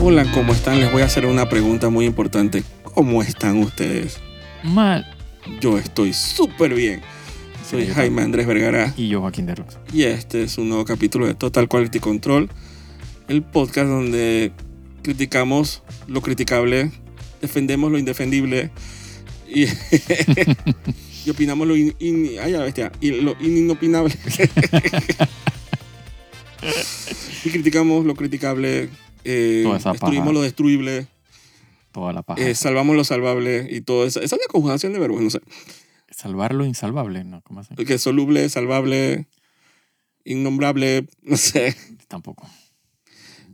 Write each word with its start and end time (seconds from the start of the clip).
Hola, 0.00 0.30
¿cómo 0.32 0.52
están? 0.52 0.80
Les 0.80 0.90
voy 0.92 1.02
a 1.02 1.06
hacer 1.06 1.26
una 1.26 1.48
pregunta 1.48 1.88
muy 1.90 2.06
importante. 2.06 2.62
¿Cómo 2.82 3.22
están 3.22 3.58
ustedes? 3.58 4.18
Mal. 4.62 5.06
Yo 5.60 5.78
estoy 5.78 6.12
súper 6.12 6.74
bien. 6.74 7.00
Soy 7.68 7.86
Sí, 7.86 7.92
Jaime 7.92 8.22
Andrés 8.22 8.46
Vergara 8.46 8.94
Y 8.96 9.08
yo, 9.08 9.20
Joaquín 9.20 9.44
de 9.46 9.54
Rosa. 9.54 9.78
y 9.92 10.04
este 10.04 10.42
es 10.42 10.56
un 10.56 10.68
nuevo 10.70 10.84
capítulo 10.86 11.26
de 11.26 11.34
Total 11.34 11.68
Quality 11.68 12.00
Control, 12.00 12.48
el 13.28 13.42
podcast 13.42 13.88
donde 13.88 14.52
criticamos 15.02 15.82
lo 16.06 16.22
criticable, 16.22 16.90
defendemos 17.42 17.92
lo 17.92 17.98
indefendible 17.98 18.70
y, 19.46 19.64
y 21.26 21.30
opinamos 21.30 21.68
lo, 21.68 21.76
in- 21.76 21.94
in- 21.98 22.30
ay, 22.42 22.52
ya 22.52 22.60
bestia, 22.60 22.90
y 23.02 23.10
lo 23.20 23.36
inopinable. 23.38 24.14
y 27.44 27.50
criticamos 27.50 28.06
lo 28.06 28.14
criticable, 28.14 28.88
eh, 29.28 29.62
Toda 29.64 29.78
esa 29.78 29.92
destruimos 29.92 30.26
paja. 30.26 30.32
lo 30.34 30.42
destruible, 30.42 31.06
Toda 31.92 32.12
la 32.12 32.22
paja. 32.22 32.40
eh, 32.40 32.54
salvamos 32.54 32.96
lo 32.96 33.04
salvable 33.04 33.66
y 33.70 33.80
todo 33.82 34.04
eso. 34.06 34.20
Esa 34.20 34.36
es 34.36 34.42
la 34.42 34.50
conjugación 34.52 34.92
de 34.92 34.98
verbos, 34.98 35.20
no 35.22 35.30
sé. 35.30 35.40
Salvar 36.10 36.54
lo 36.54 36.64
insalvable, 36.64 37.24
¿no? 37.24 37.42
¿Cómo 37.42 37.60
así? 37.60 37.74
Que 37.74 37.94
es 37.94 38.02
soluble, 38.02 38.48
salvable, 38.48 39.26
innombrable, 40.24 41.06
no 41.22 41.36
sé. 41.36 41.76
Tampoco. 42.08 42.48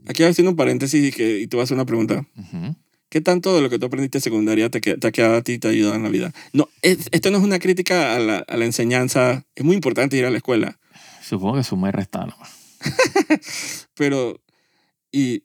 Aquí 0.06 0.23
haciendo 0.23 0.51
un 0.51 0.56
paréntesis 0.56 1.02
y, 1.09 1.12
que, 1.12 1.41
y 1.41 1.46
te 1.46 1.56
voy 1.56 1.62
a 1.62 1.65
hacer 1.65 1.74
una 1.77 1.87
pregunta. 1.87 2.27
Ujú. 2.37 2.77
¿Qué 3.09 3.20
tanto 3.20 3.54
de 3.54 3.62
lo 3.62 3.70
que 3.70 3.79
tú 3.79 3.87
aprendiste 3.87 4.18
en 4.18 4.23
secundaria 4.23 4.68
te, 4.70 4.79
ha 4.79 5.12
quedado 5.12 5.37
a 5.37 5.43
ti 5.43 5.52
y 5.52 5.59
te 5.59 5.68
ha 5.68 5.70
ayudado 5.70 5.95
en 5.95 6.02
la 6.02 6.09
vida? 6.09 6.32
No, 6.52 6.68
es- 6.82 7.09
esto 7.12 7.30
no 7.30 7.38
es 7.38 7.45
una 7.45 7.59
crítica 7.59 8.15
a 8.16 8.18
la, 8.18 8.38
a 8.38 8.56
la 8.56 8.65
enseñanza. 8.65 9.45
Es 9.54 9.65
muy 9.65 9.74
importante 9.77 10.16
ir 10.16 10.24
a 10.24 10.30
la 10.30 10.38
escuela. 10.38 10.79
Supongo 11.23 11.57
que 11.57 11.63
suma 11.65 11.88
y 11.88 11.93
resta 11.93 12.26
nomás. 12.26 12.51
Pero, 13.95 14.41
y 15.13 15.43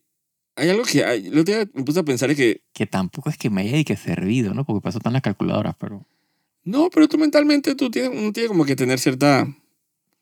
hay 0.60 0.68
algo 0.70 0.84
que 0.84 1.04
hay, 1.04 1.26
otro 1.28 1.42
día 1.42 1.68
me 1.74 1.82
puse 1.82 2.00
a 2.00 2.02
pensar 2.04 2.30
es 2.30 2.36
que, 2.36 2.62
Que 2.72 2.86
tampoco 2.86 3.30
es 3.30 3.36
que 3.36 3.50
me 3.50 3.62
haya 3.62 3.76
y 3.78 3.84
que 3.84 3.96
servido, 3.96 4.54
¿no? 4.54 4.64
Porque 4.64 4.88
eso 4.88 4.98
están 4.98 5.12
las 5.14 5.22
calculadoras, 5.22 5.74
pero 5.78 6.06
no, 6.64 6.90
pero 6.90 7.08
tú 7.08 7.16
mentalmente 7.18 7.74
tú 7.74 7.90
tienes, 7.90 8.10
uno 8.16 8.32
tiene 8.32 8.48
como 8.48 8.64
que 8.64 8.76
tener 8.76 8.98
cierta... 8.98 9.48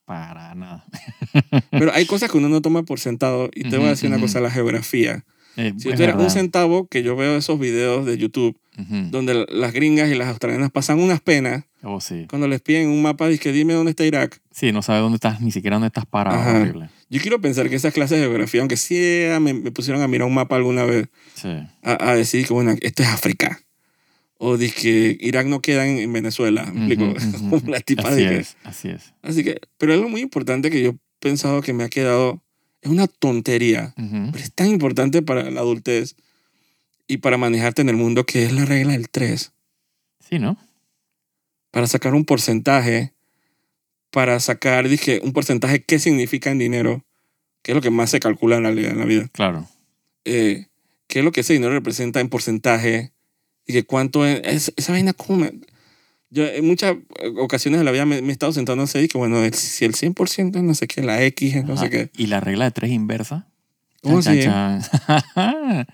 para 0.04 0.54
nada. 0.54 0.86
Pero 1.70 1.92
hay 1.92 2.06
cosas 2.06 2.30
que 2.30 2.38
uno 2.38 2.48
no 2.48 2.62
toma 2.62 2.84
por 2.84 2.98
sentado. 3.00 3.50
Y 3.52 3.68
te 3.68 3.76
voy 3.76 3.86
a 3.86 3.90
decir 3.90 4.08
una 4.08 4.20
cosa, 4.20 4.40
la 4.40 4.50
geografía. 4.50 5.24
Eh, 5.56 5.74
Si 5.76 5.92
tú 5.92 6.02
eres 6.02 6.14
un 6.16 6.30
centavo, 6.30 6.86
que 6.86 7.02
yo 7.02 7.16
veo 7.16 7.36
esos 7.36 7.58
videos 7.58 8.06
de 8.06 8.16
YouTube, 8.16 8.56
donde 9.10 9.46
las 9.50 9.72
gringas 9.72 10.08
y 10.10 10.14
las 10.14 10.28
australianas 10.28 10.70
pasan 10.70 11.00
unas 11.00 11.20
penas 11.20 11.64
Oh, 11.82 12.00
sí. 12.00 12.26
cuando 12.30 12.46
les 12.48 12.60
piden 12.60 12.88
un 12.88 13.02
mapa, 13.02 13.26
dice 13.28 13.52
dime 13.52 13.74
dónde 13.74 13.90
está 13.90 14.04
Irak. 14.04 14.40
Sí, 14.52 14.70
no 14.72 14.82
sabes 14.82 15.02
dónde 15.02 15.16
estás, 15.16 15.40
ni 15.40 15.50
siquiera 15.50 15.76
dónde 15.76 15.88
estás 15.88 16.06
parado. 16.06 16.60
Horrible. 16.60 16.88
Yo 17.10 17.20
quiero 17.20 17.40
pensar 17.40 17.68
que 17.70 17.76
esas 17.76 17.94
clases 17.94 18.18
de 18.18 18.24
geografía, 18.26 18.60
aunque 18.60 18.76
sí 18.76 18.96
eh, 18.98 19.38
me, 19.40 19.54
me 19.54 19.70
pusieron 19.72 20.02
a 20.02 20.08
mirar 20.08 20.26
un 20.28 20.34
mapa 20.34 20.56
alguna 20.56 20.84
vez, 20.84 21.08
Sí. 21.34 21.48
a, 21.82 22.10
a 22.10 22.14
decir 22.14 22.46
que, 22.46 22.52
bueno, 22.52 22.74
esto 22.80 23.02
es 23.02 23.08
África. 23.08 23.60
O 24.36 24.56
dice 24.56 24.74
que 24.80 25.16
Irak 25.20 25.46
no 25.46 25.60
queda 25.62 25.86
en, 25.86 25.98
en 25.98 26.12
Venezuela. 26.12 26.64
¿me 26.66 26.86
explico? 26.86 27.04
Ujú, 27.12 27.36
ujú. 27.38 27.50
Como 27.60 27.70
la 27.72 27.80
tipa 27.80 28.08
Así 28.08 28.22
de 28.22 28.28
que- 28.28 28.36
es, 28.38 28.56
así 28.64 28.88
es. 28.88 29.14
Así 29.22 29.42
que, 29.42 29.58
pero 29.78 29.92
algo 29.94 30.08
muy 30.08 30.20
importante 30.20 30.70
que 30.70 30.82
yo 30.82 30.90
he 30.90 30.96
pensado 31.18 31.62
que 31.62 31.72
me 31.72 31.84
ha 31.84 31.88
quedado, 31.88 32.42
es 32.82 32.90
una 32.90 33.06
tontería, 33.08 33.94
Ujú. 33.96 34.30
pero 34.32 34.44
es 34.44 34.52
tan 34.52 34.68
importante 34.68 35.22
para 35.22 35.50
la 35.50 35.60
adultez 35.60 36.14
y 37.08 37.16
para 37.16 37.38
manejarte 37.38 37.82
en 37.82 37.88
el 37.88 37.96
mundo, 37.96 38.24
que 38.26 38.44
es 38.44 38.52
la 38.52 38.64
regla 38.66 38.92
del 38.92 39.08
3. 39.08 39.52
Sí, 40.28 40.38
¿no? 40.38 40.56
Para 41.70 41.86
sacar 41.86 42.14
un 42.14 42.24
porcentaje, 42.24 43.14
para 44.10 44.40
sacar, 44.40 44.88
dije, 44.88 45.20
un 45.22 45.32
porcentaje, 45.32 45.82
¿qué 45.84 45.98
significa 45.98 46.50
en 46.50 46.58
dinero? 46.58 47.04
¿Qué 47.62 47.72
es 47.72 47.76
lo 47.76 47.82
que 47.82 47.90
más 47.90 48.10
se 48.10 48.20
calcula 48.20 48.56
en 48.56 48.62
la, 48.62 48.70
en 48.70 48.98
la 48.98 49.04
vida? 49.04 49.28
Claro. 49.32 49.68
eh, 50.24 50.66
qué 51.06 51.20
es 51.20 51.24
lo 51.24 51.32
que 51.32 51.40
ese 51.40 51.52
dinero 51.54 51.72
representa 51.72 52.20
en 52.20 52.28
porcentaje 52.28 53.12
y 53.66 53.72
que 53.72 53.84
cuánto 53.84 54.26
es, 54.26 54.40
es- 54.44 54.72
esa 54.76 54.92
vaina 54.92 55.12
como 55.14 55.38
me- 55.40 55.52
yo 56.30 56.44
en 56.46 56.66
muchas 56.66 56.96
ocasiones 57.38 57.80
de 57.80 57.84
la 57.84 57.90
vida 57.92 58.04
me, 58.04 58.20
me 58.20 58.28
he 58.28 58.32
estado 58.32 58.52
sentando 58.52 58.84
así 58.84 58.98
y 58.98 59.08
que 59.08 59.16
bueno 59.16 59.42
el- 59.42 59.54
si 59.54 59.84
el 59.86 59.94
100% 59.94 60.58
es 60.58 60.62
no 60.64 60.74
sé 60.74 60.86
qué 60.86 61.02
la 61.02 61.22
X 61.24 61.54
es 61.56 61.64
no 61.64 61.76
sé 61.76 61.84
Ajá. 61.86 61.90
qué 61.90 62.10
Y 62.16 62.26
la 62.26 62.40
regla 62.40 62.66
de 62.66 62.70
tres 62.72 62.90
inversa. 62.90 63.48
¿Cómo 64.02 64.20
chan. 64.22 64.82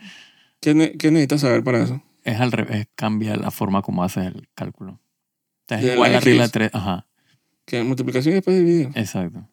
¿Qué, 0.60 0.74
ne- 0.74 0.92
qué 0.96 1.10
necesitas 1.10 1.40
saber 1.42 1.62
para 1.62 1.82
eso? 1.84 2.02
es 2.24 2.40
al 2.40 2.52
revés, 2.52 2.86
cambia 2.94 3.36
la 3.36 3.50
forma 3.50 3.82
como 3.82 4.02
haces 4.02 4.26
el 4.26 4.48
cálculo. 4.54 4.92
O 4.92 5.00
sea, 5.68 5.78
es 5.78 5.92
igual 5.94 6.10
la 6.12 6.18
la 6.18 6.20
regla 6.20 6.42
de 6.44 6.48
tres. 6.48 6.70
Ajá, 6.72 7.06
que 7.64 7.82
multiplicación 7.82 8.32
y 8.32 8.36
después 8.36 8.56
dividido. 8.56 8.90
Exacto. 8.94 9.46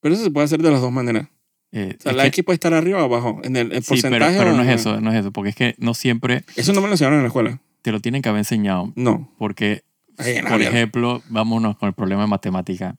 pero 0.00 0.14
eso 0.14 0.24
se 0.24 0.30
puede 0.30 0.44
hacer 0.44 0.62
de 0.62 0.70
las 0.70 0.80
dos 0.80 0.92
maneras. 0.92 1.28
Eh, 1.72 1.96
o 1.98 2.02
sea 2.02 2.12
la 2.12 2.22
que- 2.22 2.28
X 2.28 2.44
puede 2.44 2.54
estar 2.54 2.72
arriba 2.72 3.02
o 3.02 3.04
abajo. 3.04 3.40
En 3.44 3.56
el, 3.56 3.72
el 3.72 3.82
sí, 3.82 4.00
pero, 4.00 4.02
porcentaje 4.02 4.38
pero 4.38 4.50
o 4.54 4.56
no 4.56 4.62
es 4.62 4.80
eso, 4.80 5.00
no 5.00 5.10
es 5.12 5.18
eso, 5.20 5.32
porque 5.32 5.50
es 5.50 5.56
que 5.56 5.74
no 5.78 5.94
siempre 5.94 6.44
eso 6.56 6.72
no 6.72 6.80
me 6.80 6.86
lo 6.86 6.92
enseñaron 6.94 7.18
en 7.18 7.22
la 7.24 7.28
escuela. 7.28 7.60
te 7.82 7.92
lo 7.92 8.00
tienen 8.00 8.22
que 8.22 8.28
haber 8.28 8.38
enseñado, 8.40 8.92
no. 8.96 9.32
Porque, 9.38 9.82
Ay, 10.18 10.40
por 10.48 10.62
ejemplo, 10.62 11.22
vámonos 11.28 11.76
con 11.76 11.88
el 11.88 11.94
problema 11.94 12.22
de 12.22 12.28
matemática 12.28 12.96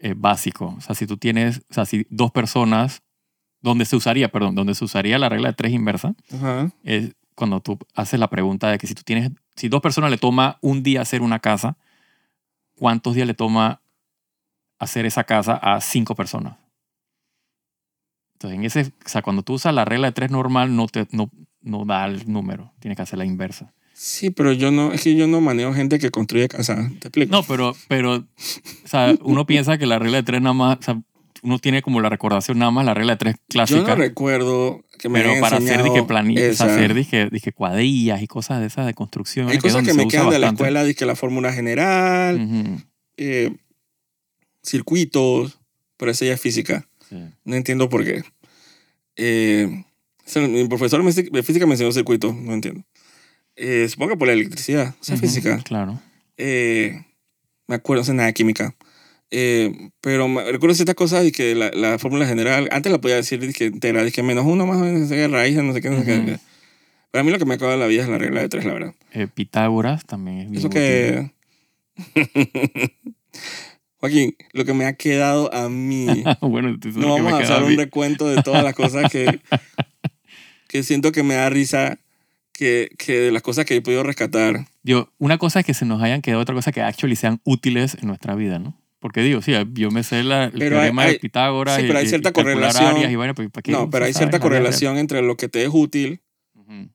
eh, 0.00 0.14
básico. 0.16 0.74
O 0.76 0.80
sea, 0.80 0.94
si 0.94 1.06
tú 1.06 1.16
tienes, 1.16 1.62
o 1.70 1.74
sea, 1.74 1.84
si 1.86 2.06
dos 2.10 2.30
personas, 2.32 3.02
donde 3.62 3.86
se 3.86 3.96
usaría, 3.96 4.28
perdón, 4.30 4.54
donde 4.54 4.74
se 4.74 4.84
usaría 4.84 5.18
la 5.18 5.28
regla 5.30 5.48
de 5.48 5.54
tres 5.54 5.72
inversa, 5.72 6.14
Ajá. 6.32 6.70
es 6.82 7.14
cuando 7.34 7.60
tú 7.60 7.78
haces 7.94 8.20
la 8.20 8.28
pregunta 8.28 8.70
de 8.70 8.76
que 8.78 8.86
si 8.86 8.94
tú 8.94 9.02
tienes, 9.04 9.30
si 9.56 9.68
dos 9.68 9.80
personas 9.80 10.10
le 10.10 10.18
toma 10.18 10.58
un 10.60 10.82
día 10.82 11.00
hacer 11.00 11.22
una 11.22 11.38
casa, 11.38 11.78
¿cuántos 12.76 13.14
días 13.14 13.26
le 13.26 13.34
toma 13.34 13.82
hacer 14.78 15.06
esa 15.06 15.24
casa 15.24 15.54
a 15.54 15.80
cinco 15.80 16.14
personas? 16.14 16.56
Entonces, 18.34 18.58
en 18.58 18.64
ese, 18.64 18.92
o 19.04 19.08
sea, 19.08 19.22
cuando 19.22 19.42
tú 19.42 19.54
usas 19.54 19.74
la 19.74 19.84
regla 19.84 20.08
de 20.08 20.12
tres 20.12 20.30
normal, 20.30 20.74
no, 20.74 20.86
te, 20.86 21.06
no, 21.12 21.30
no 21.60 21.84
da 21.84 22.04
el 22.06 22.30
número, 22.30 22.72
tienes 22.80 22.96
que 22.96 23.02
hacer 23.02 23.18
la 23.18 23.24
inversa. 23.24 23.72
sí 23.94 24.30
pero 24.30 24.52
yo 24.52 24.70
no 24.70 24.92
es 24.92 25.02
que 25.02 25.14
yo 25.14 25.26
no 25.26 25.40
manejo 25.40 25.72
gente 25.72 25.98
que 25.98 26.10
construye 26.10 26.48
casa 26.48 26.90
te 26.98 27.08
explico 27.08 27.30
No, 27.32 27.42
pero, 27.42 27.74
pero 27.88 28.16
o 28.16 28.26
sea, 28.88 29.14
uno 29.22 29.46
piensa 29.46 29.78
que 29.78 29.86
la 29.86 29.98
regla 29.98 30.18
de 30.18 30.22
tres 30.24 30.42
nada 30.42 30.52
más, 30.52 30.78
o 30.78 30.82
sea, 30.82 31.02
uno 31.44 31.58
tiene 31.58 31.82
como 31.82 32.00
la 32.00 32.08
recordación 32.08 32.58
nada 32.58 32.70
más 32.70 32.84
la 32.84 32.94
regla 32.94 33.12
de 33.12 33.18
tres 33.18 33.34
yo 33.36 33.42
clásica. 33.48 33.80
no 33.82 33.94
recuerdo 33.94 34.82
que 34.98 35.08
me 35.08 35.20
pero 35.20 35.38
para 35.40 35.58
hacer 35.58 35.82
dije, 35.82 36.02
planillas, 36.02 36.60
hacer 36.60 36.94
dije, 36.94 37.28
dije, 37.30 37.52
cuadrillas 37.52 38.22
y 38.22 38.26
cosas 38.26 38.60
de 38.60 38.66
esas 38.66 38.86
de 38.86 38.94
construcción. 38.94 39.48
Hay 39.48 39.58
cosas 39.58 39.84
que 39.84 39.94
me 39.94 40.08
quedan 40.08 40.30
de 40.30 40.38
la 40.38 40.48
escuela, 40.48 40.84
que 40.94 41.06
la 41.06 41.14
fórmula 41.16 41.52
general, 41.52 42.82
eh, 43.16 43.54
circuitos, 44.62 45.58
pero 45.96 46.10
esa 46.10 46.24
ya 46.24 46.32
es 46.34 46.40
física. 46.40 46.88
sí. 47.08 47.16
No 47.44 47.54
entiendo 47.56 47.88
por 47.88 48.04
qué. 48.04 48.22
Eh, 49.16 49.84
mi 50.36 50.66
profesor 50.68 51.02
me- 51.02 51.12
de 51.12 51.42
física 51.42 51.66
me 51.66 51.72
enseñó 51.74 51.92
circuitos, 51.92 52.34
no 52.34 52.52
entiendo. 52.54 52.82
Eh, 53.56 53.86
supongo 53.88 54.12
que 54.12 54.16
por 54.18 54.26
la 54.28 54.32
electricidad, 54.34 54.94
o 55.00 55.04
sea, 55.04 55.16
física. 55.16 55.58
Claro. 55.64 56.00
Me 56.38 57.76
acuerdo, 57.76 58.00
no 58.00 58.04
sé 58.04 58.12
nada 58.14 58.26
de 58.26 58.34
química. 58.34 58.74
Eh, 59.30 59.90
pero 60.00 60.28
recuerdo 60.50 60.74
ciertas 60.74 60.94
cosas 60.94 61.24
y 61.24 61.32
que 61.32 61.54
la, 61.54 61.70
la 61.72 61.98
fórmula 61.98 62.26
general, 62.26 62.68
antes 62.70 62.92
la 62.92 63.00
podía 63.00 63.16
decir 63.16 63.52
que 63.52 63.64
entera, 63.66 64.04
dije 64.04 64.22
menos 64.22 64.44
uno 64.46 64.66
más 64.66 64.76
o 64.76 64.80
menos, 64.80 65.10
raíz, 65.30 65.56
no 65.56 65.72
sé 65.72 65.80
qué, 65.80 65.90
no 65.90 65.98
sé 66.00 66.04
qué. 66.04 66.18
Ujú. 66.32 66.40
Pero 67.10 67.20
a 67.20 67.24
mí 67.24 67.30
lo 67.30 67.38
que 67.38 67.44
me 67.44 67.54
acaba 67.54 67.72
de 67.72 67.78
la 67.78 67.86
vida 67.86 68.02
es 68.02 68.08
la 68.08 68.18
regla 68.18 68.40
de 68.42 68.48
tres, 68.48 68.64
la 68.64 68.72
verdad. 68.74 68.94
Eh, 69.12 69.26
Pitágoras 69.32 70.04
también 70.04 70.52
es 70.52 70.58
Eso 70.58 70.66
útil. 70.68 70.70
que... 70.80 71.30
Joaquín, 73.98 74.36
lo 74.52 74.64
que 74.64 74.74
me 74.74 74.84
ha 74.84 74.92
quedado 74.94 75.52
a 75.54 75.68
mí... 75.68 76.06
bueno, 76.40 76.68
no 76.70 76.74
lo 76.74 76.80
que 76.80 77.00
vamos 77.00 77.22
me 77.22 77.30
a 77.32 77.36
hacer 77.38 77.60
mí. 77.62 77.72
un 77.72 77.76
recuento 77.78 78.28
de 78.28 78.42
todas 78.42 78.62
las 78.62 78.74
cosas 78.74 79.10
que, 79.10 79.40
que 80.68 80.82
siento 80.82 81.10
que 81.12 81.22
me 81.22 81.34
da 81.34 81.48
risa, 81.50 81.98
que, 82.52 82.90
que 82.98 83.18
de 83.18 83.32
las 83.32 83.42
cosas 83.42 83.64
que 83.64 83.76
he 83.76 83.80
podido 83.82 84.02
rescatar. 84.02 84.66
Digo, 84.82 85.10
una 85.18 85.38
cosa 85.38 85.60
es 85.60 85.66
que 85.66 85.72
se 85.74 85.86
nos 85.86 86.02
hayan 86.02 86.20
quedado, 86.20 86.42
otra 86.42 86.54
cosa 86.54 86.72
que 86.72 86.82
actually 86.82 87.16
sean 87.16 87.40
útiles 87.44 87.96
en 88.00 88.08
nuestra 88.08 88.34
vida, 88.34 88.58
¿no? 88.58 88.76
Porque 89.04 89.20
digo, 89.20 89.42
sí, 89.42 89.52
yo 89.74 89.90
me 89.90 90.02
sé 90.02 90.22
la, 90.24 90.44
el 90.44 90.52
Pero 90.52 90.76
teorema 90.76 91.02
hay- 91.02 91.12
de 91.12 91.18
Pitágoras 91.18 91.76
sí, 91.76 91.82
y, 91.82 91.86
pero 91.88 91.98
hay 91.98 92.06
y- 92.06 92.08
cierta 92.08 92.30
y 92.30 92.32
correlación. 92.32 93.10
y 93.10 93.16
vaina, 93.16 93.34
pues, 93.34 93.50
¿para 93.50 93.60
qué 93.62 93.70
No, 93.70 93.90
pero 93.90 94.06
hay 94.06 94.14
cierta 94.14 94.40
correlación 94.40 94.96
entre 94.96 95.20
lo 95.20 95.36
que 95.36 95.50
te 95.50 95.62
es 95.62 95.68
útil 95.70 96.22
Ujú. 96.54 96.88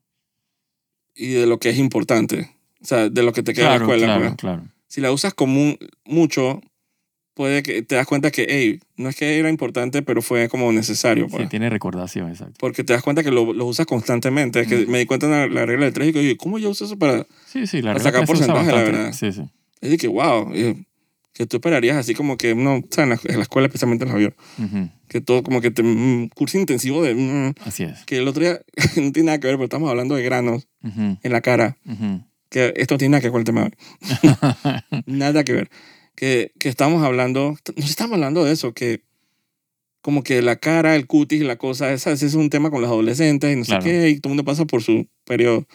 y 1.15 1.27
de 1.33 1.45
lo 1.45 1.59
que 1.59 1.69
es 1.69 1.77
importante. 1.77 2.49
O 2.81 2.85
sea, 2.85 3.09
de 3.09 3.21
lo 3.21 3.31
que 3.31 3.43
te 3.43 3.53
queda 3.53 3.77
Claro, 3.77 3.83
en 3.83 3.89
la 3.89 3.95
escuela. 3.95 4.05
claro, 4.15 4.21
pues. 4.29 4.35
claro. 4.37 4.63
Si 4.87 5.01
la 5.01 5.11
usas 5.11 5.35
común 5.35 5.77
mucho, 6.03 6.61
puede 7.35 7.61
que 7.61 7.83
te 7.83 7.93
das 7.93 8.07
cuenta 8.07 8.31
que, 8.31 8.47
hey, 8.49 8.79
no 8.97 9.09
es 9.09 9.15
que 9.15 9.37
era 9.37 9.49
importante, 9.51 10.01
pero 10.01 10.23
fue 10.23 10.49
como 10.49 10.71
necesario. 10.71 11.25
Sí, 11.29 11.35
pues. 11.37 11.49
tiene 11.49 11.69
recordación, 11.69 12.29
exacto. 12.29 12.55
Porque 12.59 12.83
te 12.83 12.93
das 12.93 13.03
cuenta 13.03 13.21
que 13.23 13.29
lo, 13.29 13.53
lo 13.53 13.65
usas 13.65 13.85
constantemente. 13.85 14.61
Es 14.61 14.67
que 14.67 14.87
me 14.87 14.97
di 14.97 15.05
cuenta 15.05 15.27
en 15.27 15.31
la, 15.33 15.47
la 15.47 15.65
regla 15.67 15.85
de 15.85 15.91
tres 15.91 16.15
y 16.15 16.17
oye, 16.17 16.37
¿cómo 16.37 16.57
yo 16.57 16.71
uso 16.71 16.85
eso 16.85 16.97
para...? 16.97 17.27
Sí, 17.45 17.67
sí, 17.67 17.83
la 17.83 17.91
Para 17.93 18.03
sacar 18.03 18.25
porcentaje, 18.25 18.71
la 18.71 18.81
verdad. 18.81 19.13
Sí, 19.13 19.31
sí. 19.31 19.43
Es 19.79 19.91
de 19.91 19.97
que, 19.97 20.07
wow, 20.07 20.51
eh, 20.55 20.75
que 21.39 21.45
tú 21.47 21.55
esperarías 21.57 21.95
así 21.95 22.13
como 22.13 22.35
que, 22.35 22.53
no, 22.53 22.75
o 22.79 22.83
sea, 22.91 23.05
en 23.05 23.11
la, 23.11 23.19
en 23.23 23.37
la 23.37 23.43
escuela 23.43 23.67
especialmente 23.67 24.03
en 24.03 24.09
la 24.09 24.15
avión, 24.15 24.35
Ujú. 24.57 24.89
que 25.07 25.21
todo 25.21 25.41
como 25.41 25.61
que 25.61 25.71
te, 25.71 25.81
mm, 25.83 26.27
curso 26.35 26.57
intensivo 26.57 27.01
de... 27.01 27.15
mm, 27.15 27.53
Así 27.65 27.83
es. 27.83 28.03
que 28.05 28.17
el 28.17 28.27
otro 28.27 28.43
día, 28.43 28.59
no 28.97 29.11
tiene 29.13 29.27
nada 29.27 29.39
que 29.39 29.47
ver, 29.47 29.55
pero 29.55 29.63
estamos 29.63 29.89
hablando 29.89 30.15
de 30.15 30.23
granos 30.23 30.67
Ujú, 30.83 31.17
en 31.23 31.31
la 31.31 31.39
cara, 31.39 31.77
ujú. 31.85 32.25
que 32.49 32.73
esto 32.75 32.95
no 32.95 32.97
tiene 32.99 33.13
nada 33.13 33.21
que 33.21 33.27
ver 33.27 33.31
con 33.31 33.39
el 33.39 33.45
tema 33.45 33.69
nada 35.05 35.43
que 35.45 35.53
ver. 35.53 35.69
Que, 36.15 36.51
que 36.59 36.67
estamos 36.67 37.03
hablando, 37.03 37.55
nos 37.77 37.89
estamos 37.89 38.15
hablando 38.15 38.43
de 38.43 38.51
eso, 38.51 38.73
que 38.73 39.03
como 40.01 40.23
que 40.23 40.41
la 40.41 40.57
cara, 40.57 40.95
el 40.97 41.07
cutis, 41.07 41.41
la 41.43 41.55
cosa, 41.57 41.93
esa, 41.93 42.11
ese 42.11 42.25
es 42.25 42.33
un 42.33 42.49
tema 42.49 42.69
con 42.71 42.81
los 42.81 42.89
adolescentes 42.89 43.53
y 43.53 43.55
no 43.57 43.63
Claro. 43.63 43.81
sé 43.81 43.89
qué, 43.89 44.09
y 44.09 44.19
todo 44.19 44.29
el 44.33 44.35
mundo 44.35 44.43
pasa 44.43 44.65
por 44.65 44.83
su 44.83 45.07
periodo. 45.25 45.65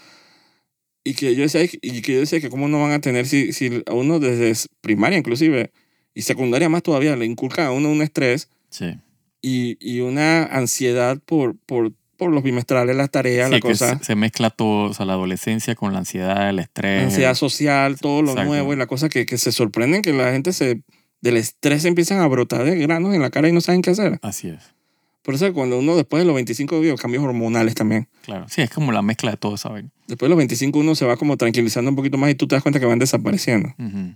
Y 1.04 1.14
que 1.14 1.34
yo 1.34 1.42
decía, 1.42 1.62
y 1.64 2.00
que 2.02 2.14
yo 2.14 2.20
decía 2.20 2.40
que 2.40 2.48
cómo 2.50 2.66
no 2.66 2.80
van 2.82 2.92
a 2.92 3.00
tener 3.00 3.26
si, 3.26 3.52
si 3.52 3.82
a 3.86 3.92
uno 3.92 4.18
desde 4.20 4.68
primaria 4.80 5.18
inclusive, 5.18 5.70
y 6.14 6.22
secundaria 6.22 6.68
más 6.68 6.82
todavía, 6.82 7.14
le 7.16 7.26
inculca 7.26 7.66
a 7.66 7.72
uno 7.72 7.90
un 7.90 8.00
estrés 8.02 8.48
Sí. 8.70 8.96
y, 9.42 9.76
y 9.80 10.00
una 10.00 10.44
ansiedad 10.44 11.18
por, 11.24 11.56
por, 11.66 11.92
por 12.16 12.32
los 12.32 12.42
bimestrales, 12.42 12.96
las 12.96 13.10
tareas, 13.10 13.48
Sí, 13.48 13.54
la 13.54 13.60
cosa, 13.60 13.98
se, 13.98 14.04
se 14.04 14.14
mezcla 14.16 14.50
todo, 14.50 14.90
o 14.90 14.94
sea, 14.94 15.04
la 15.06 15.12
adolescencia 15.12 15.74
con 15.74 15.92
la 15.92 15.98
ansiedad, 15.98 16.48
el 16.48 16.58
estrés. 16.60 16.98
la 17.02 17.04
ansiedad 17.08 17.34
social, 17.34 17.98
todo 18.00 18.22
lo 18.22 18.30
Exacto. 18.30 18.48
nuevo 18.48 18.72
y 18.72 18.76
la 18.76 18.86
cosa 18.86 19.08
que, 19.08 19.26
que 19.26 19.36
se 19.38 19.52
sorprenden 19.52 20.00
que 20.02 20.12
la 20.12 20.32
gente 20.32 20.52
se 20.52 20.80
del 21.20 21.36
estrés 21.38 21.84
empiezan 21.86 22.20
a 22.20 22.26
brotar 22.26 22.64
de 22.64 22.76
granos 22.78 23.14
en 23.14 23.22
la 23.22 23.30
cara 23.30 23.48
y 23.48 23.52
no 23.52 23.60
saben 23.62 23.80
qué 23.80 23.90
hacer. 23.90 24.18
Así 24.22 24.48
es, 24.48 24.73
Por 25.24 25.34
eso 25.34 25.52
cuando 25.54 25.78
uno 25.78 25.96
después 25.96 26.20
de 26.20 26.26
los 26.26 26.34
25 26.34 26.78
vive 26.80 26.94
cambios 26.96 27.24
hormonales 27.24 27.74
también. 27.74 28.08
claro. 28.22 28.46
Sí, 28.48 28.60
es 28.62 28.70
como 28.70 28.92
la 28.92 29.02
mezcla 29.02 29.30
de 29.32 29.36
todo, 29.38 29.56
¿sabes? 29.56 29.86
Después 30.06 30.26
de 30.26 30.28
los 30.28 30.36
25 30.36 30.78
uno 30.78 30.94
se 30.94 31.06
va 31.06 31.16
como 31.16 31.36
tranquilizando 31.36 31.90
un 31.90 31.96
poquito 31.96 32.18
más 32.18 32.30
y 32.30 32.34
tú 32.34 32.46
te 32.46 32.54
das 32.54 32.62
cuenta 32.62 32.78
que 32.78 32.86
van 32.86 32.98
desapareciendo. 32.98 33.70
Ujú. 33.78 34.14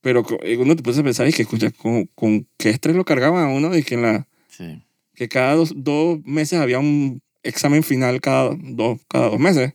Pero 0.00 0.22
co- 0.24 0.38
eh, 0.42 0.56
uno 0.56 0.74
te 0.74 0.82
puede 0.82 1.02
pensar 1.04 1.28
y 1.28 1.32
que 1.32 1.42
escucha, 1.42 1.70
¿con, 1.72 2.06
con 2.14 2.46
qué 2.56 2.70
estrés 2.70 2.96
lo 2.96 3.04
cargaban 3.04 3.44
a 3.44 3.48
uno? 3.48 3.76
Y 3.76 3.82
que, 3.82 3.94
en 3.96 4.02
la, 4.02 4.26
Sí. 4.48 4.82
que 5.14 5.28
cada 5.28 5.54
dos, 5.54 5.72
dos 5.76 6.20
meses 6.24 6.58
había 6.58 6.78
un 6.78 7.20
examen 7.42 7.82
final 7.82 8.20
cada 8.22 8.56
dos, 8.58 8.98
cada 9.08 9.28
dos 9.28 9.38
meses. 9.38 9.74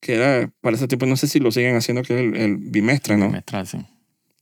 Que 0.00 0.14
era, 0.14 0.52
para 0.60 0.76
ese 0.76 0.86
tipo, 0.88 1.06
no 1.06 1.16
sé 1.16 1.26
si 1.26 1.40
lo 1.40 1.50
siguen 1.50 1.74
haciendo, 1.74 2.02
que 2.02 2.14
es 2.14 2.20
el, 2.20 2.36
el 2.36 2.56
bimestre, 2.58 3.16
¿no? 3.16 3.26
Bimestral, 3.28 3.66
sí. 3.66 3.78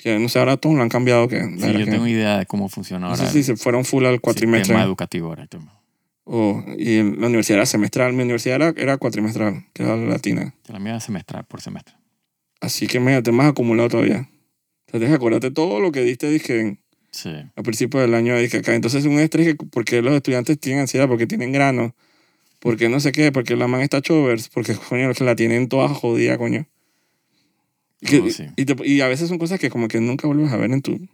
Que 0.05 0.19
no 0.19 0.29
sé, 0.29 0.39
ahora 0.39 0.59
todos 0.59 0.77
lo 0.77 0.83
han 0.83 0.91
cambiado. 0.91 1.29
Que, 1.29 1.41
Sí, 1.41 1.73
yo 1.73 1.87
tengo 1.87 2.07
idea 2.07 2.37
de 2.39 2.45
cómo 2.45 2.69
funciona 2.69 3.07
no 3.07 3.15
ahora 3.15 3.25
sé 3.27 3.33
si 3.33 3.43
se 3.43 3.57
fueron 3.57 3.87
full 3.87 4.05
al 4.05 4.21
cuatrimestre. 4.21 4.67
sistema 4.67 4.85
educativo 4.85 5.29
ahora. 5.29 5.49
O, 6.25 6.63
y 6.77 6.97
la 7.03 7.29
universidad 7.29 7.61
era 7.61 7.65
semestral. 7.67 8.13
Mi 8.13 8.23
universidad 8.23 8.57
era, 8.57 8.75
era 8.77 8.99
cuatrimestral, 8.99 9.65
que 9.73 9.83
era 9.83 9.97
la 9.97 10.05
latina. 10.05 10.55
La 10.69 10.79
mía 10.79 10.97
es 10.97 11.05
semestral, 11.05 11.47
por 11.47 11.63
semestre. 11.63 11.95
Así 12.61 12.87
que 12.87 13.01
me 13.01 13.23
te 13.23 13.33
más 13.33 13.47
acumulado 13.47 13.89
todavía. 13.89 14.29
Entonces, 14.89 15.11
acuérdate 15.11 15.51
todo 15.51 15.81
lo 15.81 15.91
que 15.91 16.03
diste 16.03 16.29
dije, 16.29 16.77
Sí. 17.11 17.31
al 17.57 17.63
principio 17.63 18.01
del 18.01 18.13
año. 18.15 18.37
Dije 18.37 18.59
acá. 18.59 18.75
Entonces, 18.75 19.07
un 19.07 19.19
estrés 19.21 19.57
que 19.57 19.65
porque 19.67 20.03
los 20.03 20.13
estudiantes 20.13 20.61
tienen 20.61 20.83
ansiedad, 20.83 21.09
porque 21.09 21.27
tienen 21.27 21.51
granos, 21.51 21.93
porque 22.59 22.91
no 22.91 23.01
sé 23.01 23.11
qué, 23.11 23.33
porque 23.33 23.57
la 23.57 23.69
man 23.69 23.81
está 23.81 24.03
chovers, 24.03 24.51
porque 24.51 24.75
coño, 24.75 25.15
que 25.15 25.25
la 25.25 25.35
tienen 25.35 25.69
toda 25.71 25.89
jodida, 25.89 26.37
coño. 26.37 26.67
Y, 28.05 28.09
que- 28.09 28.21
No, 28.21 28.31
sí. 28.31 28.45
y, 28.57 28.65
te- 28.65 28.87
y 28.89 29.01
a 29.01 29.09
veces 29.09 29.29
son 29.29 29.39
cosas 29.39 29.59
que 29.59 29.71
como 29.71 29.89
que 29.89 30.01
nunca 30.01 30.27
vuelves 30.29 30.53
a 30.53 30.57
ver 30.57 30.71
en 30.71 30.83
tu, 30.83 31.09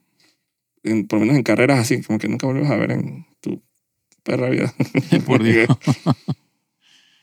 en- 0.82 1.06
por 1.06 1.19
lo 1.19 1.25
menos 1.25 1.37
en 1.37 1.42
carreras 1.44 1.78
así, 1.78 2.02
como 2.02 2.19
que 2.19 2.28
nunca 2.28 2.46
vuelves 2.46 2.69
a 2.70 2.76
ver 2.76 2.90
en 2.92 3.26
tu 3.40 3.62
perra 4.22 4.50
vida. 4.50 4.75
Por 5.26 5.42
Dios. 5.42 5.69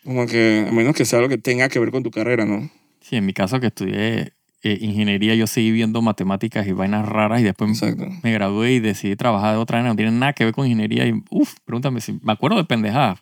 Como 0.03 0.25
que, 0.25 0.65
a 0.69 0.71
menos 0.71 0.95
que 0.95 1.05
sea 1.05 1.19
algo 1.19 1.29
que 1.29 1.37
tenga 1.37 1.67
que 1.69 1.79
ver 1.79 1.91
con 1.91 2.01
tu 2.03 2.11
carrera, 2.11 2.45
¿no? 2.45 2.69
Sí, 3.01 3.17
en 3.17 3.25
mi 3.25 3.33
caso 3.33 3.59
que 3.59 3.67
estudié 3.67 4.33
eh, 4.63 4.77
ingeniería, 4.81 5.35
yo 5.35 5.47
seguí 5.47 5.71
viendo 5.71 6.01
matemáticas 6.01 6.65
y 6.67 6.71
vainas 6.71 7.07
raras 7.07 7.41
y 7.41 7.43
después 7.43 7.69
Exacto. 7.71 8.07
me 8.23 8.31
gradué 8.31 8.73
y 8.73 8.79
decidí 8.79 9.15
trabajar 9.15 9.53
de 9.55 9.59
otra 9.59 9.77
manera. 9.77 9.91
No 9.93 9.95
tiene 9.97 10.11
nada 10.11 10.33
que 10.33 10.45
ver 10.45 10.53
con 10.53 10.65
ingeniería 10.65 11.05
y, 11.07 11.13
uff, 11.29 11.55
pregúntame 11.65 11.99
si... 12.01 12.13
Me 12.23 12.31
acuerdo 12.33 12.57
de 12.57 12.63
pendejadas 12.63 13.19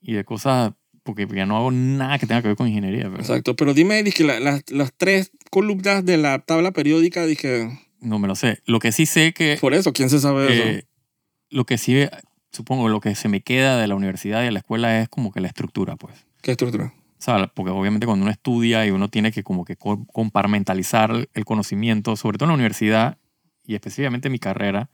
y 0.00 0.12
de 0.14 0.24
cosas, 0.24 0.72
porque 1.06 1.26
ya 1.34 1.46
no 1.46 1.56
hago 1.56 1.70
nada 1.70 2.18
que 2.18 2.26
tenga 2.26 2.42
que 2.42 2.48
ver 2.48 2.56
con 2.56 2.68
ingeniería. 2.68 3.04
Pero 3.04 3.20
Exacto. 3.20 3.56
Pero 3.56 3.72
dime, 3.72 4.02
dije, 4.02 4.24
la- 4.24 4.40
la- 4.40 4.60
las 4.68 4.92
tres 4.94 5.30
columnas 5.50 6.04
de 6.04 6.18
la 6.18 6.40
tabla 6.40 6.72
periódica, 6.72 7.24
dije, 7.24 7.70
no 8.00 8.18
me 8.18 8.28
lo 8.28 8.34
sé. 8.34 8.58
Lo 8.66 8.78
que 8.80 8.92
sí 8.92 9.06
sé 9.06 9.32
que... 9.32 9.56
por 9.60 9.72
eso, 9.72 9.92
¿quién 9.94 10.10
se 10.10 10.20
sabe 10.20 10.52
eso? 10.52 10.62
eh, 10.64 10.82
lo 11.48 11.64
que 11.64 11.78
sí, 11.78 12.06
supongo, 12.52 12.88
lo 12.90 13.00
que 13.00 13.14
se 13.14 13.28
me 13.28 13.40
queda 13.40 13.78
de 13.78 13.86
la 13.86 13.94
universidad 13.94 14.42
y 14.42 14.46
de 14.46 14.50
la 14.52 14.58
escuela 14.58 15.00
es 15.00 15.08
como 15.08 15.32
que 15.32 15.40
la 15.40 15.48
estructura, 15.48 15.96
pues. 15.96 16.26
¿Qué 16.42 16.50
estructura? 16.50 16.92
O 17.18 17.22
sea, 17.26 17.46
porque 17.46 17.70
obviamente 17.70 18.06
cuando 18.06 18.24
uno 18.24 18.30
estudia 18.32 18.84
y 18.86 18.90
uno 18.90 19.08
tiene 19.08 19.32
que 19.32 19.42
como 19.42 19.64
que 19.64 19.76
co- 19.76 20.04
comparmentalizar 20.12 21.28
el 21.32 21.44
conocimiento, 21.46 22.14
sobre 22.16 22.36
todo 22.36 22.44
en 22.46 22.50
la 22.50 22.54
universidad 22.54 23.16
y 23.64 23.74
específicamente 23.74 24.28
en 24.28 24.32
mi 24.32 24.38
carrera, 24.38 24.90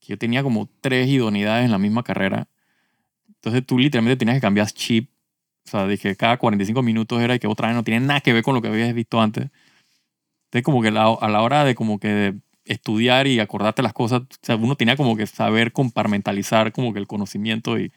que 0.00 0.06
yo 0.08 0.18
tenía 0.18 0.42
como 0.42 0.68
tres 0.80 1.06
idoneidades 1.08 1.64
en 1.66 1.70
la 1.70 1.78
misma 1.78 2.02
carrera. 2.02 2.48
Entonces 3.28 3.64
tú 3.66 3.78
literalmente 3.78 4.16
tenías 4.18 4.36
que 4.38 4.40
cambiar 4.40 4.70
chip. 4.70 5.10
O 5.66 5.70
sea, 5.70 5.86
dije, 5.86 6.14
cada 6.16 6.36
45 6.36 6.82
minutos 6.82 7.20
era 7.22 7.34
y 7.34 7.38
que 7.38 7.46
otra 7.46 7.68
vez 7.68 7.76
no 7.76 7.82
tiene 7.84 8.04
nada 8.06 8.20
que 8.20 8.32
ver 8.32 8.42
con 8.42 8.54
lo 8.54 8.62
que 8.62 8.68
habías 8.68 8.92
visto 8.94 9.20
antes. 9.20 9.44
Entonces 10.46 10.62
como 10.64 10.82
que 10.82 10.90
la- 10.90 11.16
a 11.20 11.28
la 11.28 11.42
hora 11.42 11.64
de 11.64 11.74
como 11.74 11.98
que 11.98 12.34
estudiar 12.66 13.26
y 13.26 13.40
acordarte 13.40 13.82
las 13.82 13.92
cosas, 13.92 14.20
o 14.22 14.26
sea, 14.42 14.56
uno 14.56 14.74
tenía 14.76 14.96
como 14.96 15.16
que 15.16 15.26
saber 15.26 15.72
comparmentalizar 15.72 16.72
como 16.72 16.92
que 16.92 16.98
el 16.98 17.06
conocimiento 17.06 17.78
y, 17.78 17.84
y 17.84 17.90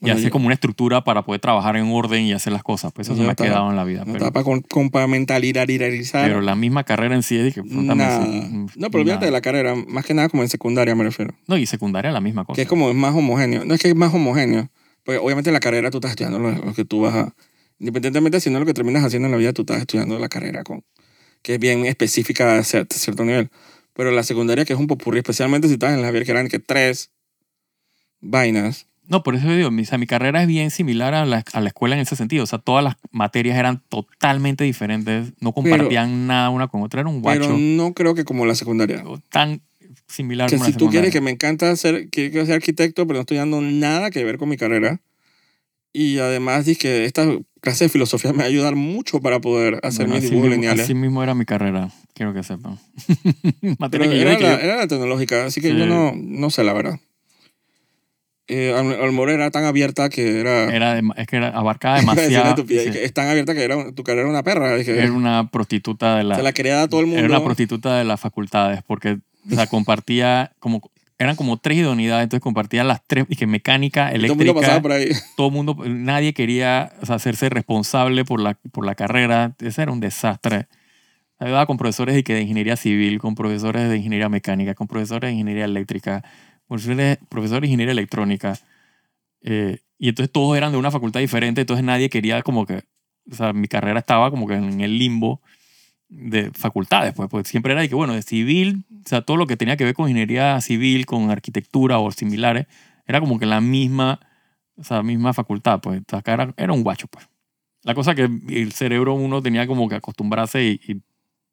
Bueno, 0.00 0.14
hacer 0.16 0.28
yo- 0.28 0.32
como 0.32 0.46
una 0.46 0.54
estructura 0.54 1.04
para 1.04 1.22
poder 1.22 1.40
trabajar 1.40 1.76
en 1.76 1.90
orden 1.90 2.22
y 2.24 2.32
hacer 2.32 2.52
las 2.52 2.62
cosas. 2.62 2.92
Pues 2.92 3.08
eso 3.08 3.16
se 3.16 3.22
me 3.22 3.30
ha 3.30 3.34
quedado 3.34 3.70
en 3.70 3.76
la 3.76 3.84
vida. 3.84 4.04
No 4.04 4.12
Pero, 4.12 4.32
para 4.32 4.44
comparmentalizar. 4.68 6.26
pero 6.28 6.40
la 6.40 6.54
misma 6.54 6.84
carrera 6.84 7.14
en 7.14 7.22
sí 7.22 7.38
me- 7.64 7.82
Nada. 7.94 8.20
mm, 8.20 8.66
No, 8.76 8.90
pero 8.90 9.02
olvídate 9.02 9.26
de 9.26 9.30
la 9.32 9.40
carrera, 9.40 9.74
más 9.74 10.04
que 10.04 10.14
nada 10.14 10.28
como 10.28 10.42
en 10.42 10.48
secundaria 10.48 10.94
me 10.94 11.04
refiero. 11.04 11.34
No, 11.46 11.56
y 11.56 11.66
secundaria 11.66 12.10
la 12.12 12.20
misma 12.20 12.44
cosa. 12.44 12.56
Que 12.56 12.62
es 12.62 12.68
como 12.68 12.88
es 12.90 12.96
más 12.96 13.14
homogéneo. 13.14 13.64
No 13.64 13.74
es 13.74 13.80
que 13.80 13.88
es 13.88 13.96
más 13.96 14.12
homogéneo. 14.14 14.68
Porque 15.04 15.18
obviamente 15.18 15.50
en 15.50 15.54
la 15.54 15.60
carrera 15.60 15.90
tú 15.90 15.98
estás 15.98 16.12
estudiando 16.12 16.38
lo, 16.38 16.74
que 16.74 16.84
tú 16.84 17.00
vas 17.02 17.14
a... 17.14 17.34
Independientemente 17.78 18.40
si 18.40 18.50
no 18.50 18.60
lo 18.60 18.66
que 18.66 18.74
terminas 18.74 19.04
haciendo 19.04 19.26
en 19.26 19.32
la 19.32 19.38
vida, 19.38 19.52
tú 19.52 19.62
estás 19.62 19.78
estudiando 19.78 20.18
la 20.18 20.28
carrera 20.28 20.62
con... 20.62 20.84
Que 21.42 21.54
es 21.54 21.60
bien 21.60 21.86
específica 21.86 22.58
a 22.58 22.62
cierto, 22.62 22.94
cierto 22.96 23.24
nivel. 23.24 23.50
Pero 23.94 24.10
la 24.10 24.22
secundaria 24.22 24.64
que 24.64 24.72
es 24.72 24.78
un 24.78 24.86
popurrí, 24.86 25.18
especialmente 25.18 25.66
si 25.66 25.74
estás 25.74 25.92
en 25.92 26.00
la 26.00 26.06
Javier, 26.06 26.24
que 26.24 26.30
eran 26.30 26.48
que 26.48 26.58
tres 26.60 27.10
vainas. 28.20 28.86
No, 29.08 29.22
por 29.22 29.34
eso 29.34 29.50
digo, 29.50 29.70
mi, 29.70 29.82
o 29.82 29.84
sea, 29.84 29.98
mi 29.98 30.06
carrera 30.06 30.42
es 30.42 30.48
bien 30.48 30.70
similar 30.70 31.12
a 31.14 31.26
la, 31.26 31.44
a 31.52 31.60
la 31.60 31.68
escuela 31.68 31.96
en 31.96 32.00
ese 32.00 32.14
sentido. 32.14 32.44
O 32.44 32.46
sea, 32.46 32.60
todas 32.60 32.84
las 32.84 32.94
materias 33.10 33.58
eran 33.58 33.82
totalmente 33.88 34.62
diferentes, 34.64 35.32
no 35.40 35.52
compartían 35.52 36.28
nada 36.28 36.48
una 36.50 36.68
con 36.68 36.82
otra. 36.82 37.00
Era 37.00 37.10
un 37.10 37.20
guacho 37.20 37.40
Pero 37.40 37.58
no 37.58 37.92
creo 37.92 38.14
que 38.14 38.24
como 38.24 38.46
la 38.46 38.54
secundaria. 38.54 39.02
tan 39.28 39.60
similar 40.06 40.48
Que 40.50 40.58
si 40.58 40.72
tú 40.72 40.88
quieres 40.90 41.12
que 41.12 41.20
me 41.20 41.30
encanta 41.30 41.74
ser, 41.76 42.08
que 42.10 42.30
quiero 42.30 42.46
ser 42.46 42.56
arquitecto, 42.56 43.06
pero 43.06 43.18
no 43.18 43.20
estoy 43.22 43.36
dando 43.36 43.60
nada 43.60 44.10
que 44.10 44.24
ver 44.24 44.38
con 44.38 44.48
mi 44.48 44.56
carrera. 44.56 45.00
Y 45.94 46.18
además 46.18 46.64
dije 46.64 46.78
que 46.80 47.04
esta 47.04 47.26
clase 47.60 47.84
de 47.84 47.88
filosofía 47.90 48.32
me 48.32 48.38
va 48.38 48.44
a 48.44 48.46
ayudar 48.46 48.74
mucho 48.76 49.20
para 49.20 49.40
poder 49.40 49.78
hacer 49.82 50.06
Bueno, 50.06 50.20
mis 50.22 50.30
dibujos 50.30 50.48
mismo- 50.48 50.60
lineales. 50.62 50.84
Así 50.84 50.94
mismo 50.94 51.22
era 51.22 51.34
mi 51.34 51.44
carrera, 51.44 51.90
quiero 52.14 52.32
que 52.32 52.42
sepan. 52.42 52.78
Pero 53.90 54.04
que 54.08 54.16
yo 54.16 54.22
era, 54.22 54.30
de 54.30 54.36
que 54.38 54.42
la, 54.44 54.52
yo- 54.56 54.60
era 54.60 54.76
la 54.76 54.86
tecnológica, 54.88 55.44
así 55.44 55.60
que 55.60 55.70
Sí. 55.70 55.76
yo 55.76 55.86
no, 55.86 56.12
no 56.16 56.48
sé 56.50 56.64
la 56.64 56.72
verdad. 56.72 56.98
Eh, 58.48 58.74
Al- 58.76 59.00
Almora 59.00 59.32
era 59.32 59.50
tan 59.50 59.64
abierta 59.64 60.08
que 60.08 60.40
era... 60.40 60.64
era 60.74 60.98
dem- 60.98 61.12
es 61.16 61.26
que 61.26 61.36
era, 61.36 61.48
abarcaba 61.50 61.96
demasiado. 62.00 62.48
estupidez, 62.50 62.84
sí, 62.86 62.90
que 62.90 63.04
es 63.04 63.12
tan 63.12 63.28
abierta 63.28 63.54
que 63.54 63.62
era, 63.62 63.92
tu 63.92 64.02
carrera 64.02 64.22
era 64.22 64.30
una 64.30 64.42
perra. 64.42 64.74
Dije, 64.76 64.98
era 64.98 65.12
una 65.12 65.48
prostituta 65.50 66.16
de 66.16 66.24
la, 66.24 66.34
se 66.36 66.42
la 66.42 66.52
quería 66.52 66.74
dar 66.76 66.84
a 66.84 66.88
todo 66.88 67.00
el 67.00 67.06
mundo. 67.06 67.20
Era 67.20 67.28
una 67.28 67.44
prostituta 67.44 67.96
de 67.96 68.04
las 68.04 68.20
facultades 68.20 68.80
porque 68.86 69.18
o 69.50 69.54
sea, 69.54 69.66
compartía 69.66 70.52
como 70.58 70.82
eran 71.22 71.36
como 71.36 71.56
tres 71.56 71.78
idoneidades, 71.78 72.24
entonces 72.24 72.42
compartían 72.42 72.88
las 72.88 73.00
tres, 73.06 73.26
y 73.28 73.36
que 73.36 73.46
mecánica, 73.46 74.10
Y 74.12 74.18
todo 74.18 74.32
el 74.32 74.36
mundo 74.36 74.54
pasaba 74.54 74.76
eléctrica, 74.76 74.82
por 74.82 74.92
ahí. 74.92 75.08
todo 75.36 75.46
el 75.48 75.52
mundo, 75.52 75.76
nadie 75.86 76.34
quería 76.34 76.92
o 77.00 77.06
sea, 77.06 77.16
hacerse 77.16 77.48
responsable 77.48 78.24
por 78.24 78.40
la, 78.40 78.54
por 78.54 78.84
la 78.84 78.94
carrera, 78.94 79.54
ese 79.60 79.82
era 79.82 79.92
un 79.92 80.00
desastre. 80.00 80.66
Ayudaba 81.38 81.66
con 81.66 81.76
profesores 81.76 82.14
de, 82.14 82.24
que 82.24 82.34
de 82.34 82.42
ingeniería 82.42 82.76
civil, 82.76 83.18
con 83.18 83.34
profesores 83.34 83.88
de 83.88 83.96
ingeniería 83.96 84.28
mecánica, 84.28 84.74
con 84.74 84.86
profesores 84.86 85.28
de 85.28 85.32
ingeniería 85.32 85.64
eléctrica, 85.64 86.24
profesores, 86.68 87.18
profesores 87.28 87.62
de 87.62 87.66
ingeniería 87.68 87.92
electrónica. 87.92 88.58
Eh, 89.42 89.78
y 89.98 90.08
entonces 90.08 90.32
todos 90.32 90.56
eran 90.56 90.72
de 90.72 90.78
una 90.78 90.90
facultad 90.90 91.20
diferente, 91.20 91.60
entonces 91.60 91.84
nadie 91.84 92.10
quería 92.10 92.42
como 92.42 92.66
que, 92.66 92.82
o 93.30 93.34
sea, 93.34 93.52
mi 93.52 93.68
carrera 93.68 94.00
estaba 94.00 94.30
como 94.30 94.46
que 94.46 94.54
en 94.54 94.80
el 94.80 94.98
limbo 94.98 95.40
de 96.12 96.50
facultades, 96.52 97.14
pues, 97.14 97.28
pues 97.30 97.48
siempre 97.48 97.72
era 97.72 97.80
de 97.80 97.88
que, 97.88 97.94
bueno, 97.94 98.14
de 98.14 98.22
civil, 98.22 98.84
o 99.04 99.08
sea, 99.08 99.22
todo 99.22 99.36
lo 99.36 99.46
que 99.46 99.56
tenía 99.56 99.76
que 99.76 99.84
ver 99.84 99.94
con 99.94 100.08
ingeniería 100.08 100.60
civil, 100.60 101.06
con 101.06 101.30
arquitectura 101.30 101.98
o 101.98 102.10
similares, 102.10 102.66
era 103.06 103.18
como 103.20 103.38
que 103.38 103.46
la 103.46 103.60
misma, 103.60 104.20
o 104.76 104.84
sea, 104.84 105.02
misma 105.02 105.32
facultad, 105.32 105.80
pues, 105.80 106.02
acá 106.12 106.34
era, 106.34 106.54
era 106.56 106.72
un 106.72 106.82
guacho, 106.82 107.08
pues. 107.08 107.26
La 107.82 107.94
cosa 107.94 108.14
que 108.14 108.22
el 108.22 108.72
cerebro 108.72 109.14
uno 109.14 109.42
tenía 109.42 109.66
como 109.66 109.88
que 109.88 109.96
acostumbrarse 109.96 110.62
y, 110.64 110.80
y 110.86 111.00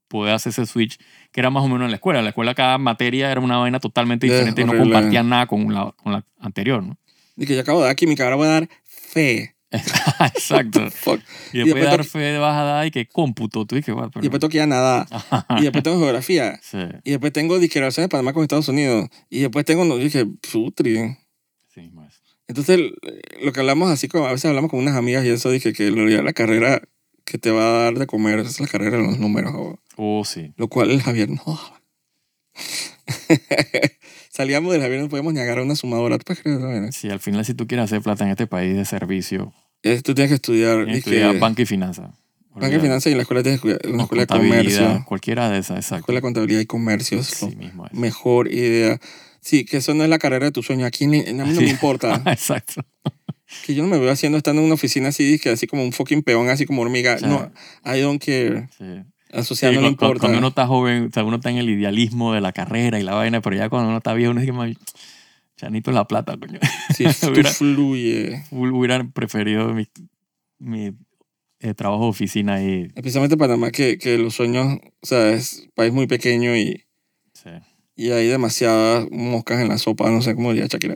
poder 0.09 0.33
hacer 0.33 0.51
ese 0.51 0.65
switch, 0.65 0.99
que 1.31 1.39
era 1.39 1.49
más 1.49 1.63
o 1.63 1.67
menos 1.67 1.85
en 1.85 1.91
la 1.91 1.95
escuela. 1.95 2.19
En 2.19 2.25
la 2.25 2.29
escuela 2.29 2.53
cada 2.53 2.77
materia 2.77 3.31
era 3.31 3.39
una 3.39 3.57
vaina 3.57 3.79
totalmente 3.79 4.27
Es 4.27 4.33
diferente 4.33 4.61
y 4.61 4.65
no 4.65 4.77
compartían 4.77 5.29
nada 5.29 5.47
con 5.47 5.73
la, 5.73 5.93
con 5.93 6.11
la 6.11 6.25
anterior, 6.39 6.83
¿no? 6.83 6.97
Dije, 7.35 7.55
yo 7.55 7.61
acabo 7.61 7.79
de 7.79 7.85
dar 7.85 7.95
química, 7.95 8.25
ahora 8.25 8.35
voy 8.35 8.47
a 8.47 8.51
dar 8.51 8.69
fe. 8.83 9.55
Exacto. 10.35 10.89
Fuck. 10.89 11.21
Y 11.53 11.59
después 11.59 11.75
después 11.75 11.83
de 11.83 11.89
dar 11.89 12.05
fe 12.05 12.37
vas 12.39 12.57
a 12.57 12.63
dar 12.63 12.87
y 12.87 12.91
que 12.91 13.07
cómputo. 13.07 13.65
Tú 13.65 13.75
bueno, 13.75 14.09
pero... 14.11 14.25
Y 14.25 14.29
después 14.29 14.53
ir 14.53 14.61
a 14.61 14.67
nadar. 14.67 15.07
Y 15.59 15.63
después 15.63 15.83
tengo 15.83 15.99
geografía. 15.99 16.59
sí, 16.61 16.77
Y 17.03 17.11
después 17.11 17.31
tengo 17.33 17.59
disqueraciones 17.59 18.05
de 18.05 18.09
Panamá 18.09 18.33
con 18.33 18.43
Estados 18.43 18.67
Unidos. 18.67 19.09
Y 19.29 19.41
después 19.41 19.65
tengo, 19.65 19.85
no, 19.85 19.97
dije, 19.97 20.25
putri. 20.51 21.17
sí, 21.73 21.89
más. 21.93 22.21
Entonces, 22.47 22.79
lo 23.43 23.53
que 23.53 23.59
hablamos 23.59 23.91
así, 23.91 24.07
como 24.07 24.25
a 24.25 24.31
veces 24.31 24.45
hablamos 24.45 24.71
con 24.71 24.79
unas 24.79 24.95
amigas 24.95 25.23
y 25.23 25.29
eso, 25.29 25.51
dije 25.51 25.71
que 25.71 25.91
la 25.91 26.33
carrera 26.33 26.81
que 27.23 27.37
te 27.37 27.51
va 27.51 27.63
a 27.63 27.83
dar 27.83 27.93
de 27.99 28.07
comer 28.07 28.39
es 28.39 28.59
la 28.59 28.65
carrera 28.65 28.97
de 28.97 29.03
los 29.03 29.19
números. 29.19 29.77
Oh, 29.97 30.25
sí. 30.25 30.51
Lo 30.57 30.67
cual 30.67 30.89
el 30.89 31.03
Javier 31.03 31.29
no. 31.29 31.59
salíamos 34.39 34.71
del 34.71 34.81
avión 34.83 35.01
no 35.01 35.09
podíamos 35.09 35.33
ni 35.33 35.41
agarrar 35.41 35.65
una 35.65 35.75
sumadora. 35.75 36.17
¿Tú 36.17 36.23
puedes 36.23 36.41
creer 36.41 36.59
vaina? 36.59 36.91
Si 36.93 37.09
al 37.09 37.19
final 37.19 37.43
si 37.43 37.53
tú 37.53 37.67
quieres 37.67 37.83
hacer 37.83 38.01
plata 38.01 38.23
en 38.23 38.31
este 38.31 38.47
país 38.47 38.73
de 38.75 38.85
servicio, 38.85 39.53
Eh, 39.83 40.01
Tú 40.01 40.13
tienes 40.13 40.29
que 40.29 40.35
estudiar, 40.35 40.85
tienes 40.85 41.03
que 41.03 41.09
estudiar 41.11 41.37
banca 41.39 41.61
y 41.61 41.65
finanzas. 41.65 42.09
banca 42.55 42.75
y 42.75 42.79
finanzas 42.79 43.07
y 43.07 43.11
en 43.11 43.17
la 43.17 43.21
escuela, 43.23 43.43
tienes 43.43 43.59
que 43.61 43.71
estudiar- 43.71 43.95
O 43.99 44.01
escuela 44.03 44.21
de 44.23 44.27
comercio. 44.27 45.05
Cualquiera 45.07 45.49
de 45.49 45.57
esas, 45.59 45.77
exacto. 45.77 45.97
Escuela 46.03 46.17
de 46.19 46.21
contabilidad 46.21 46.59
y 46.61 46.65
comercio. 46.65 47.19
es 47.19 47.27
Sí 47.27 47.55
mismo 47.57 47.85
es. 47.85 47.93
mejor 47.93 48.51
idea. 48.51 48.97
Sí, 49.41 49.63
que 49.65 49.77
eso 49.77 49.93
no 49.93 50.03
es 50.03 50.09
la 50.09 50.19
carrera 50.19 50.45
de 50.47 50.51
tu 50.51 50.63
sueño. 50.63 50.85
Aquí 50.85 51.05
ni- 51.07 51.19
a 51.27 51.31
mí 51.33 51.53
no 51.53 51.61
me 51.61 51.69
importa. 51.69 52.21
exacto. 52.25 52.81
que 53.65 53.73
yo 53.73 53.83
no 53.83 53.89
me 53.89 53.97
veo 53.99 54.11
haciendo 54.11 54.37
estando 54.37 54.61
en 54.61 54.65
una 54.65 54.75
oficina 54.75 55.09
así, 55.09 55.37
que 55.39 55.49
así 55.49 55.65
como 55.67 55.83
un 55.83 55.91
fucking 55.91 56.21
peón, 56.23 56.49
así 56.49 56.65
como 56.65 56.81
hormiga. 56.81 57.15
O 57.15 57.19
sea, 57.19 57.27
no, 57.27 57.51
I 57.85 57.99
don't 58.01 58.23
care. 58.23 58.67
Sí. 58.77 59.03
Sociedad 59.43 59.71
Sí, 59.71 59.75
no 59.77 59.81
le 59.83 59.87
importa. 59.89 60.19
Cuando 60.21 60.37
uno 60.39 60.47
está 60.49 60.65
joven, 60.67 61.05
o 61.05 61.11
sea, 61.13 61.23
uno 61.23 61.35
está 61.37 61.49
en 61.51 61.57
el 61.57 61.69
idealismo 61.69 62.33
de 62.33 62.41
la 62.41 62.51
carrera 62.51 62.99
y 62.99 63.03
la 63.03 63.13
vaina, 63.13 63.41
pero 63.41 63.55
ya 63.55 63.69
cuando 63.69 63.89
uno 63.89 63.97
está 63.97 64.13
viejo, 64.13 64.31
uno 64.31 64.41
dice, 64.41 64.53
"Ay, 64.57 64.77
ya 65.57 65.69
necesito 65.69 65.91
la 65.91 66.05
plata, 66.07 66.37
coño. 66.37 66.59
Sí, 66.97 67.03
Hubiera- 67.27 67.49
fluye. 67.51 68.43
Hubiera 68.51 69.03
preferido 69.09 69.73
mi, 69.73 69.87
mi 70.57 70.91
eh, 71.59 71.73
trabajo 71.73 72.03
de 72.03 72.09
oficina 72.09 72.63
y... 72.63 72.87
Especialmente 72.95 73.37
Panamá, 73.37 73.71
que, 73.71 73.97
que 73.97 74.17
los 74.17 74.33
sueños, 74.35 74.79
o 75.01 75.05
sea, 75.05 75.31
es 75.33 75.63
un 75.65 75.71
país 75.75 75.91
muy 75.93 76.07
pequeño 76.07 76.55
y, 76.55 76.85
Sí. 77.33 77.49
y 77.95 78.11
hay 78.11 78.27
demasiadas 78.27 79.07
moscas 79.11 79.61
en 79.61 79.67
la 79.69 79.77
sopa, 79.77 80.09
no 80.09 80.21
sé 80.21 80.35
cómo 80.35 80.51
diría 80.53 80.67
Shakira. 80.67 80.95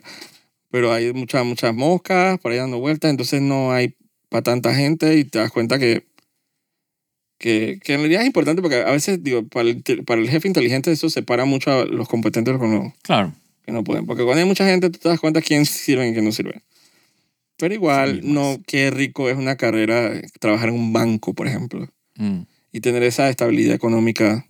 Pero 0.72 0.92
hay 0.92 1.14
muchas, 1.14 1.46
muchas 1.46 1.76
moscas 1.76 2.40
por 2.40 2.52
ahí 2.52 2.58
dando 2.58 2.80
vueltas, 2.80 3.12
entonces 3.12 3.42
no 3.42 3.72
hay 3.74 3.96
para 4.30 4.42
tanta 4.42 4.74
gente 4.74 5.18
y 5.18 5.24
te 5.26 5.38
das 5.40 5.52
cuenta 5.52 5.78
que, 5.78 6.08
que, 7.44 7.78
que 7.84 7.94
en 7.96 8.00
realidad 8.00 8.22
es 8.22 8.28
importante 8.28 8.62
porque 8.62 8.78
a 8.78 8.92
veces, 8.92 9.22
digo, 9.22 9.46
para 9.46 9.68
el, 9.70 9.84
para 10.06 10.22
el 10.22 10.30
jefe 10.30 10.48
inteligente 10.48 10.94
eso 10.94 11.10
separa 11.10 11.44
mucho 11.44 11.72
a 11.72 11.84
los 11.86 12.08
competentes 12.08 12.58
con 12.58 12.74
los 12.74 12.94
Claro. 13.02 13.34
que 13.66 13.74
no 13.74 13.84
pueden. 13.84 14.06
Porque 14.06 14.24
cuando 14.24 14.42
hay 14.42 14.48
mucha 14.48 14.66
gente, 14.66 14.90
tú 14.90 14.98
te 15.00 15.10
das 15.10 15.20
cuenta 15.20 15.42
quién 15.42 15.66
sirve 15.66 16.08
y 16.08 16.14
quién 16.14 16.24
no 16.24 16.32
sirve. 16.32 16.62
Pero 17.58 17.74
igual, 17.74 18.22
Sí, 18.22 18.28
no, 18.32 18.62
qué 18.66 18.92
rico 18.92 19.30
es 19.30 19.36
una 19.38 19.58
carrera, 19.58 20.14
trabajar 20.40 20.70
en 20.70 20.76
un 20.76 20.94
banco, 20.94 21.34
por 21.34 21.48
ejemplo, 21.48 21.90
Mm. 22.18 22.44
y 22.72 22.80
tener 22.80 23.04
esa 23.04 23.28
estabilidad 23.30 23.76
económica 23.76 24.46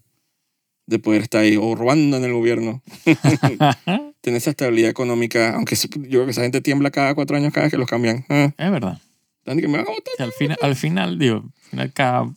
de 0.85 1.00
poder 1.00 1.23
estar 1.23 1.41
ahí 1.41 1.57
o 1.59 1.73
robando 1.75 2.17
en 2.17 2.23
el 2.25 2.33
gobierno. 2.33 2.83
tener 4.21 4.38
esa 4.38 4.51
estabilidad 4.51 4.89
económica, 4.91 5.55
aunque 5.55 5.75
yo 5.75 5.89
creo 5.89 6.25
que 6.25 6.31
esa 6.31 6.43
gente 6.43 6.62
tiembla 6.62 6.91
cada 6.91 7.15
cuatro 7.15 7.35
años 7.38 7.51
cada 7.53 7.65
vez 7.65 7.71
que 7.71 7.77
los 7.77 7.89
cambian. 7.89 8.23
Ah, 8.29 8.53
es 8.57 8.71
verdad. 8.71 9.00
¿dónde 9.45 9.62
que 9.63 9.67
me 9.67 9.77
van 9.79 9.88
a 9.88 9.91
votar? 9.91 10.13
Y 10.19 10.23
al, 10.23 10.31
final, 10.31 10.57
al 10.62 10.75
final, 10.75 11.17
digo, 11.19 11.38
al 11.38 11.69
final 11.71 11.93
cada 11.93 12.33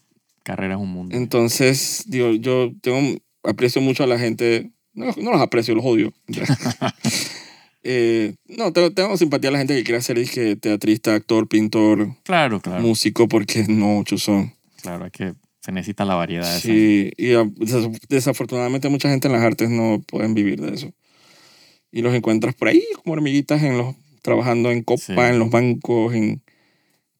carrera 0.46 0.74
es 0.74 0.80
un 0.80 0.88
mundo. 0.90 1.16
Entonces, 1.16 2.04
digo, 2.06 2.32
yo 2.32 2.72
tengo, 2.80 3.18
aprecio 3.42 3.80
mucho 3.82 4.04
a 4.04 4.06
la 4.06 4.18
gente, 4.18 4.70
no, 4.94 5.06
no 5.20 5.32
los 5.32 5.40
aprecio, 5.40 5.74
los 5.74 5.84
odio. 5.84 6.12
Eh, 7.88 8.34
no, 8.48 8.72
tengo, 8.72 8.90
tengo 8.92 9.16
simpatía 9.16 9.50
a 9.50 9.52
la 9.52 9.58
gente 9.58 9.76
que 9.76 9.84
quiere 9.84 10.02
ser 10.02 10.18
dije, 10.18 10.56
teatrista, 10.56 11.14
actor, 11.14 11.46
pintor, 11.46 12.16
Claro, 12.24 12.60
claro. 12.60 12.82
músico, 12.82 13.28
porque 13.28 13.64
no 13.68 13.86
muchos 13.86 14.24
son. 14.24 14.52
Claro, 14.82 15.06
es 15.06 15.12
que 15.12 15.34
se 15.60 15.70
necesita 15.70 16.04
la 16.04 16.16
variedad 16.16 16.50
esa. 16.50 16.66
Sí, 16.66 17.12
y 17.16 17.26
des- 17.28 17.88
desafortunadamente 18.08 18.88
mucha 18.88 19.08
gente 19.08 19.28
en 19.28 19.34
las 19.34 19.42
artes 19.44 19.70
no 19.70 20.02
pueden 20.04 20.34
vivir 20.34 20.60
de 20.60 20.74
eso. 20.74 20.90
Y 21.92 22.02
los 22.02 22.12
encuentras 22.12 22.56
por 22.56 22.66
ahí 22.68 22.82
como 23.04 23.12
hormiguitas 23.12 23.62
en 23.62 23.78
los, 23.78 23.94
trabajando 24.22 24.72
en 24.72 24.82
copa, 24.82 25.00
Sí. 25.06 25.12
en 25.12 25.38
los 25.38 25.50
bancos, 25.50 26.12
en 26.12 26.42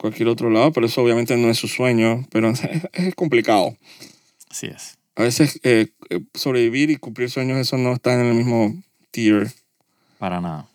cualquier 0.06 0.28
otro 0.28 0.50
lado, 0.50 0.72
pero 0.72 0.86
eso 0.86 1.02
obviamente 1.02 1.36
no 1.36 1.50
es 1.50 1.58
su 1.58 1.68
sueño, 1.68 2.26
pero 2.30 2.50
es, 2.50 2.60
es 2.92 3.14
complicado. 3.14 3.76
Así 4.50 4.66
es. 4.66 4.98
A 5.16 5.22
veces 5.22 5.58
eh, 5.62 5.88
eh, 6.10 6.20
sobrevivir 6.34 6.90
y 6.90 6.96
cumplir 6.96 7.30
sueños, 7.30 7.58
eso 7.58 7.76
no 7.78 7.92
está 7.92 8.14
en 8.14 8.26
el 8.26 8.34
mismo 8.34 8.74
tier. 9.10 9.50
Para 10.18 10.40
nada. 10.40 10.68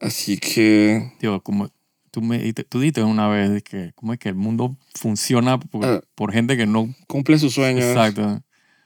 Así 0.00 0.36
que 0.38 1.12
Digo, 1.20 1.40
como 1.40 1.70
tú 2.10 2.20
me 2.22 2.52
tú 2.52 2.78
dijiste 2.80 3.02
una 3.02 3.28
vez 3.28 3.62
que, 3.62 3.92
¿cómo 3.94 4.12
es 4.12 4.18
que 4.18 4.28
el 4.28 4.34
mundo 4.34 4.76
funciona 4.94 5.58
por, 5.58 5.84
Ah. 5.84 6.00
por 6.14 6.32
gente 6.32 6.56
que 6.56 6.66
no... 6.66 6.94
cumple 7.06 7.38
sus 7.38 7.54
sueños. 7.54 7.84
Exacto. 7.84 8.42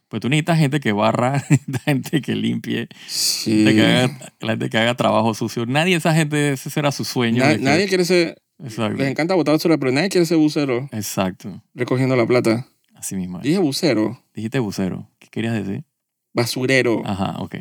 Pues 0.09 0.21
tú 0.23 0.29
necesitas 0.31 0.59
gente 0.59 0.81
que 0.81 0.93
barra, 0.93 1.43
gente 1.85 2.23
que 2.23 2.35
limpie, 2.35 2.89
Sí. 3.07 3.65
gente 3.65 3.75
que 3.75 3.85
haga, 3.85 4.33
gente 4.41 4.71
que 4.71 4.79
haga 4.79 4.95
trabajo 4.95 5.35
sucio. 5.35 5.67
Nadie 5.67 5.97
esa 5.97 6.15
gente, 6.15 6.53
ese 6.53 6.71
será 6.71 6.93
su 6.93 7.05
sueño. 7.05 7.43
Na- 7.43 7.49
de 7.51 7.57
que- 7.59 7.63
nadie 7.65 7.89
quiere 7.89 8.05
ser, 8.07 8.41
Exacto. 8.63 8.97
les 8.99 9.09
encanta 9.11 9.35
botar 9.35 9.55
basura, 9.55 9.79
pero 9.79 9.93
nadie 9.93 10.09
quiere 10.09 10.27
ser 10.27 10.37
bucero 10.39 10.89
Exacto. 10.93 11.63
recogiendo 11.75 12.17
la 12.17 12.27
plata. 12.27 12.67
Así 12.95 13.15
mismo. 13.15 13.39
es. 13.39 13.45
Dije 13.45 13.59
bucero, 13.59 14.23
Dijiste 14.35 14.59
bucero. 14.59 15.09
¿Qué 15.19 15.29
querías 15.31 15.55
decir? 15.55 15.85
basurero. 16.33 17.03
Ajá, 17.07 17.37
ok. 17.39 17.57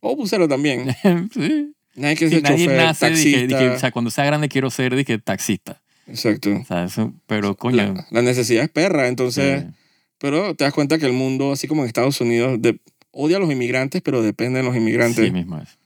O 0.00 0.16
bucero 0.16 0.46
también. 0.48 0.94
sí. 1.32 1.72
Nadie 1.96 2.16
quiere 2.16 2.30
Sí, 2.30 2.34
ser 2.36 2.42
nadie 2.42 2.64
chofer, 2.66 2.76
nace 2.84 3.06
taxista. 3.06 3.58
que, 3.58 3.68
o 3.70 3.78
sea, 3.78 3.90
cuando 3.92 4.10
sea 4.10 4.24
grande 4.24 4.48
quiero 4.48 4.70
ser 4.70 5.04
que 5.04 5.18
taxista. 5.18 5.80
Exacto. 6.06 6.50
O 6.60 6.64
sea, 6.64 6.84
eso, 6.84 7.12
pero 7.26 7.56
coño. 7.56 7.76
La, 7.76 8.06
la 8.10 8.22
necesidad 8.22 8.64
es 8.64 8.70
perra, 8.70 9.08
entonces... 9.08 9.62
sí, 9.62 9.68
Pero 10.18 10.54
te 10.54 10.64
das 10.64 10.72
cuenta 10.74 10.98
que 10.98 11.06
el 11.06 11.12
mundo, 11.12 11.52
así 11.52 11.66
como 11.68 11.82
en 11.82 11.88
Estados 11.88 12.20
Unidos, 12.20 12.60
de- 12.60 12.80
odia 13.12 13.36
a 13.36 13.40
los 13.40 13.50
inmigrantes, 13.50 14.02
pero 14.02 14.22
depende 14.22 14.58
de 14.58 14.64
los 14.64 14.76
inmigrantes. 14.76 15.24
sí 15.24 15.30
mismo 15.30 15.58
es. 15.58 15.78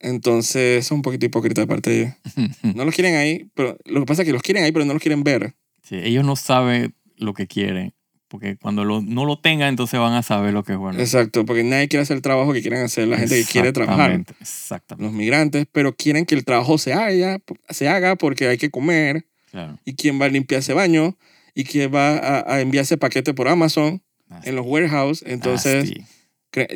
Entonces, 0.00 0.84
es 0.86 0.90
un 0.90 1.02
poquito 1.02 1.26
hipócrita 1.26 1.60
de 1.60 1.66
parte 1.66 1.90
de 1.90 2.00
ellos. 2.02 2.14
No 2.74 2.84
los 2.84 2.94
quieren 2.94 3.14
ahí, 3.16 3.50
pero 3.54 3.76
lo 3.84 4.00
que 4.00 4.06
pasa 4.06 4.22
es 4.22 4.26
que 4.26 4.32
los 4.32 4.42
quieren 4.42 4.64
ahí, 4.64 4.72
pero 4.72 4.84
no 4.84 4.92
los 4.94 5.02
quieren 5.02 5.22
ver. 5.22 5.54
Sí, 5.82 5.96
ellos 5.96 6.24
no 6.24 6.36
saben 6.36 6.94
lo 7.16 7.34
que 7.34 7.46
quieren. 7.46 7.92
Porque 8.28 8.56
cuando 8.56 8.84
lo- 8.84 9.02
no 9.02 9.24
lo 9.24 9.40
tengan, 9.40 9.70
entonces 9.70 9.98
van 9.98 10.12
a 10.14 10.22
saber 10.22 10.52
lo 10.54 10.62
que 10.62 10.72
es 10.72 10.78
bueno. 10.78 11.00
Exacto, 11.00 11.44
porque 11.44 11.64
nadie 11.64 11.88
quiere 11.88 12.02
hacer 12.04 12.14
el 12.16 12.22
trabajo 12.22 12.52
que 12.52 12.60
quieren 12.62 12.80
hacer 12.80 13.08
la 13.08 13.18
gente 13.18 13.34
que 13.40 13.44
quiere 13.44 13.72
trabajar. 13.72 14.24
Exactamente. 14.40 15.04
Los 15.04 15.12
migrantes, 15.12 15.66
pero 15.72 15.96
quieren 15.96 16.24
que 16.26 16.36
el 16.36 16.44
trabajo 16.44 16.78
se 16.78 16.92
haga, 16.92 17.40
se 17.70 17.88
haga 17.88 18.14
porque 18.16 18.46
hay 18.46 18.56
que 18.56 18.70
comer. 18.70 19.26
Claro. 19.50 19.78
¿Y 19.84 19.94
quién 19.94 20.20
va 20.20 20.26
a 20.26 20.28
limpiar 20.28 20.60
ese 20.60 20.74
baño? 20.74 21.16
¿Y 21.56 21.64
quién 21.64 21.92
va 21.92 22.16
a, 22.18 22.54
a 22.54 22.60
enviar 22.60 22.82
ese 22.84 22.96
paquete 22.96 23.34
por 23.34 23.48
Amazon 23.48 24.00
en 24.44 24.54
los 24.54 24.64
warehouse? 24.64 25.24
Entonces, 25.26 25.90
Nasty. 25.90 26.04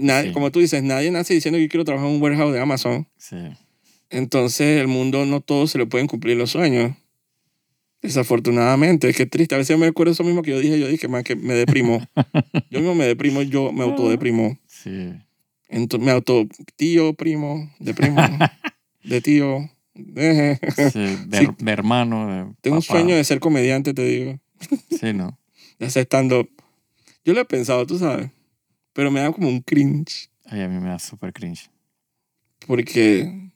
Nadie- 0.01 0.29
Sí. 0.29 0.33
como 0.33 0.51
tú 0.51 0.61
dices, 0.61 0.83
nadie 0.83 1.11
nace 1.11 1.35
diciendo 1.35 1.59
que 1.59 1.63
yo 1.65 1.69
quiero 1.69 1.85
trabajar 1.85 2.09
en 2.09 2.17
un 2.17 2.23
warehouse 2.23 2.53
de 2.53 2.61
Amazon. 2.61 3.09
Sí. 3.17 3.37
Entonces, 4.11 4.81
el 4.81 4.87
mundo 4.89 5.27
no 5.27 5.41
todos 5.41 5.71
se 5.73 5.79
le 5.79 5.87
pueden 5.87 6.07
cumplir 6.07 6.37
los 6.37 6.51
sueños. 6.51 6.93
Desafortunadamente, 8.03 9.13
qué 9.15 9.25
triste. 9.25 9.55
A 9.55 9.59
veces 9.59 9.79
me 9.79 9.87
acuerdo 9.87 10.13
eso 10.13 10.25
mismo 10.25 10.43
que 10.43 10.51
yo 10.51 10.61
dije. 10.61 10.79
Yo 10.79 10.89
dije, 10.89 11.09
man, 11.09 11.25
que 11.25 11.37
me 11.37 11.55
deprimo. 11.55 12.07
yo 12.71 12.81
mismo 12.81 12.95
me 12.95 13.07
deprimo, 13.07 13.41
yo 13.43 13.73
me 13.73 13.83
autodeprimo. 13.83 14.59
Sí. 14.67 15.15
Entonces, 15.69 16.05
me 16.05 16.13
auto 16.13 16.47
tío, 16.77 17.15
primo, 17.15 17.73
de 17.79 17.95
primo, 17.95 18.17
de 19.05 19.21
tío. 19.23 19.71
eh. 20.17 20.59
Sí, 20.93 20.99
de, 21.27 21.39
Sí. 21.39 21.49
de 21.59 21.73
hermano. 21.73 22.27
de 22.29 22.55
Tengo 22.61 22.77
un 22.77 22.83
papá. 22.83 22.99
sueño 22.99 23.17
de 23.17 23.25
ser 23.25 23.41
comediante, 23.41 23.95
te 23.95 24.05
digo. 24.05 24.39
Sí, 24.91 25.13
¿no? 25.15 25.39
De 25.79 25.87
hacer 25.87 26.03
stand-up. 26.05 26.49
Yo 27.25 27.33
lo 27.33 27.41
he 27.41 27.45
pensado, 27.47 27.85
tú 27.87 27.99
sabes. 27.99 28.31
Pero 28.95 29.11
me 29.11 29.21
da 29.21 29.31
como 29.33 29.49
un 29.49 29.61
cringe. 29.61 30.31
Ay, 30.47 30.63
a 30.63 30.69
mí 30.69 30.81
me 30.81 30.89
da 30.89 30.99
súper 30.99 31.33
cringe. 31.33 31.69
Porque 32.67 33.51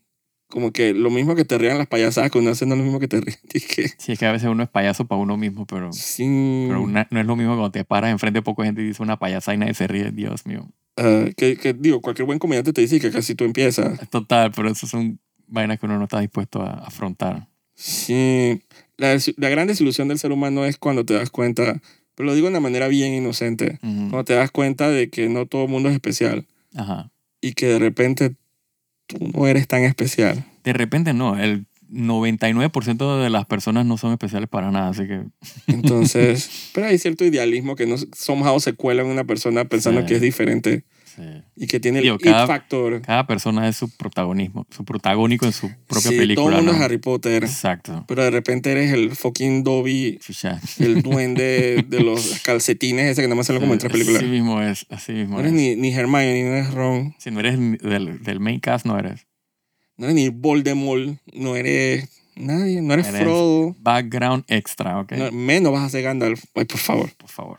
como 0.48 0.72
que 0.72 0.94
lo 0.94 1.10
mismo 1.10 1.34
que 1.34 1.44
te 1.44 1.58
rían 1.58 1.76
las 1.78 1.86
payasadas 1.86 2.30
que 2.30 2.38
uno 2.38 2.50
hace 2.50 2.64
no 2.66 2.74
es 2.74 2.78
lo 2.78 2.84
mismo 2.84 3.00
que 3.00 3.08
te 3.08 3.20
ríen. 3.20 3.38
Dije, 3.52 3.88
Sí, 3.98 4.12
es 4.12 4.18
que 4.18 4.26
a 4.26 4.32
veces 4.32 4.48
uno 4.48 4.62
es 4.62 4.68
payaso 4.68 5.06
para 5.06 5.20
uno 5.20 5.36
mismo, 5.36 5.66
pero, 5.66 5.92
sí. 5.92 6.66
pero 6.68 6.82
una- 6.82 7.06
no 7.10 7.20
es 7.20 7.26
lo 7.26 7.36
mismo 7.36 7.52
cuando 7.54 7.70
te 7.70 7.84
paras 7.84 8.10
enfrente 8.10 8.38
de 8.38 8.42
poca 8.42 8.64
gente 8.64 8.82
y 8.82 8.86
dice 8.86 9.02
una 9.02 9.18
payasa 9.18 9.54
y 9.54 9.58
nadie 9.58 9.74
se 9.74 9.86
ríe. 9.86 10.10
Dios 10.10 10.46
mío. 10.46 10.68
Ah, 10.96 11.26
que, 11.36 11.56
que 11.56 11.72
digo, 11.74 12.00
cualquier 12.00 12.26
buen 12.26 12.38
comediante 12.38 12.72
te 12.72 12.80
dice 12.80 12.98
que 13.00 13.10
casi 13.10 13.34
tú 13.34 13.44
empiezas. 13.44 14.08
Total, 14.10 14.50
pero 14.54 14.70
eso 14.70 14.86
son 14.86 15.20
vainas 15.46 15.78
que 15.78 15.86
uno 15.86 15.96
no 15.98 16.04
está 16.04 16.20
dispuesto 16.20 16.60
a 16.62 16.70
afrontar. 16.72 17.48
Sí. 17.74 18.62
La, 18.96 19.16
la 19.36 19.48
gran 19.48 19.68
desilusión 19.68 20.08
del 20.08 20.18
ser 20.18 20.32
humano 20.32 20.64
es 20.64 20.76
cuando 20.76 21.04
te 21.04 21.14
das 21.14 21.30
cuenta, 21.30 21.80
pero 22.18 22.26
lo 22.30 22.34
digo 22.34 22.48
de 22.48 22.50
una 22.50 22.60
manera 22.60 22.88
bien 22.88 23.14
inocente, 23.14 23.78
cuando 23.80 24.24
te 24.24 24.34
das 24.34 24.50
cuenta 24.50 24.90
de 24.90 25.08
que 25.08 25.28
no 25.28 25.46
todo 25.46 25.62
el 25.66 25.68
mundo 25.68 25.88
es 25.88 25.94
especial 25.94 26.46
Ajá. 26.74 27.12
y 27.40 27.52
que 27.52 27.66
de 27.66 27.78
repente 27.78 28.34
tú 29.06 29.18
no 29.32 29.46
eres 29.46 29.68
tan 29.68 29.84
especial. 29.84 30.44
De 30.64 30.72
repente 30.72 31.14
no, 31.14 31.38
el 31.38 31.66
99% 31.90 33.22
de 33.22 33.30
las 33.30 33.46
personas 33.46 33.86
no 33.86 33.96
son 33.96 34.12
especiales 34.12 34.48
para 34.48 34.70
nada, 34.70 34.88
así 34.90 35.06
que 35.06 35.22
Entonces, 35.66 36.70
pero 36.74 36.86
hay 36.86 36.98
cierto 36.98 37.24
idealismo 37.24 37.76
que 37.76 37.86
no 37.86 37.96
somehow 38.16 38.58
se 38.60 38.74
cuela 38.74 39.02
en 39.02 39.08
una 39.08 39.24
persona 39.24 39.64
pensando 39.66 40.00
Sí. 40.02 40.06
que 40.06 40.14
es 40.16 40.20
diferente 40.20 40.84
sí. 41.04 41.22
y 41.56 41.66
que 41.66 41.80
tiene 41.80 41.98
el 41.98 42.04
Digo, 42.04 42.16
it 42.16 42.22
cada- 42.22 42.46
factor. 42.46 43.00
cada 43.02 43.26
persona 43.26 43.68
es 43.68 43.76
su 43.76 43.88
protagonismo, 43.96 44.66
su 44.70 44.84
protagónico 44.84 45.46
en 45.46 45.52
su 45.52 45.68
propia 45.86 46.10
Sí, 46.10 46.16
película. 46.16 46.34
todo 46.46 46.48
el 46.50 46.56
mundo 46.56 46.72
¿no? 46.72 46.78
es 46.78 46.84
Harry 46.84 46.98
Potter, 46.98 47.44
Exacto. 47.44 48.04
pero 48.06 48.22
de 48.22 48.30
repente 48.30 48.70
eres 48.72 48.92
el 48.92 49.10
fucking 49.12 49.64
Dobby, 49.64 50.18
Chucha. 50.20 50.60
el 50.78 51.02
duende 51.02 51.84
de 51.88 52.00
los 52.00 52.40
calcetines 52.44 53.06
ese 53.12 53.22
que 53.22 53.28
nada 53.28 53.36
más 53.36 53.46
sale 53.46 53.60
como 53.60 53.72
en 53.72 53.78
películas. 53.80 54.22
Así 54.22 54.30
mismo 54.30 54.60
es, 54.62 54.86
así 54.90 55.12
mismo 55.12 55.34
No 55.34 55.40
eres 55.40 55.52
es. 55.52 55.56
ni, 55.58 55.76
ni 55.76 55.92
Hermione, 55.94 56.42
no 56.44 56.56
eres 56.56 56.74
Ron, 56.74 57.14
Si 57.18 57.30
no 57.30 57.40
eres 57.40 57.58
ni- 57.58 57.76
del, 57.78 58.22
del 58.22 58.40
main 58.40 58.60
cast, 58.60 58.84
no 58.86 58.98
eres. 58.98 59.26
No 59.98 60.04
eres 60.06 60.14
ni 60.14 60.28
Voldemort, 60.30 61.18
no 61.34 61.54
eres 61.56 62.08
nadie, 62.36 62.80
no 62.80 62.94
eres 62.94 63.08
Eres- 63.08 63.20
Frodo, 63.20 63.76
Background 63.80 64.44
extra, 64.48 64.98
¿ok? 65.00 65.12
no- 65.12 65.32
menos 65.32 65.72
vas 65.72 65.82
a 65.84 65.88
ser 65.90 66.02
Gandalf. 66.04 66.44
Ay, 66.54 66.64
por 66.64 66.78
favor. 66.78 67.10
Por 67.18 67.28
favor. 67.28 67.58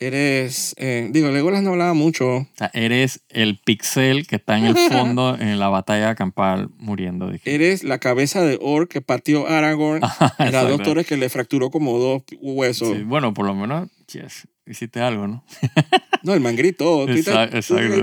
Eres, 0.00 0.76
eh, 0.78 1.08
digo, 1.10 1.28
Legolas 1.30 1.60
no 1.64 1.70
hablaba 1.70 1.92
mucho. 1.92 2.36
O 2.36 2.46
sea, 2.56 2.70
eres 2.72 3.22
el 3.30 3.58
pixel 3.58 4.28
que 4.28 4.36
está 4.36 4.56
en 4.56 4.66
el 4.66 4.76
fondo 4.92 5.36
en 5.36 5.58
la 5.58 5.68
batalla 5.70 6.14
campal 6.14 6.68
muriendo. 6.78 7.28
dije. 7.32 7.52
Eres 7.52 7.82
la 7.82 7.98
cabeza 7.98 8.42
de 8.42 8.58
Orc 8.62 8.88
que 8.88 9.00
pateó 9.00 9.48
Aragorn. 9.48 10.00
Era 10.38 10.46
exacto. 10.46 10.68
dos 10.68 10.82
torres 10.84 11.04
que 11.06 11.16
le 11.16 11.28
fracturó 11.28 11.70
como 11.72 11.98
dos 11.98 12.22
huesos. 12.40 12.96
Sí, 12.96 13.02
bueno, 13.02 13.34
por 13.34 13.44
lo 13.46 13.56
menos, 13.56 13.88
yes, 14.12 14.46
hiciste 14.68 15.00
algo, 15.00 15.26
¿no? 15.26 15.44
No, 16.22 16.32
el 16.32 16.40
man 16.40 16.54
gritó. 16.54 17.04
¿Tú 17.06 17.14
viste- 17.14 17.32
Exacto, 17.32 17.58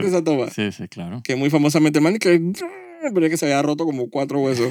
esa 0.06 0.22
toma? 0.22 0.50
Sí, 0.50 0.74
sí, 0.74 0.90
claro. 0.90 1.22
Que 1.24 1.38
muy 1.38 1.50
famosamente 1.50 2.00
el 2.00 2.04
man 2.04 2.18
que... 2.18 2.42
Pero 3.14 3.26
es 3.26 3.32
que 3.32 3.38
se 3.38 3.46
había 3.46 3.62
roto 3.62 3.86
como 3.86 4.10
cuatro 4.10 4.40
huesos. 4.40 4.68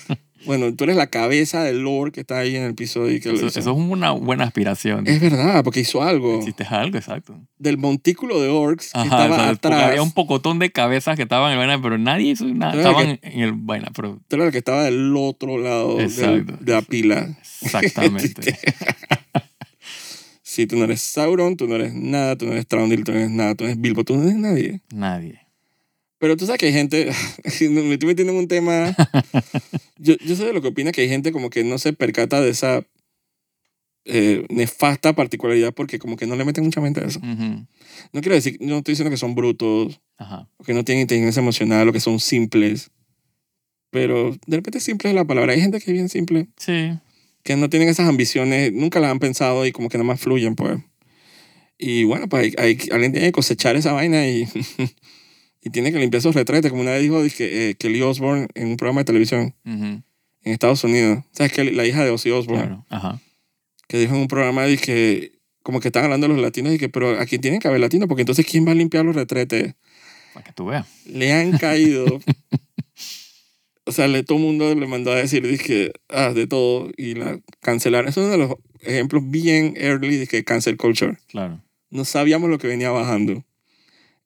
bueno, 0.46 0.74
tú 0.74 0.84
eres 0.84 0.96
la 0.96 1.08
cabeza 1.08 1.62
del 1.64 1.80
Lord 1.80 2.12
que 2.12 2.20
está 2.20 2.38
ahí 2.38 2.56
en 2.56 2.62
el 2.64 2.74
piso 2.74 3.08
y 3.10 3.20
que 3.20 3.32
Eso, 3.32 3.46
eso 3.46 3.58
es 3.58 3.66
una 3.66 4.10
buena 4.12 4.44
aspiración. 4.44 5.06
Es 5.06 5.20
verdad, 5.20 5.62
porque 5.64 5.80
hizo 5.80 6.02
algo. 6.02 6.38
Hiciste 6.40 6.64
algo, 6.64 6.96
exacto. 6.96 7.40
Del 7.58 7.78
montículo 7.78 8.40
de 8.40 8.48
orcs 8.48 8.92
que 8.92 8.98
Ajá, 8.98 9.04
estaba 9.04 9.36
¿sabes? 9.36 9.58
Porque 9.58 9.68
atrás. 9.74 9.88
había 9.90 10.02
un 10.02 10.12
pocotón 10.12 10.58
de 10.58 10.70
cabezas 10.70 11.16
que 11.16 11.22
estaban 11.22 11.52
en 11.52 11.58
el 11.58 11.66
vaina, 11.66 11.82
pero 11.82 11.98
nadie 11.98 12.30
hizo 12.32 12.44
nada. 12.46 12.74
Estaban 12.76 13.18
en 13.22 13.40
el 13.40 13.52
vaina, 13.52 13.90
pero 13.94 14.20
Tú 14.28 14.36
eres 14.36 14.46
el 14.46 14.52
que 14.52 14.58
estaba 14.58 14.84
del 14.84 15.14
otro 15.16 15.58
lado 15.58 16.00
Exacto. 16.00 16.56
de 16.60 16.72
la 16.72 16.82
pila. 16.82 17.36
exactamente. 17.62 18.58
Sí, 20.42 20.66
tú 20.66 20.76
no 20.76 20.84
eres 20.84 21.02
Sauron, 21.02 21.56
tú 21.58 21.68
no 21.68 21.74
eres 21.74 21.92
nada, 21.92 22.34
tú 22.36 22.46
no 22.46 22.52
eres 22.52 22.66
Traundil, 22.66 23.04
tú 23.04 23.12
no 23.12 23.18
eres 23.18 23.30
nada, 23.30 23.54
tú 23.54 23.64
no 23.64 23.68
eres 23.70 23.78
Bilbo, 23.80 24.04
tú 24.04 24.16
no 24.16 24.22
eres 24.22 24.36
nadie. 24.36 24.80
nadie. 24.90 25.45
Pero 26.26 26.36
tú 26.36 26.44
sabes 26.44 26.58
que 26.58 26.66
hay 26.66 26.72
gente, 26.72 27.04
me 27.70 27.92
estoy 27.94 28.08
metiendo 28.08 28.32
en 28.32 28.38
un 28.40 28.48
tema, 28.48 28.96
yo, 29.96 30.16
yo 30.16 30.34
sé 30.34 30.44
de 30.44 30.52
lo 30.52 30.60
que 30.60 30.66
opina 30.66 30.90
que 30.90 31.02
hay 31.02 31.08
gente 31.08 31.30
como 31.30 31.50
que 31.50 31.62
no 31.62 31.78
se 31.78 31.92
percata 31.92 32.40
de 32.40 32.50
esa 32.50 32.84
eh, 34.06 34.44
nefasta 34.48 35.14
particularidad 35.14 35.72
porque 35.72 36.00
como 36.00 36.16
que 36.16 36.26
no 36.26 36.34
le 36.34 36.44
meten 36.44 36.64
mucha 36.64 36.80
mente 36.80 36.98
a 37.00 37.04
eso. 37.04 37.20
Ujú. 37.20 37.64
No 38.12 38.20
quiero 38.20 38.34
decir, 38.34 38.56
no 38.60 38.78
estoy 38.78 38.92
diciendo 38.94 39.12
que 39.12 39.16
son 39.18 39.36
brutos, 39.36 40.00
Ajá. 40.18 40.48
o 40.56 40.64
que 40.64 40.74
no 40.74 40.82
tienen 40.84 41.02
inteligencia 41.02 41.38
emocional, 41.38 41.88
o 41.88 41.92
que 41.92 42.00
son 42.00 42.18
simples, 42.18 42.90
pero 43.90 44.36
de 44.48 44.56
repente 44.56 44.80
simple 44.80 45.10
es 45.10 45.14
la 45.14 45.24
palabra. 45.26 45.52
Hay 45.52 45.60
gente 45.60 45.78
que 45.78 45.92
es 45.92 45.92
bien 45.92 46.08
simple, 46.08 46.48
Sí, 46.56 46.90
que 47.44 47.54
no 47.54 47.70
tienen 47.70 47.88
esas 47.88 48.08
ambiciones, 48.08 48.72
nunca 48.72 48.98
las 48.98 49.12
han 49.12 49.20
pensado 49.20 49.64
y 49.64 49.70
como 49.70 49.88
que 49.88 49.96
nada 49.96 50.08
más 50.08 50.20
fluyen, 50.20 50.56
pues. 50.56 50.80
Y 51.78 52.02
bueno, 52.02 52.28
pues 52.28 52.52
hay, 52.58 52.76
hay- 52.78 52.88
alguien 52.90 53.12
tiene 53.12 53.28
que 53.28 53.32
cosechar 53.32 53.76
esa 53.76 53.92
vaina 53.92 54.26
y, 54.26 54.48
y 55.66 55.70
tiene 55.70 55.90
que 55.90 55.98
limpiar 55.98 56.20
esos 56.20 56.36
retretes, 56.36 56.70
como 56.70 56.82
una 56.82 56.92
vez 56.92 57.02
dijo 57.02 57.20
dije, 57.20 57.70
eh, 57.70 57.74
Kelly 57.74 58.00
Osbourne 58.00 58.46
en 58.54 58.68
un 58.68 58.76
programa 58.76 59.00
de 59.00 59.06
televisión 59.06 59.52
ujú, 59.64 59.84
en 59.84 60.02
Estados 60.44 60.84
Unidos. 60.84 61.24
¿Sabes 61.32 61.52
que 61.52 61.64
La 61.72 61.84
hija 61.84 62.04
de 62.04 62.10
Ozzy 62.10 62.30
Osbourne, 62.30 62.66
claro. 62.66 62.86
Ajá. 62.88 63.20
que 63.88 63.98
dijo 63.98 64.14
en 64.14 64.20
un 64.20 64.28
programa, 64.28 64.64
dije, 64.64 65.32
como 65.64 65.80
que 65.80 65.88
están 65.88 66.04
hablando 66.04 66.28
los 66.28 66.38
latinos, 66.38 66.72
y 66.72 66.78
que 66.78 66.88
pero 66.88 67.18
aquí 67.18 67.40
tienen 67.40 67.58
que 67.58 67.66
haber 67.66 67.80
latinos, 67.80 68.06
porque 68.06 68.22
entonces 68.22 68.46
¿quién 68.46 68.64
va 68.64 68.70
a 68.70 68.74
limpiar 68.76 69.04
los 69.04 69.16
retretes? 69.16 69.74
Para 70.34 70.44
que 70.44 70.52
tú 70.52 70.66
veas. 70.66 70.86
Le 71.04 71.32
han 71.32 71.58
caído. 71.58 72.06
o 73.86 73.90
sea, 73.90 74.06
le, 74.06 74.22
todo 74.22 74.38
el 74.38 74.44
mundo 74.44 74.72
le 74.72 74.86
mandó 74.86 75.10
a 75.10 75.16
decir, 75.16 75.44
dije, 75.44 75.90
ah, 76.10 76.32
de 76.32 76.46
todo, 76.46 76.92
y 76.96 77.14
la 77.14 77.40
cancelaron. 77.58 78.08
Es 78.08 78.16
uno 78.16 78.28
de 78.28 78.38
los 78.38 78.54
ejemplos 78.82 79.28
bien 79.28 79.74
early 79.76 80.16
de 80.16 80.28
que 80.28 80.44
cancel 80.44 80.76
culture. 80.76 81.18
Claro. 81.26 81.60
No 81.90 82.04
sabíamos 82.04 82.50
lo 82.50 82.58
que 82.58 82.68
venía 82.68 82.92
bajando. 82.92 83.44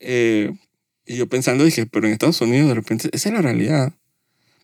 Eh, 0.01 0.53
y 1.13 1.17
yo 1.17 1.27
pensando, 1.29 1.65
dije, 1.65 1.87
pero 1.87 2.07
en 2.07 2.13
Estados 2.13 2.41
Unidos 2.41 2.69
de 2.69 2.75
repente, 2.75 3.09
esa 3.13 3.29
es 3.29 3.35
la 3.35 3.43
realidad. 3.43 3.93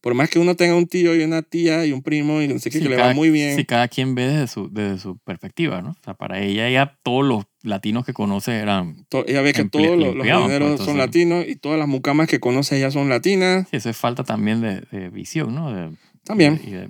Por 0.00 0.15
más 0.15 0.31
que 0.31 0.38
uno 0.38 0.55
tenga 0.55 0.76
un 0.76 0.87
tío 0.87 1.17
y 1.17 1.25
una 1.25 1.43
tía 1.43 1.85
y 1.85 1.91
un 1.93 2.00
primo 2.03 2.41
y 2.41 2.47
no 2.47 2.59
sé 2.61 2.71
qué, 2.71 2.79
Sí, 2.79 2.85
que 2.85 2.91
le 2.91 2.97
cada- 2.97 3.09
va 3.09 3.15
muy 3.15 3.31
bien. 3.31 3.57
Sí, 3.57 3.65
cada 3.65 3.88
quien 3.88 4.15
ve 4.15 4.29
desde 4.29 4.47
su, 4.47 4.71
desde 4.73 4.99
su 5.00 5.19
perspectiva, 5.19 5.83
¿no? 5.83 5.91
O 5.91 5.97
sea, 6.05 6.15
para 6.15 6.41
ella, 6.41 6.71
ya 6.71 6.97
todos 7.03 7.25
los 7.26 7.47
latinos 7.62 8.07
que 8.07 8.12
conoce 8.12 8.53
eran... 8.57 9.05
to- 9.09 9.25
ella 9.26 9.41
ve 9.43 9.53
que 9.53 9.65
todos 9.65 9.97
los, 9.99 10.15
limpiados, 10.15 10.53
pues, 10.61 10.81
son 10.83 10.99
latinos 10.99 11.45
y 11.49 11.57
todas 11.57 11.79
las 11.79 11.88
mucamas 11.88 12.29
que 12.29 12.38
conoce 12.38 12.76
ella 12.76 12.93
son 12.93 13.09
latinas. 13.09 13.67
Sí, 13.71 13.78
eso 13.78 13.91
es 13.91 13.97
falta 13.97 14.23
también 14.23 14.61
de, 14.61 14.82
de 14.93 15.09
visión, 15.09 15.52
¿no? 15.54 15.73
De- 15.75 15.97
También. 16.25 16.61
y 16.65 16.71
de- 16.71 16.89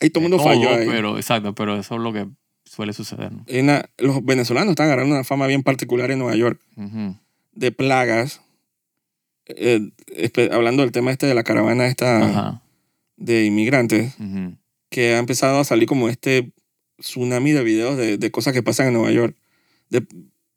Ahí 0.00 0.08
todo 0.10 0.24
el 0.24 0.30
mundo 0.30 0.42
falló 0.42 0.70
ahí. 0.74 0.86
Pero, 0.88 1.18
exacto, 1.18 1.54
pero 1.54 1.78
eso 1.78 1.94
es 1.96 2.00
lo 2.00 2.12
que 2.14 2.26
suele 2.64 2.92
suceder, 2.94 3.30
¿no? 3.32 3.44
Una- 3.52 3.84
los 3.98 4.24
venezolanos 4.24 4.70
están 4.70 4.86
agarrando 4.86 5.14
una 5.14 5.24
fama 5.24 5.46
bien 5.46 5.62
particular 5.62 6.10
en 6.10 6.18
Nueva 6.20 6.34
York 6.36 6.60
Ujú, 6.76 7.16
de 7.52 7.72
plagas. 7.72 8.40
Eh, 9.46 9.90
hablando 10.52 10.82
del 10.82 10.92
tema 10.92 11.10
este 11.10 11.26
de 11.26 11.34
la 11.34 11.42
caravana 11.44 11.86
esta 11.86 12.24
Ajá. 12.24 12.62
de 13.16 13.44
inmigrantes, 13.44 14.14
que 14.88 15.14
ha 15.14 15.18
empezado 15.18 15.58
a 15.58 15.64
salir 15.64 15.88
como 15.88 16.08
este 16.08 16.52
tsunami 17.00 17.52
de 17.52 17.62
videos 17.64 17.96
de, 17.96 18.18
de 18.18 18.30
cosas 18.30 18.52
que 18.52 18.62
pasan 18.62 18.88
en 18.88 18.92
Nueva 18.94 19.10
York, 19.10 19.36
de 19.90 20.06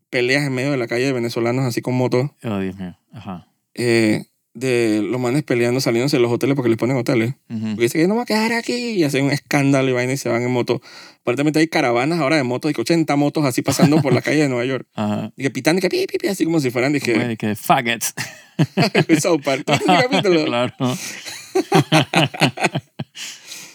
peleas 0.10 0.45
en 0.45 0.54
medio 0.54 0.71
de 0.71 0.78
la 0.78 0.88
calle 0.88 1.06
de 1.06 1.13
venezolanos 1.13 1.65
así 1.65 1.82
con 1.82 1.95
motos, 1.95 2.30
Oh, 2.43 2.60
Dios 2.60 2.76
mío. 2.78 2.95
Ajá. 3.12 3.48
eh, 3.74 4.26
de 4.55 5.01
los 5.03 5.19
manes 5.19 5.43
peleando, 5.43 5.81
saliéndose 5.81 6.15
de 6.15 6.23
los 6.23 6.31
hoteles 6.31 6.55
porque 6.55 6.69
les 6.69 6.77
ponen 6.77 6.95
hoteles. 6.95 7.35
Ujú. 7.49 7.59
Porque 7.59 7.81
dicen 7.83 8.01
que 8.01 8.07
no 8.07 8.13
me 8.13 8.19
voy 8.19 8.23
a 8.23 8.25
quedar 8.25 8.53
aquí 8.53 8.73
y 8.73 9.03
hacen 9.03 9.25
un 9.25 9.31
escándalo 9.31 9.89
y 9.89 9.93
vaina 9.93 10.13
y 10.13 10.17
se 10.17 10.29
van 10.29 10.41
en 10.41 10.51
moto. 10.51 10.81
Aparentemente 11.21 11.59
hay 11.59 11.67
caravanas 11.67 12.19
ahora 12.19 12.37
de 12.37 12.43
motos, 12.43 12.71
y 12.71 12.73
que 12.73 12.81
80 12.81 13.15
motos 13.17 13.43
así 13.45 13.61
pasando 13.61 14.01
por 14.01 14.13
la 14.13 14.21
calle 14.21 14.43
de 14.43 14.49
Nueva 14.49 14.65
York. 14.65 14.87
Ajá. 14.95 15.31
Y 15.35 15.43
que 15.43 15.51
pitando, 15.51 15.79
y 15.79 15.81
que 15.81 15.89
pi, 15.89 16.07
pi, 16.07 16.17
pi, 16.17 16.27
así 16.29 16.45
como 16.45 16.59
si 16.59 16.71
fueran, 16.71 16.93
dije, 16.93 17.13
Bueno, 17.15 17.35
que 17.37 17.55
faggots. 17.55 18.13
South 19.21 19.41
Park. 19.43 19.65
¿Tú 19.65 19.73
viste 19.73 19.93
ese 19.93 20.03
capítulo? 20.09 20.45
claro. 20.45 20.73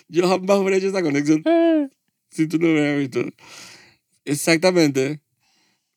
Yo 0.09 0.29
jamás 0.29 0.59
hubiera 0.59 0.77
hecho 0.79 0.89
esa 0.89 1.03
conexión 1.03 1.43
si 2.31 2.47
tú 2.49 2.59
no 2.59 2.69
hubieras 2.69 2.99
visto. 2.99 3.21
Exactamente. 4.25 5.21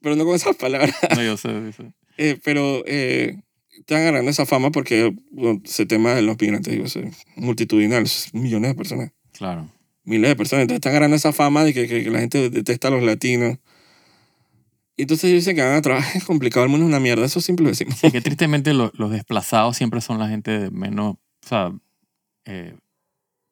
Pero 0.01 0.17
no 0.17 0.25
con 0.25 0.35
esas 0.35 0.57
palabras. 0.57 0.93
No, 1.15 1.23
yo 1.23 1.37
sé, 1.37 1.49
yo 1.49 1.71
sé. 1.71 1.93
Eh, 2.17 2.37
pero 2.43 2.83
eh, 2.85 3.37
están 3.79 4.01
agarrando 4.01 4.31
esa 4.31 4.45
fama 4.45 4.71
porque 4.71 5.13
bueno, 5.31 5.61
ese 5.63 5.85
tema 5.85 6.13
de 6.13 6.21
los 6.21 6.39
migrantes 6.39 6.71
digo, 6.73 6.85
es 6.85 6.97
multitudinal, 7.35 8.03
es 8.03 8.33
millones 8.33 8.71
de 8.71 8.75
personas, 8.75 9.11
Claro. 9.33 9.69
miles 10.03 10.29
de 10.29 10.35
personas. 10.35 10.61
Entonces 10.63 10.77
están 10.77 10.91
agarrando 10.91 11.15
esa 11.15 11.33
fama 11.33 11.63
de 11.63 11.73
que, 11.73 11.87
que- 11.87 12.03
que 12.03 12.09
la 12.11 12.19
gente 12.19 12.49
detesta 12.49 12.87
a 12.89 12.91
los 12.91 13.03
latinos. 13.03 13.57
Y 14.95 15.03
entonces 15.03 15.25
ellos 15.31 15.41
dicen 15.43 15.55
que 15.55 15.63
van 15.63 15.73
a 15.75 15.81
trabajar, 15.81 16.11
es 16.17 16.23
complicado, 16.23 16.63
el 16.65 16.69
mundo 16.69 16.85
es 16.85 16.89
una 16.89 16.99
mierda, 16.99 17.25
eso 17.25 17.41
siempre 17.41 17.63
lo 17.63 17.69
decimos. 17.69 17.95
Sí, 17.97 18.11
que 18.11 18.21
tristemente 18.21 18.73
lo- 18.73 18.91
los 18.95 19.09
desplazados 19.11 19.75
siempre 19.75 20.01
son 20.01 20.19
la 20.19 20.27
gente 20.29 20.51
de 20.59 20.69
menos, 20.71 21.15
o 21.15 21.47
sea, 21.47 21.71
eh, 22.45 22.75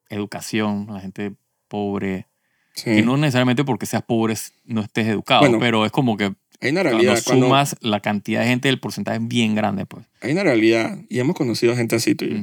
educación, 0.08 0.86
la 0.90 1.00
gente 1.00 1.32
pobre. 1.68 2.26
Sí. 2.74 2.90
Y 2.90 3.02
no 3.02 3.16
necesariamente 3.16 3.64
porque 3.64 3.86
seas 3.86 4.02
pobre 4.02 4.34
no 4.64 4.80
estés 4.82 5.06
educado, 5.08 5.40
Bueno, 5.40 5.58
pero 5.58 5.84
es 5.84 5.92
como 5.92 6.16
que 6.16 6.34
Hay 6.62 6.70
una 6.70 6.82
cuando 6.82 6.98
realidad, 7.02 7.22
cuando, 7.26 7.46
sumas 7.46 7.76
la 7.80 8.00
cantidad 8.00 8.40
de 8.40 8.46
gente, 8.46 8.68
el 8.68 8.78
porcentaje 8.78 9.18
es 9.18 9.26
bien 9.26 9.54
grande, 9.56 9.84
pues. 9.84 10.06
hay 10.20 10.32
una 10.32 10.44
realidad, 10.44 10.96
y 11.08 11.18
hemos 11.18 11.34
conocido 11.36 11.76
gente 11.76 11.96
así, 11.96 12.14
tú 12.14 12.24
y 12.24 12.30
yo. 12.30 12.38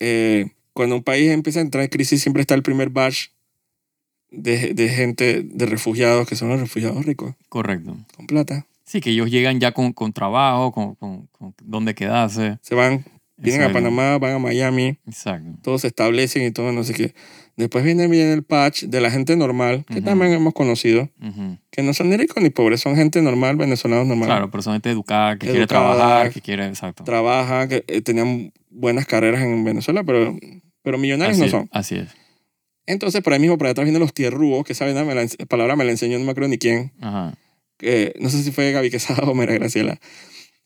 Eh, 0.00 0.50
cuando 0.74 0.96
un 0.96 1.02
país 1.02 1.30
empieza 1.30 1.60
a 1.60 1.62
entrar 1.62 1.82
en 1.82 1.88
crisis, 1.88 2.20
siempre 2.20 2.42
está 2.42 2.54
el 2.54 2.62
primer 2.62 2.90
batch 2.90 3.28
de, 4.30 4.74
de 4.74 4.88
gente, 4.90 5.42
de 5.42 5.66
refugiados, 5.66 6.28
que 6.28 6.36
son 6.36 6.50
los 6.50 6.60
refugiados 6.60 7.06
ricos, 7.06 7.34
Correcto. 7.48 7.96
con 8.14 8.26
plata. 8.26 8.66
Sí, 8.84 9.00
que 9.00 9.10
ellos 9.10 9.30
llegan 9.30 9.58
ya 9.58 9.72
con, 9.72 9.94
con 9.94 10.12
trabajo, 10.12 10.70
con, 10.72 10.94
con, 10.96 11.26
con 11.28 11.54
dónde 11.62 11.94
quedarse. 11.94 12.58
Se 12.60 12.74
van, 12.74 13.04
vienen 13.38 13.70
a. 13.70 13.72
Panamá, 13.72 14.18
van 14.18 14.34
a 14.34 14.38
Miami, 14.38 14.98
Exacto. 15.06 15.58
todos 15.62 15.80
se 15.80 15.86
establecen 15.86 16.44
y 16.44 16.50
todo, 16.50 16.70
no 16.72 16.84
sé 16.84 16.92
qué. 16.92 17.14
Después 17.56 17.84
viene 17.84 18.06
bien 18.06 18.28
el 18.28 18.42
patch 18.42 18.84
de 18.84 19.00
la 19.00 19.10
gente 19.10 19.34
normal, 19.34 19.84
que 19.86 19.94
Ujú. 20.00 20.02
también 20.04 20.32
hemos 20.32 20.52
conocido, 20.52 21.08
Ujú. 21.22 21.56
que 21.70 21.82
no 21.82 21.94
son 21.94 22.10
ni 22.10 22.16
ricos 22.18 22.42
ni 22.42 22.50
pobres, 22.50 22.80
son 22.82 22.96
gente 22.96 23.22
normal, 23.22 23.56
venezolanos 23.56 24.06
normal. 24.06 24.28
Claro, 24.28 24.50
pero 24.50 24.62
son 24.62 24.74
gente 24.74 24.90
educada, 24.90 25.38
que 25.38 25.46
quiere 25.46 25.60
Educada, 25.60 25.96
trabajar, 25.96 26.32
que 26.32 26.40
quiere, 26.42 26.66
exacto. 26.66 27.04
Trabajan, 27.04 27.68
que 27.70 27.84
eh, 27.86 28.02
tenían 28.02 28.52
buenas 28.68 29.06
carreras 29.06 29.40
en 29.42 29.64
Venezuela, 29.64 30.04
pero, 30.04 30.36
pero 30.82 30.98
millonarios 30.98 31.32
Así, 31.36 31.40
no 31.40 31.46
es, 31.46 31.50
son. 31.52 31.68
así 31.72 31.94
es. 31.96 32.08
Entonces, 32.84 33.22
por 33.22 33.32
ahí 33.32 33.40
mismo, 33.40 33.56
por 33.58 33.66
detrás 33.68 33.84
vienen 33.86 34.00
los 34.00 34.12
tierrúos, 34.12 34.62
que 34.64 34.74
esa 34.74 34.84
me 34.84 35.14
la 35.14 35.26
palabra 35.48 35.76
me 35.76 35.84
la 35.84 35.90
enseñó, 35.92 36.18
no 36.18 36.24
me 36.26 36.32
acuerdo 36.32 36.48
ni 36.50 36.58
quién. 36.58 36.92
Ajá. 37.00 37.34
que 37.78 38.14
no 38.20 38.28
sé 38.30 38.42
si 38.42 38.52
fue 38.52 38.70
Gaby 38.72 38.90
Quesada 38.90 39.22
o 39.28 39.34
Mera 39.34 39.52
Graciela, 39.54 39.98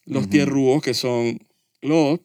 los 0.07 0.23
Ujú. 0.25 0.31
tierrúos 0.31 0.83
que 0.83 0.95
son 0.95 1.39
los, 1.83 2.21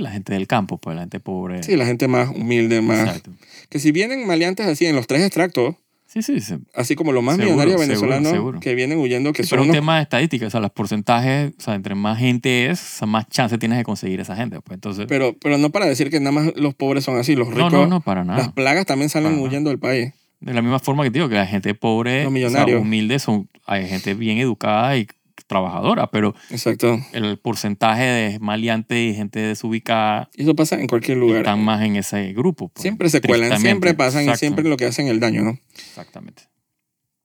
la 0.00 0.10
gente 0.10 0.32
del 0.32 0.46
campo, 0.46 0.78
pues 0.78 0.94
la 0.96 1.02
gente 1.02 1.20
pobre. 1.20 1.62
sí, 1.62 1.76
la 1.76 1.86
gente 1.86 2.08
más 2.08 2.28
humilde, 2.30 2.80
más, 2.82 3.00
Exacto. 3.06 3.30
que 3.68 3.78
si 3.78 3.92
vienen 3.92 4.26
maleantes 4.26 4.66
así 4.66 4.86
en 4.86 4.96
los 4.96 5.06
tres 5.06 5.22
extractos, 5.22 5.76
Sí, 6.06 6.22
sí, 6.22 6.40
sí. 6.40 6.54
así 6.74 6.94
como 6.94 7.10
los 7.10 7.24
más 7.24 7.34
Seguro, 7.36 7.56
millonarios 7.56 7.80
seguro, 7.80 7.88
venezolanos 8.08 8.32
seguro. 8.32 8.60
que 8.60 8.74
vienen 8.76 8.98
huyendo, 8.98 9.32
que 9.32 9.42
Sí, 9.42 9.48
son 9.48 9.56
pero 9.56 9.62
es 9.62 9.66
un 9.66 9.70
unos- 9.70 9.80
tema 9.82 9.96
de 9.96 10.02
estadística, 10.02 10.46
o 10.46 10.50
sea, 10.50 10.60
los 10.60 10.70
porcentajes, 10.70 11.52
o 11.58 11.60
sea, 11.60 11.74
entre 11.74 11.96
más 11.96 12.18
gente 12.20 12.70
es, 12.70 12.80
o 12.80 12.98
sea, 12.98 13.06
más 13.08 13.28
chance 13.28 13.58
tienes 13.58 13.78
de 13.78 13.84
conseguir 13.84 14.20
esa 14.20 14.36
gente, 14.36 14.60
pues 14.60 14.76
entonces... 14.76 15.06
pero, 15.08 15.34
pero 15.40 15.58
no 15.58 15.70
para 15.70 15.86
decir 15.86 16.10
que 16.10 16.20
nada 16.20 16.30
más 16.30 16.52
los 16.56 16.74
pobres 16.74 17.02
son 17.04 17.18
así, 17.18 17.34
los 17.34 17.48
no, 17.48 17.54
ricos, 17.56 17.72
no, 17.72 17.86
no, 17.88 18.00
para 18.00 18.22
las 18.24 18.36
nada. 18.36 18.52
plagas 18.54 18.86
también 18.86 19.08
salen 19.08 19.30
Para 19.30 19.36
nada. 19.38 19.48
huyendo 19.48 19.70
del 19.70 19.78
país. 19.80 20.12
De 20.40 20.54
la 20.54 20.62
misma 20.62 20.78
forma 20.78 21.02
que 21.02 21.10
te 21.10 21.18
digo, 21.18 21.28
que 21.28 21.34
la 21.36 21.46
gente 21.46 21.74
pobre, 21.74 22.18
Los 22.24 22.32
o 22.32 22.36
sea, 22.36 22.46
millonarios. 22.48 22.80
humilde, 22.82 23.18
son, 23.18 23.48
hay 23.66 23.88
gente 23.88 24.14
bien 24.14 24.38
educada 24.38 24.96
y 24.96 25.08
trabajadora, 25.46 26.10
pero 26.10 26.34
Exacto. 26.50 26.98
el 27.12 27.38
porcentaje 27.38 28.04
de 28.04 28.38
maleante 28.40 29.02
y 29.04 29.14
gente 29.14 29.40
desubicada 29.40 30.30
Y 30.34 30.42
eso 30.42 30.54
pasa 30.54 30.80
en 30.80 30.86
cualquier 30.86 31.18
lugar. 31.18 31.38
están 31.38 31.62
más 31.62 31.82
en 31.82 31.96
ese 31.96 32.32
grupo. 32.32 32.68
pues, 32.68 32.82
Siempre 32.82 33.10
se 33.10 33.20
cuelan, 33.20 33.60
siempre 33.60 33.94
pasan 33.94 34.28
y 34.28 34.36
siempre 34.36 34.64
lo 34.64 34.76
que 34.76 34.86
hacen 34.86 35.08
el 35.08 35.20
daño, 35.20 35.42
¿no? 35.42 35.58
Exactamente. 35.74 36.44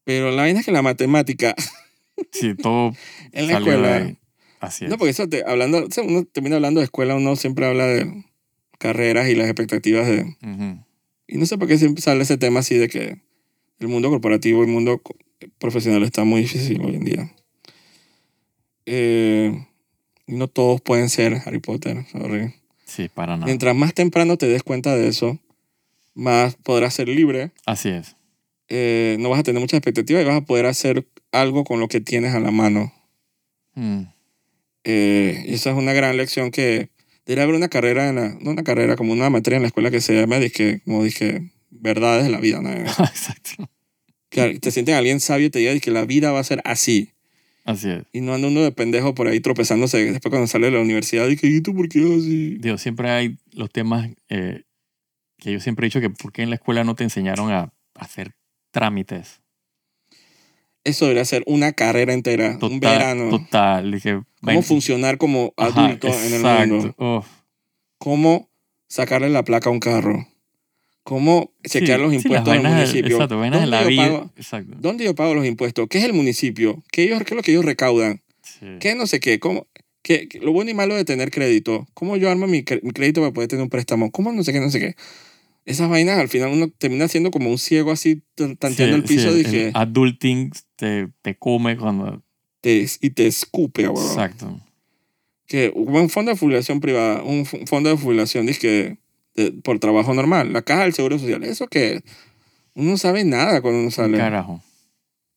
Pero 0.04 0.32
la 0.32 0.44
vaina 0.44 0.60
es 0.60 0.66
que 0.66 0.72
la 0.72 0.82
matemática 0.82 1.56
Sí, 2.32 2.56
todo 2.56 2.94
en 3.32 3.48
la 3.48 3.54
de 3.54 3.60
escuela... 3.60 4.16
Así 4.60 4.86
es. 4.86 4.92
No, 4.92 4.98
porque 4.98 5.12
eso, 5.12 5.30
te, 5.30 5.44
hablando, 5.48 5.88
uno 6.06 6.26
termina 6.26 6.58
hablando 6.58 6.82
de 6.82 6.86
escuela, 6.86 7.16
uno 7.16 7.38
siempre 7.38 7.66
habla 7.66 7.86
de 7.86 8.26
carreras 8.78 9.30
y 9.30 9.36
las 9.36 9.48
expectativas 9.48 10.06
de... 10.06 10.36
Y 11.28 11.38
no 11.38 11.46
sé 11.46 11.58
por 11.58 11.68
qué 11.68 11.78
siempre 11.78 12.02
sale 12.02 12.24
ese 12.24 12.38
tema 12.38 12.60
así 12.60 12.78
de 12.78 12.90
que 12.90 13.22
el 13.80 13.88
mundo 13.88 14.10
corporativo, 14.10 14.62
el 14.62 14.68
mundo 14.68 15.02
profesional 15.60 16.04
está 16.04 16.26
muy 16.26 16.42
difícil 16.42 16.82
hoy 16.84 16.96
en 16.96 17.06
día. 17.06 17.36
Eh, 18.92 19.66
no 20.26 20.48
todos 20.48 20.82
pueden 20.82 21.10
ser 21.10 21.42
Harry 21.46 21.60
Potter, 21.60 22.06
sorry. 22.12 22.56
Sí, 22.86 23.08
para 23.08 23.36
nada. 23.36 23.46
Mientras 23.46 23.76
más 23.76 23.94
temprano 23.94 24.36
te 24.38 24.48
des 24.48 24.64
cuenta 24.64 24.96
de 24.96 25.08
eso, 25.08 25.38
más 26.16 26.56
podrás 26.56 26.96
ser 26.96 27.08
libre, 27.08 27.52
Así 27.68 27.90
es. 27.90 28.16
eh, 28.68 29.16
no 29.20 29.30
vas 29.30 29.40
a 29.40 29.44
tener 29.44 29.62
muchas 29.62 29.78
expectativas 29.78 30.24
y 30.24 30.26
vas 30.26 30.38
a 30.38 30.42
poder 30.46 30.66
hacer 30.66 31.08
algo 31.32 31.64
con 31.66 31.80
lo 31.80 31.88
que 31.88 32.02
tienes 32.02 32.34
a 32.34 32.40
la 32.40 32.50
mano. 32.50 32.92
Mm. 33.76 34.04
Eh, 34.86 35.44
y 35.48 35.54
esa 35.54 35.70
es 35.70 35.76
una 35.78 35.94
gran 35.94 36.18
lección 36.18 36.50
que 36.50 36.90
debería 37.28 37.44
haber 37.44 37.56
una 37.56 37.70
carrera, 37.70 38.10
en 38.10 38.16
la- 38.16 38.30
no 38.42 38.50
una 38.52 38.64
carrera, 38.64 38.96
como 38.96 39.14
una 39.14 39.30
materia 39.30 39.58
en 39.58 39.62
la 39.64 39.68
escuela 39.68 39.92
que 39.92 40.02
se 40.02 40.20
llama, 40.20 40.40
dizque, 40.40 40.82
como 40.84 41.04
dije, 41.04 41.52
verdades 41.70 42.24
de 42.24 42.32
la 42.32 42.40
vida. 42.40 42.60
¿no? 42.62 42.72
Exacto. 43.06 43.70
que 44.30 44.60
te 44.60 44.72
sienten 44.72 44.96
alguien 44.96 45.20
sabio 45.20 45.48
y 45.48 45.50
te 45.52 45.60
diga 45.60 45.80
que 45.80 45.92
la 45.92 46.06
vida 46.06 46.32
va 46.32 46.40
a 46.40 46.44
ser 46.44 46.62
así. 46.66 47.12
Así 47.70 47.88
es. 47.92 48.04
Y 48.12 48.22
no 48.22 48.34
anda 48.34 48.48
uno 48.48 48.62
de 48.62 48.72
pendejo 48.72 49.14
por 49.14 49.28
ahí 49.28 49.40
tropezándose 49.42 49.98
después 50.12 50.32
cuando 50.32 50.48
sale 50.48 50.66
de 50.68 50.72
la 50.72 50.80
universidad 50.82 51.28
y 51.28 51.38
que, 51.38 51.46
¿y 51.46 51.62
tú 51.62 51.76
por 51.76 51.88
qué 51.88 52.00
así? 52.00 52.58
Digo, 52.60 52.80
siempre 52.80 53.12
hay 53.12 53.38
los 53.52 53.70
temas 53.72 54.10
eh, 54.28 54.64
que 55.38 55.52
yo 55.54 55.60
siempre 55.60 55.86
he 55.86 55.90
dicho 55.90 56.02
que 56.02 56.10
por 56.10 56.32
qué 56.32 56.42
en 56.42 56.50
la 56.50 56.56
escuela 56.56 56.84
no 56.84 56.96
te 56.96 57.04
enseñaron 57.04 57.52
a 57.52 57.72
hacer 57.94 58.32
trámites. 58.72 59.42
Eso 60.84 61.06
debería 61.06 61.26
ser 61.26 61.44
una 61.46 61.74
carrera 61.74 62.14
entera, 62.14 62.54
un 62.54 62.60
Total, 62.60 62.80
verano. 62.80 63.30
Total. 63.30 63.92
Dije, 63.92 64.14
Cómo 64.14 64.26
ven- 64.42 64.64
funcionar 64.64 65.20
como 65.20 65.54
Ajá, 65.56 65.86
adulto 65.86 66.08
en 66.08 66.34
el 66.34 66.42
mundo. 66.70 66.96
Oh, 66.98 67.24
Cómo 68.00 68.50
sacarle 68.88 69.30
la 69.30 69.44
placa 69.44 69.70
a 69.70 69.74
un 69.74 69.80
carro. 69.80 70.26
Cómo 71.04 71.54
chequear 71.64 71.98
sí, 72.00 72.04
los 72.04 72.12
sí, 72.12 72.18
impuestos 72.18 72.48
vainas 72.50 72.72
del- 72.76 72.82
municipio. 72.82 73.16
Exacto, 73.16 73.40
vainas 73.40 73.60
de 73.62 73.66
¿Dónde 73.66 73.78
la 73.78 73.84
yo 73.84 73.90
vida. 73.90 74.04
pago? 74.20 74.32
Exacto. 74.36 74.78
¿Dónde 74.80 75.04
yo 75.06 75.16
pago 75.16 75.34
los 75.34 75.46
impuestos? 75.46 75.88
¿Qué 75.90 75.98
es 75.98 76.04
el 76.04 76.14
municipio? 76.14 76.84
¿Qué, 76.92 77.04
ellos, 77.04 77.20
qué 77.20 77.34
es 77.34 77.36
lo 77.36 77.42
que 77.42 77.52
ellos 77.52 77.66
recaudan? 77.66 78.22
Sí. 78.44 78.66
¿Qué 78.80 78.96
no 78.96 79.08
sé 79.08 79.20
qué? 79.20 79.40
¿Cómo? 79.40 79.68
¿Qué, 80.02 80.28
lo 80.42 80.52
bueno 80.52 80.72
y 80.72 80.74
malo 80.74 80.96
de 80.96 81.06
tener 81.06 81.30
crédito. 81.32 81.88
¿Cómo 81.94 82.16
yo 82.18 82.30
armo 82.30 82.48
mi, 82.48 82.64
mi 82.84 82.92
crédito 82.92 83.22
para 83.22 83.34
poder 83.34 83.50
tener 83.50 83.64
un 83.64 83.70
préstamo? 83.70 84.12
¿Cómo 84.12 84.32
no 84.32 84.44
sé 84.44 84.54
qué, 84.54 84.60
no 84.60 84.70
sé 84.70 84.80
qué? 84.80 84.96
Esas 85.66 85.90
vainas 85.90 86.18
al 86.20 86.30
final 86.30 86.50
uno 86.52 86.70
termina 86.78 87.08
siendo 87.08 87.32
como 87.32 87.50
un 87.50 87.58
ciego 87.58 87.92
así 87.92 88.24
tanteando 88.36 88.76
Sí, 88.78 88.94
el 88.94 89.04
piso 89.04 89.36
sí, 89.36 89.44
que 89.44 89.68
el 89.68 89.72
adulting 89.76 90.52
te, 90.76 91.10
te 91.22 91.36
come 91.38 91.78
cuando... 91.78 92.24
te, 92.62 92.88
y 93.02 93.10
te 93.12 93.28
escupe. 93.28 93.84
Exacto. 93.84 94.60
Que 95.48 95.72
un 95.76 96.10
fondo 96.10 96.32
de 96.32 96.38
jubilación 96.38 96.80
privada, 96.80 97.22
un 97.24 97.46
fondo 97.46 97.90
de 97.90 97.98
jubilación 97.98 98.46
dizque, 98.46 98.98
de- 99.44 99.52
por 99.52 99.80
trabajo 99.80 100.14
normal, 100.14 100.54
la 100.54 100.62
caja 100.62 100.84
del 100.84 100.94
Seguro 100.94 101.18
Social, 101.20 101.44
eso 101.44 101.68
que 101.68 102.02
uno 102.76 102.92
no 102.92 102.98
sabe 102.98 103.24
nada 103.24 103.62
cuando 103.62 103.80
uno 103.82 103.92
sale. 103.92 104.18
Carajo. 104.18 104.62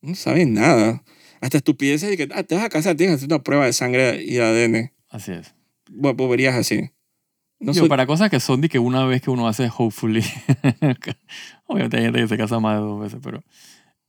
No 0.00 0.14
sabe 0.14 0.44
nada. 0.46 1.02
Hasta 1.40 1.56
estupideces 1.58 2.08
de 2.10 2.16
que 2.16 2.28
ah, 2.34 2.42
te 2.42 2.54
vas 2.54 2.64
a 2.64 2.68
casar, 2.68 2.96
tienes 2.96 3.12
que 3.14 3.16
hacer 3.24 3.28
una 3.34 3.42
prueba 3.42 3.66
de 3.66 3.72
sangre 3.72 4.22
y 4.22 4.38
ADN. 4.38 4.92
Así 5.08 5.32
es. 5.32 5.54
Bo- 5.90 6.14
Boberías 6.14 6.54
así. 6.54 6.90
No 7.60 7.72
Digo, 7.72 7.84
soy- 7.84 7.88
para 7.88 8.06
cosas 8.06 8.30
que 8.30 8.40
son 8.40 8.60
de 8.60 8.68
que 8.68 8.78
una 8.78 9.04
vez 9.06 9.22
que 9.22 9.30
uno 9.30 9.46
hace, 9.48 9.68
hopefully. 9.76 10.22
Obviamente 11.66 11.96
hay 11.96 12.04
gente 12.04 12.20
que 12.20 12.28
se 12.28 12.36
casa 12.36 12.58
más 12.60 12.76
de 12.76 12.80
dos 12.86 13.00
veces, 13.00 13.20
pero. 13.22 13.42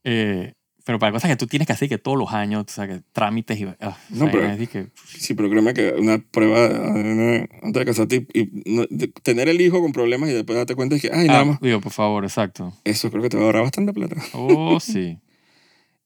eh, 0.04 0.54
pero 0.86 1.00
para 1.00 1.12
cosas 1.12 1.30
que 1.30 1.38
tú 1.38 1.48
tienes 1.48 1.66
que 1.66 1.74
hacer 1.74 1.88
que 1.90 1.98
todos 1.98 2.18
los 2.18 2.32
años, 2.34 2.66
o 2.68 2.72
sea, 2.72 2.88
que 2.88 3.02
trámites 3.12 3.60
y. 3.60 3.64
ah, 3.66 3.76
o 3.82 3.96
No, 4.10 4.18
sea, 4.26 4.32
pero- 4.32 4.46
es 4.52 4.70
que- 4.70 4.88
Sí, 5.18 5.34
pero 5.34 5.50
créeme 5.50 5.74
que 5.74 5.92
una 5.98 6.18
prueba 6.20 6.68
de 6.68 6.76
ADN 6.76 7.50
antes 7.64 7.80
de 7.80 7.86
casarte 7.86 8.28
y, 8.34 8.40
y 8.42 8.50
no- 8.66 8.86
de- 8.90 9.08
tener 9.08 9.48
el 9.50 9.62
hijo 9.62 9.82
con 9.82 9.92
problemas 9.94 10.30
y 10.30 10.34
después 10.34 10.58
darte 10.58 10.76
cuenta 10.76 10.96
de 10.96 11.02
que, 11.02 11.10
ay, 11.14 11.28
nada 11.28 11.40
Ah, 11.42 11.46
más. 11.46 11.62
digo, 11.62 11.80
por 11.82 11.92
favor, 11.92 12.24
exacto. 12.26 12.74
Eso 12.84 13.10
creo 13.12 13.24
que 13.24 13.30
te 13.30 13.38
va 13.38 13.44
a 13.44 13.46
ahorrar 13.48 13.64
bastante 13.64 13.94
plata. 13.94 14.16
Oh, 14.34 14.80
sí. 14.80 15.18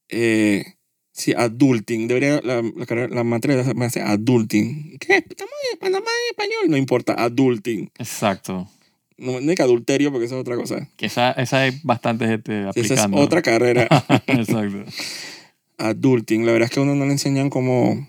Eh, 0.10 0.64
sí, 1.12 1.34
adulting. 1.36 2.08
Debería 2.08 2.40
la, 2.42 2.62
la, 2.62 3.08
la 3.10 3.24
materia 3.26 3.62
me 3.76 3.86
hace 3.86 4.02
adulting. 4.02 4.98
¿Qué? 5.00 5.18
Estamos 5.18 5.52
en 5.82 5.90
español. 6.30 6.70
No 6.70 6.78
importa, 6.78 7.14
adulting. 7.22 7.92
Exacto. 7.98 8.70
No, 9.18 9.42
no 9.42 9.56
que 9.56 9.62
adulterio 9.64 10.12
porque 10.12 10.26
eso 10.28 10.36
es 10.36 10.42
otra 10.42 10.56
cosa. 10.56 10.88
Que 10.96 11.08
esa, 11.08 11.32
esa 11.32 11.62
hay 11.62 11.72
bastante 11.84 12.28
gente 12.28 12.64
Sí, 12.74 12.82
Esa 12.82 12.94
es 12.94 13.00
aplicando. 13.00 13.18
otra 13.18 13.42
carrera. 13.42 13.84
exacto. 14.28 14.84
adulting. 15.78 16.46
La 16.46 16.52
verdad 16.52 16.66
es 16.68 16.72
que 16.72 16.80
a 16.80 16.84
uno 16.84 16.96
no 16.96 17.06
le 17.06 17.12
enseñan 17.12 17.50
cómo... 17.50 18.08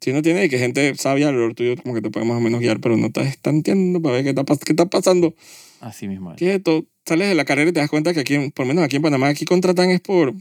Si 0.00 0.10
uno 0.10 0.20
tiene 0.22 0.48
que 0.50 0.58
gente 0.58 0.94
sabia 0.96 1.28
alrededor 1.28 1.54
tuyo, 1.54 1.76
como 1.82 1.94
que 1.94 2.02
te 2.02 2.10
puede 2.10 2.26
más 2.26 2.36
o 2.36 2.40
menos 2.40 2.60
guiar, 2.60 2.78
pero 2.80 2.96
no 2.96 3.06
estás 3.06 3.38
tanteando 3.38 4.02
para 4.02 4.16
ver 4.16 4.24
qué 4.24 4.30
está, 4.30 4.44
qué 4.44 4.72
está 4.72 4.86
pasando. 4.86 5.34
Así 5.80 6.08
mismo 6.08 6.32
es. 6.32 6.36
¿Qué 6.36 6.50
es 6.50 6.56
esto? 6.56 6.84
Sales 7.06 7.28
de 7.28 7.34
la 7.34 7.44
carrera 7.46 7.70
y 7.70 7.72
te 7.72 7.80
das 7.80 7.88
cuenta 7.88 8.12
que 8.12 8.20
aquí, 8.20 8.50
por 8.50 8.66
lo 8.66 8.68
menos 8.68 8.84
aquí 8.84 8.96
en 8.96 9.02
Panamá, 9.02 9.28
aquí 9.28 9.44
contratan 9.46 9.90
es 9.90 10.00
por, 10.00 10.32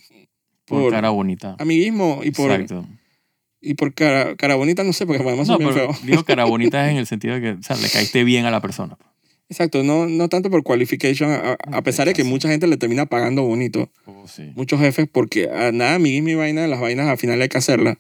Por, 0.66 0.82
por 0.82 0.92
cara 0.92 1.12
bonita. 1.12 1.56
amiguismo 1.60 2.22
y 2.24 2.32
por, 2.32 2.52
Exacto. 2.52 2.86
y 3.62 3.74
por 3.76 3.94
cara, 3.94 4.36
cara 4.36 4.56
bonita, 4.56 4.84
no 4.84 4.92
sé, 4.92 5.06
porque 5.06 5.24
además 5.24 5.48
No, 5.48 5.58
bien 5.58 5.70
pero 5.74 5.94
feos. 5.94 6.06
digo 6.06 6.24
cara 6.26 6.44
bonita 6.46 6.86
es 6.86 6.92
en 6.94 6.98
el 6.98 7.08
sentido 7.08 7.36
de 7.36 7.42
que 7.42 7.50
o 7.52 7.64
sea, 7.64 7.78
le 7.78 7.90
caíste 7.90 8.24
bien 8.26 8.46
a 8.46 8.52
la 8.52 8.60
persona. 8.62 8.98
Exacto, 9.50 9.84
no, 9.84 10.08
no 10.08 10.30
tanto 10.30 10.50
por 10.50 10.64
qualification, 10.64 11.30
a, 11.32 11.58
a 11.72 11.82
pesar 11.84 12.08
de 12.08 12.14
que 12.14 12.22
Exacto. 12.22 12.34
mucha 12.34 12.50
gente 12.50 12.66
le 12.68 12.78
termina 12.78 13.06
pagando 13.06 13.44
bonito. 13.44 13.90
Oh, 14.06 14.28
sí. 14.28 14.52
Muchos 14.56 14.80
jefes, 14.80 15.08
porque 15.12 15.50
a 15.50 15.72
nada, 15.72 15.96
amiguismo 15.96 16.30
y 16.30 16.36
vaina, 16.36 16.68
las 16.68 16.80
vainas 16.80 17.08
al 17.08 17.18
final 17.18 17.42
hay 17.42 17.50
que 17.50 17.58
hacerlas. 17.58 17.98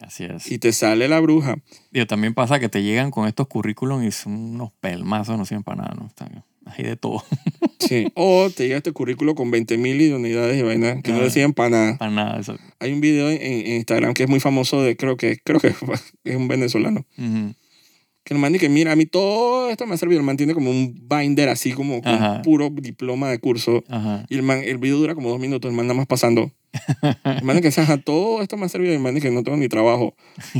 Así 0.00 0.24
es. 0.24 0.50
Y 0.50 0.58
te 0.58 0.72
sale 0.72 1.08
la 1.08 1.18
bruja. 1.20 1.56
Digo, 1.90 2.06
también 2.06 2.34
pasa 2.34 2.60
que 2.60 2.68
te 2.68 2.82
llegan 2.82 3.10
con 3.10 3.26
estos 3.26 3.48
currículums 3.48 4.04
y 4.04 4.10
son 4.12 4.34
unos 4.34 4.70
pelmazos, 4.80 5.38
no 5.38 5.46
sirven 5.46 5.62
para 5.64 5.82
nada, 5.82 5.94
¿no? 5.98 6.06
Están 6.06 6.44
ahí 6.66 6.84
de 6.84 6.96
todo. 6.96 7.24
Sí. 7.80 8.06
o 8.14 8.48
te 8.48 8.62
llega 8.64 8.78
este 8.78 8.92
currículo 8.92 9.34
con 9.34 9.50
20 9.50 9.76
mil 9.76 10.14
unidades 10.14 10.58
y 10.58 10.62
vainas 10.62 11.02
que 11.02 11.12
no 11.12 11.18
Ah. 11.18 11.22
le 11.24 11.30
sirven 11.30 11.52
para 11.52 11.68
nada. 11.68 11.98
Para 11.98 12.10
nada. 12.10 12.40
Eso. 12.40 12.56
Hay 12.78 12.92
un 12.94 13.00
video 13.02 13.28
en, 13.28 13.42
en 13.42 13.66
Instagram 13.76 14.14
que 14.14 14.22
es 14.22 14.28
muy 14.30 14.40
famoso 14.40 14.80
de, 14.82 14.96
creo 14.96 15.18
que, 15.18 15.38
creo 15.44 15.60
que 15.60 15.68
es 16.24 16.36
un 16.36 16.48
venezolano. 16.48 17.04
Ujú. 17.18 17.54
Que 18.24 18.32
el 18.34 18.40
man 18.40 18.52
dice 18.54 18.68
mira, 18.70 18.92
a 18.92 18.96
mí 18.96 19.04
todo 19.06 19.68
esto 19.70 19.86
me 19.86 19.94
ha 19.94 19.98
servido. 19.98 20.18
El 20.20 20.26
man 20.26 20.36
tiene 20.38 20.54
como 20.54 20.70
un 20.70 20.94
binder 21.08 21.50
así 21.50 21.72
como 21.72 22.00
con 22.00 22.42
puro 22.42 22.70
diploma 22.70 23.28
de 23.30 23.38
curso. 23.38 23.84
Ajá. 23.88 24.24
Y 24.30 24.36
el 24.36 24.42
man, 24.42 24.62
el 24.64 24.78
video 24.78 24.96
dura 24.96 25.14
como 25.14 25.28
dos 25.28 25.38
minutos, 25.38 25.70
el 25.70 25.76
man 25.76 25.86
nada 25.86 25.96
más 25.98 26.06
pasando. 26.06 26.50
El 27.24 27.44
man 27.44 27.60
dice 27.60 27.80
ajá, 27.82 27.98
todo 27.98 28.42
esto 28.42 28.56
me 28.56 28.66
ha 28.66 28.68
servido. 28.68 28.92
Y 28.92 28.96
el 28.96 29.00
man 29.02 29.14
dice 29.14 29.28
que 29.28 29.34
no 29.34 29.44
tengo 29.44 29.56
ni 29.56 29.68
trabajo. 29.68 30.16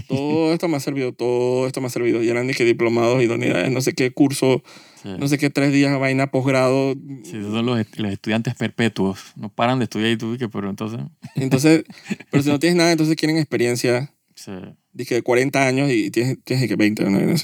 Todo 0.07 0.53
esto 0.53 0.69
me 0.69 0.77
ha 0.77 0.81
servido, 0.81 1.13
todo 1.13 1.67
esto 1.67 1.81
me 1.81 1.89
ha 1.89 1.91
servido. 1.91 2.23
Y 2.23 2.29
eran 2.29 2.47
que 2.49 2.65
diplomados, 2.65 3.21
idoneidades, 3.21 3.73
no 3.73 3.81
sé 3.81 3.95
qué 3.95 4.13
curso, 4.13 4.63
Sí. 5.03 5.09
no 5.19 5.27
sé 5.29 5.39
qué 5.39 5.51
tres 5.51 5.73
días, 5.73 5.99
vaina, 5.99 6.31
posgrado. 6.31 6.95
Sí, 7.25 7.37
esos 7.39 7.53
son 7.53 7.67
los, 7.67 7.79
est- 7.81 7.97
los 7.99 8.13
estudiantes 8.13 8.55
perpetuos. 8.55 9.19
No 9.37 9.49
paran 9.49 9.79
de 9.81 9.85
estudiar 9.85 10.11
y 10.13 10.17
tú, 10.17 10.37
que, 10.39 10.49
pero 10.49 10.71
entonces. 10.71 11.01
Entonces, 11.35 11.85
pero 12.31 12.43
si 12.45 12.49
no 12.51 12.59
tienes 12.61 12.77
nada, 12.77 12.93
entonces 12.93 13.17
quieren 13.17 13.37
experiencia. 13.37 14.15
Sí. 14.37 14.53
Dije 14.95 15.17
de 15.17 15.23
40 15.23 15.67
años 15.67 15.91
y 15.91 16.11
tienes, 16.11 16.39
tienes 16.45 16.67
que 16.69 16.77
20, 16.77 17.05
¿no? 17.11 17.35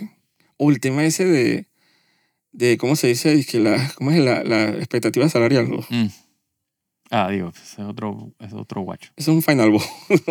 O 0.57 0.71
el 0.71 0.81
tema 0.81 1.05
ese 1.05 1.27
de, 1.27 1.67
de 2.53 2.79
¿cómo 2.79 2.97
se 2.97 3.09
dice? 3.09 3.35
Dije, 3.35 3.59
la, 3.61 3.93
¿Cómo 3.97 4.11
es 4.13 4.19
la, 4.19 4.43
la 4.45 4.71
expectativa 4.71 5.29
salarial? 5.29 5.69
¿no? 5.69 5.85
Mm. 5.91 6.09
Ah, 7.11 7.29
digo, 7.31 7.51
ese 7.55 7.83
es 7.83 7.89
otro, 7.89 8.33
es 8.39 8.53
otro 8.53 8.83
guacho. 8.83 9.11
Es 9.17 9.27
un 9.29 9.43
final 9.43 9.71
boss. 9.71 9.85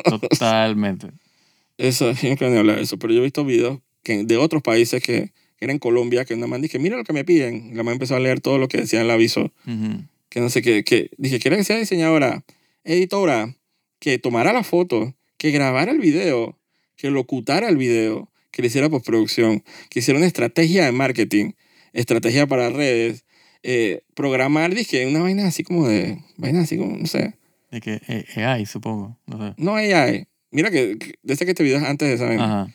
Totalmente. 0.06 1.08
Eso, 1.78 2.12
quiero 2.20 2.50
ni 2.50 2.58
hablar 2.58 2.76
de 2.76 2.82
eso, 2.82 3.00
pero 3.00 3.14
yo 3.14 3.22
he 3.22 3.24
visto 3.24 3.46
videos 3.46 3.80
que, 4.04 4.26
de 4.26 4.36
otros 4.36 4.62
países 4.62 5.02
que, 5.02 5.32
que 5.56 5.66
era 5.66 5.72
en 5.72 5.80
Colombia, 5.80 6.26
que 6.26 6.34
una 6.34 6.46
man 6.46 6.62
dije, 6.62 6.78
mira 6.78 6.98
lo 6.98 7.06
que 7.06 7.14
me 7.14 7.24
piden. 7.24 7.72
La 7.78 7.84
man 7.84 7.94
empezó 7.94 8.18
a 8.18 8.20
leer 8.20 8.42
todo 8.42 8.58
lo 8.58 8.68
que 8.68 8.80
decía 8.80 9.00
en 9.00 9.06
el 9.06 9.12
aviso, 9.12 9.54
Ujú. 9.66 10.04
que 10.28 10.42
no 10.42 10.50
sé 10.50 10.62
qué, 10.62 10.84
que 10.84 11.10
dije, 11.18 11.40
quiere 11.40 11.56
que 11.56 11.64
sea 11.64 11.78
diseñadora, 11.78 12.44
editora, 12.84 13.56
que 14.00 14.20
tomara 14.20 14.52
la 14.52 14.64
foto, 14.66 15.16
que 15.38 15.52
grabara 15.52 15.94
el 15.94 16.00
video, 16.00 16.59
que 17.00 17.10
locutara 17.10 17.70
el 17.70 17.78
video, 17.78 18.30
que 18.52 18.62
le 18.62 18.68
hiciera 18.68 18.90
postproducción, 18.90 19.64
que 19.90 20.00
hiciera 20.00 20.18
una 20.18 20.28
estrategia 20.28 20.84
de 20.84 20.92
marketing, 20.92 21.54
estrategia 21.94 22.46
para 22.46 22.70
redes, 22.70 23.24
eh, 23.64 24.02
programar, 24.16 24.76
dije, 24.76 25.08
una 25.08 25.22
vaina 25.22 25.48
así 25.48 25.64
como 25.64 25.88
de, 25.88 26.20
vaina 26.36 26.60
así 26.60 26.78
como, 26.78 26.98
no 26.98 27.08
sé, 27.08 27.36
De 27.72 27.80
que 27.80 28.02
eh, 28.10 28.44
AI, 28.44 28.66
supongo. 28.66 29.18
No 29.28 29.38
sé. 29.38 29.54
no 29.58 29.76
AI. 29.76 30.28
Mira 30.52 30.72
que, 30.72 30.98
desde 31.24 31.46
que 31.46 31.52
este 31.52 31.64
video 31.64 31.78
es 31.78 31.84
antes 31.84 32.10
de 32.10 32.16
esa 32.16 32.26
vaina. 32.26 32.44
Ajá. 32.44 32.74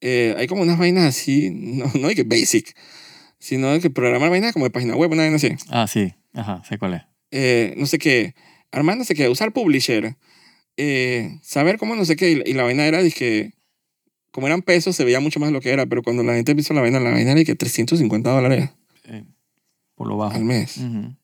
eh, 0.00 0.34
hay 0.38 0.46
como 0.46 0.62
unas 0.62 0.78
vainas 0.78 1.04
así, 1.04 1.50
no, 1.50 1.84
no 2.00 2.08
de 2.08 2.14
que 2.14 2.24
basic, 2.24 2.74
sino 3.38 3.72
de 3.72 3.80
que 3.80 3.90
programar 3.90 4.30
vainas 4.30 4.54
como 4.54 4.64
de 4.64 4.70
página 4.70 4.96
web, 4.96 5.12
una 5.12 5.22
vaina 5.22 5.36
así. 5.36 5.50
Ah, 5.68 5.86
sí. 5.86 6.14
Ajá, 6.32 6.62
sé 6.66 6.78
cuál 6.78 6.94
es. 6.94 7.02
Eh, 7.30 7.74
no 7.76 7.84
sé 7.84 7.98
qué, 7.98 8.34
armar 8.72 8.96
no 8.96 9.04
sé 9.04 9.14
qué, 9.14 9.28
usar 9.28 9.52
publisher, 9.52 10.16
eh, 10.82 11.38
saber 11.42 11.76
cómo 11.78 11.94
no 11.94 12.04
sé 12.04 12.16
qué, 12.16 12.30
y, 12.30 12.34
la- 12.36 12.48
y 12.48 12.52
la 12.54 12.62
vaina 12.64 12.86
era, 12.86 13.02
dije, 13.02 13.52
como 14.30 14.46
eran 14.46 14.62
pesos, 14.62 14.96
se 14.96 15.04
veía 15.04 15.20
mucho 15.20 15.38
más 15.40 15.48
de 15.48 15.52
lo 15.52 15.60
que 15.60 15.70
era, 15.70 15.86
pero 15.86 16.02
cuando 16.02 16.22
la 16.22 16.34
gente 16.34 16.54
hizo 16.56 16.72
la 16.74 16.80
vaina, 16.80 17.00
la 17.00 17.10
vaina 17.10 17.32
era 17.32 17.44
que 17.44 17.54
350 17.54 18.30
dólares 18.30 18.70
Eh, 19.04 19.24
por 19.94 20.06
lo 20.08 20.16
bajo. 20.16 20.34
al 20.36 20.44
mes. 20.44 20.78
Ujú. 20.78 21.14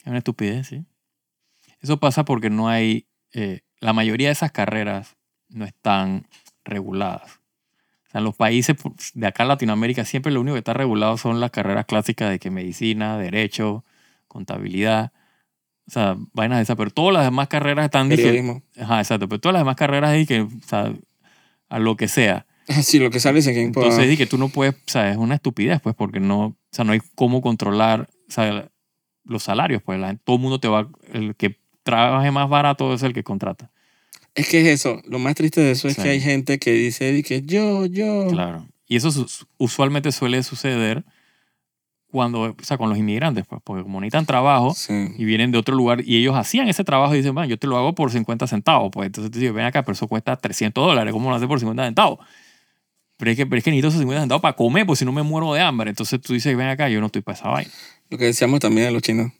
Es 0.00 0.06
una 0.06 0.18
estupidez, 0.18 0.66
sí. 0.68 0.84
Eso 1.80 1.98
pasa 1.98 2.24
porque 2.24 2.50
no 2.50 2.68
hay, 2.68 3.06
eh, 3.32 3.60
la 3.80 3.92
mayoría 3.92 4.28
de 4.28 4.32
esas 4.32 4.52
carreras 4.52 5.16
no 5.48 5.64
están 5.64 6.26
reguladas. 6.64 7.40
O 8.08 8.10
sea, 8.10 8.18
en 8.18 8.24
los 8.24 8.36
países 8.36 8.76
de 9.14 9.26
acá 9.26 9.44
en 9.44 9.48
Latinoamérica 9.50 10.04
siempre 10.04 10.32
lo 10.32 10.40
único 10.40 10.54
que 10.54 10.58
está 10.60 10.72
regulado 10.74 11.16
son 11.18 11.40
las 11.40 11.50
carreras 11.50 11.86
clásicas 11.86 12.30
de 12.30 12.38
que 12.38 12.50
medicina, 12.50 13.18
derecho, 13.18 13.84
contabilidad, 14.28 15.12
o 15.86 15.90
sea, 15.90 16.16
vainas 16.32 16.58
de 16.58 16.62
esas, 16.62 16.76
pero 16.76 16.90
todas 16.90 17.12
las 17.14 17.24
demás 17.24 17.48
carreras 17.48 17.84
están 17.84 18.08
Periodismo. 18.08 18.62
Ajá, 18.80 19.00
exacto, 19.00 19.28
pero 19.28 19.40
todas 19.40 19.52
las 19.54 19.60
demás 19.60 19.76
carreras 19.76 20.10
ahí 20.10 20.26
que, 20.26 20.40
o 20.42 20.50
sea, 20.66 20.92
a 21.68 21.78
lo 21.78 21.96
que 21.96 22.08
sea. 22.08 22.46
Sí, 22.82 22.98
lo 22.98 23.10
que 23.10 23.20
sale 23.20 23.40
es 23.40 23.46
Pass. 23.46 23.56
Entonces, 23.56 24.08
di 24.08 24.16
que 24.16 24.26
tú 24.26 24.38
no 24.38 24.48
puedes, 24.48 24.74
o 24.74 24.78
sea, 24.86 25.10
es 25.10 25.16
una 25.18 25.34
estupidez, 25.34 25.80
pues, 25.82 25.94
porque 25.94 26.20
no, 26.20 26.40
o 26.46 26.56
sea, 26.72 26.84
no 26.84 26.92
hay 26.92 27.00
cómo 27.14 27.42
controlar, 27.42 28.08
o 28.28 28.32
sea, 28.32 28.70
los 29.24 29.42
salarios, 29.42 29.82
pues, 29.82 30.00
la, 30.00 30.14
todo 30.16 30.36
el 30.36 30.42
mundo 30.42 30.58
te 30.60 30.68
va, 30.68 30.88
el 31.12 31.34
que 31.36 31.58
trabaje 31.82 32.30
más 32.30 32.48
barato 32.48 32.94
es 32.94 33.02
el 33.02 33.12
que 33.12 33.22
contrata. 33.22 33.70
Es 34.34 34.48
que 34.48 34.62
es 34.62 34.66
eso. 34.80 35.00
Lo 35.06 35.18
más 35.18 35.34
triste 35.34 35.60
de 35.60 35.70
eso 35.72 35.86
es 35.88 35.94
Sí. 35.96 36.02
que 36.02 36.08
hay 36.08 36.20
gente 36.20 36.58
que 36.58 36.72
dice 36.72 37.12
di 37.12 37.22
que 37.22 37.42
yo, 37.42 37.84
yo. 37.86 38.26
Claro. 38.30 38.66
Y 38.88 38.96
eso 38.96 39.10
su- 39.12 39.46
usualmente 39.58 40.10
suele 40.12 40.42
suceder 40.42 41.04
cuando, 42.14 42.42
o 42.42 42.56
sea, 42.62 42.78
con 42.78 42.88
los 42.88 42.96
inmigrantes, 42.96 43.44
pues, 43.46 43.60
porque 43.64 43.82
como 43.82 44.00
necesitan 44.00 44.24
trabajo 44.24 44.72
Sí. 44.74 45.08
y 45.18 45.24
vienen 45.24 45.50
de 45.50 45.58
otro 45.58 45.74
lugar 45.74 46.00
y 46.06 46.16
ellos 46.16 46.36
hacían 46.36 46.68
ese 46.68 46.84
trabajo 46.84 47.14
y 47.14 47.18
dicen, 47.18 47.34
bueno, 47.34 47.48
yo 47.48 47.58
te 47.58 47.66
lo 47.66 47.76
hago 47.76 47.94
por 47.94 48.10
50 48.10 48.46
centavos, 48.46 48.90
pues, 48.92 49.06
entonces 49.06 49.30
tú 49.30 49.38
dices, 49.38 49.52
ven 49.52 49.64
acá, 49.66 49.82
pero 49.82 49.94
eso 49.94 50.06
cuesta 50.08 50.36
300 50.36 50.86
dólares, 50.86 51.12
¿cómo 51.12 51.28
lo 51.28 51.36
haces 51.36 51.48
por 51.48 51.58
50 51.58 51.84
centavos? 51.84 52.18
Pero 53.16 53.30
es 53.30 53.36
que, 53.36 53.46
pero 53.46 53.58
es 53.58 53.64
que 53.64 53.70
necesito 53.70 53.88
esos 53.88 54.00
50 54.00 54.22
centavos 54.22 54.42
para 54.42 54.54
comer, 54.56 54.86
pues 54.86 54.98
si 54.98 55.04
no 55.04 55.12
me 55.12 55.22
muero 55.22 55.52
de 55.54 55.60
hambre. 55.60 55.90
Entonces 55.90 56.20
tú 56.20 56.32
dices, 56.32 56.56
ven 56.56 56.68
acá, 56.68 56.88
yo 56.88 57.00
no 57.00 57.06
estoy 57.06 57.22
para 57.22 57.38
esa 57.38 57.48
vaina. 57.48 57.70
Lo 58.10 58.18
que 58.18 58.24
decíamos 58.24 58.60
también 58.60 58.86
de 58.88 58.92
los 58.92 59.02
chinos. 59.02 59.30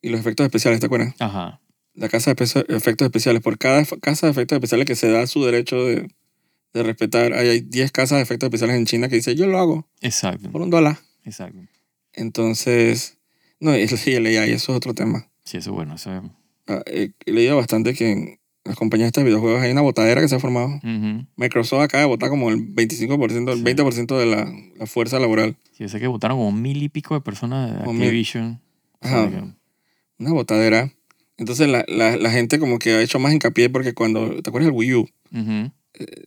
Y 0.00 0.08
los 0.08 0.18
efectos 0.20 0.44
especiales, 0.44 0.80
¿te 0.80 0.86
acuerdas? 0.86 1.14
Ajá. 1.20 1.60
La 1.94 2.08
casa 2.08 2.32
de 2.32 2.44
efectos 2.68 3.04
especiales. 3.06 3.42
Por 3.42 3.58
cada 3.58 3.84
casa 4.00 4.26
de 4.26 4.32
efectos 4.32 4.56
especiales 4.56 4.86
que 4.86 4.96
se 4.96 5.10
da 5.10 5.26
su 5.26 5.44
derecho 5.44 5.76
de, 5.84 6.08
de 6.72 6.82
respetar. 6.82 7.34
Hay 7.34 7.48
hay 7.48 7.60
10 7.60 7.92
casas 7.92 8.16
de 8.16 8.22
efectos 8.22 8.46
especiales 8.46 8.76
en 8.76 8.86
China 8.86 9.08
que 9.08 9.16
dice 9.16 9.34
yo 9.34 9.46
lo 9.46 9.58
hago 9.58 9.86
Exacto. 10.00 10.50
por 10.50 10.62
un 10.62 10.70
dólar. 10.70 10.96
Exacto. 11.24 11.58
Entonces, 12.14 13.18
no, 13.60 13.76
y 13.76 13.82
el 13.82 14.26
AI, 14.26 14.50
eso 14.52 14.72
es 14.72 14.76
otro 14.76 14.94
tema. 14.94 15.28
Sí, 15.44 15.56
eso 15.58 15.70
es 15.70 15.74
bueno. 15.76 15.94
Eso 15.94 16.14
es... 16.14 16.22
Ah, 16.68 16.82
He 16.86 17.12
he 17.26 17.32
leído 17.32 17.56
bastante 17.56 17.94
que 17.94 18.12
en 18.12 18.38
las 18.64 18.76
compañías 18.76 19.12
de 19.12 19.24
videojuegos 19.24 19.60
hay 19.62 19.72
una 19.72 19.80
botadera 19.80 20.20
que 20.20 20.28
se 20.28 20.36
ha 20.36 20.40
formado. 20.40 20.68
Ujú. 20.76 21.26
Microsoft 21.36 21.82
acaba 21.82 22.02
de 22.02 22.06
votar 22.08 22.28
como 22.30 22.50
el 22.50 22.58
25%, 22.74 23.52
el 23.52 23.58
Sí. 23.58 23.64
20% 23.64 24.16
de 24.18 24.26
la, 24.26 24.52
la 24.76 24.86
fuerza 24.86 25.18
laboral. 25.18 25.56
Sí, 25.72 25.78
yo 25.84 25.88
sé 25.88 25.98
que 25.98 26.06
votaron 26.06 26.36
como 26.38 26.52
mil 26.52 26.82
y 26.82 26.88
pico 26.88 27.14
de 27.14 27.20
personas 27.20 27.70
de. 27.72 27.78
Activision. 27.90 28.60
Ajá. 29.00 29.28
que- 29.30 29.42
Una 30.18 30.32
botadera. 30.32 30.92
Entonces 31.38 31.68
la, 31.68 31.84
la, 31.88 32.16
la 32.16 32.30
gente 32.30 32.58
como 32.60 32.78
que 32.78 32.92
ha 32.92 33.02
hecho 33.02 33.18
más 33.18 33.32
hincapié 33.32 33.68
porque 33.68 33.94
cuando, 33.94 34.40
¿te 34.42 34.50
acuerdas 34.50 34.66
del 34.70 34.76
Wii 34.78 34.94
U 34.94 35.00
Ujú. 35.32 35.72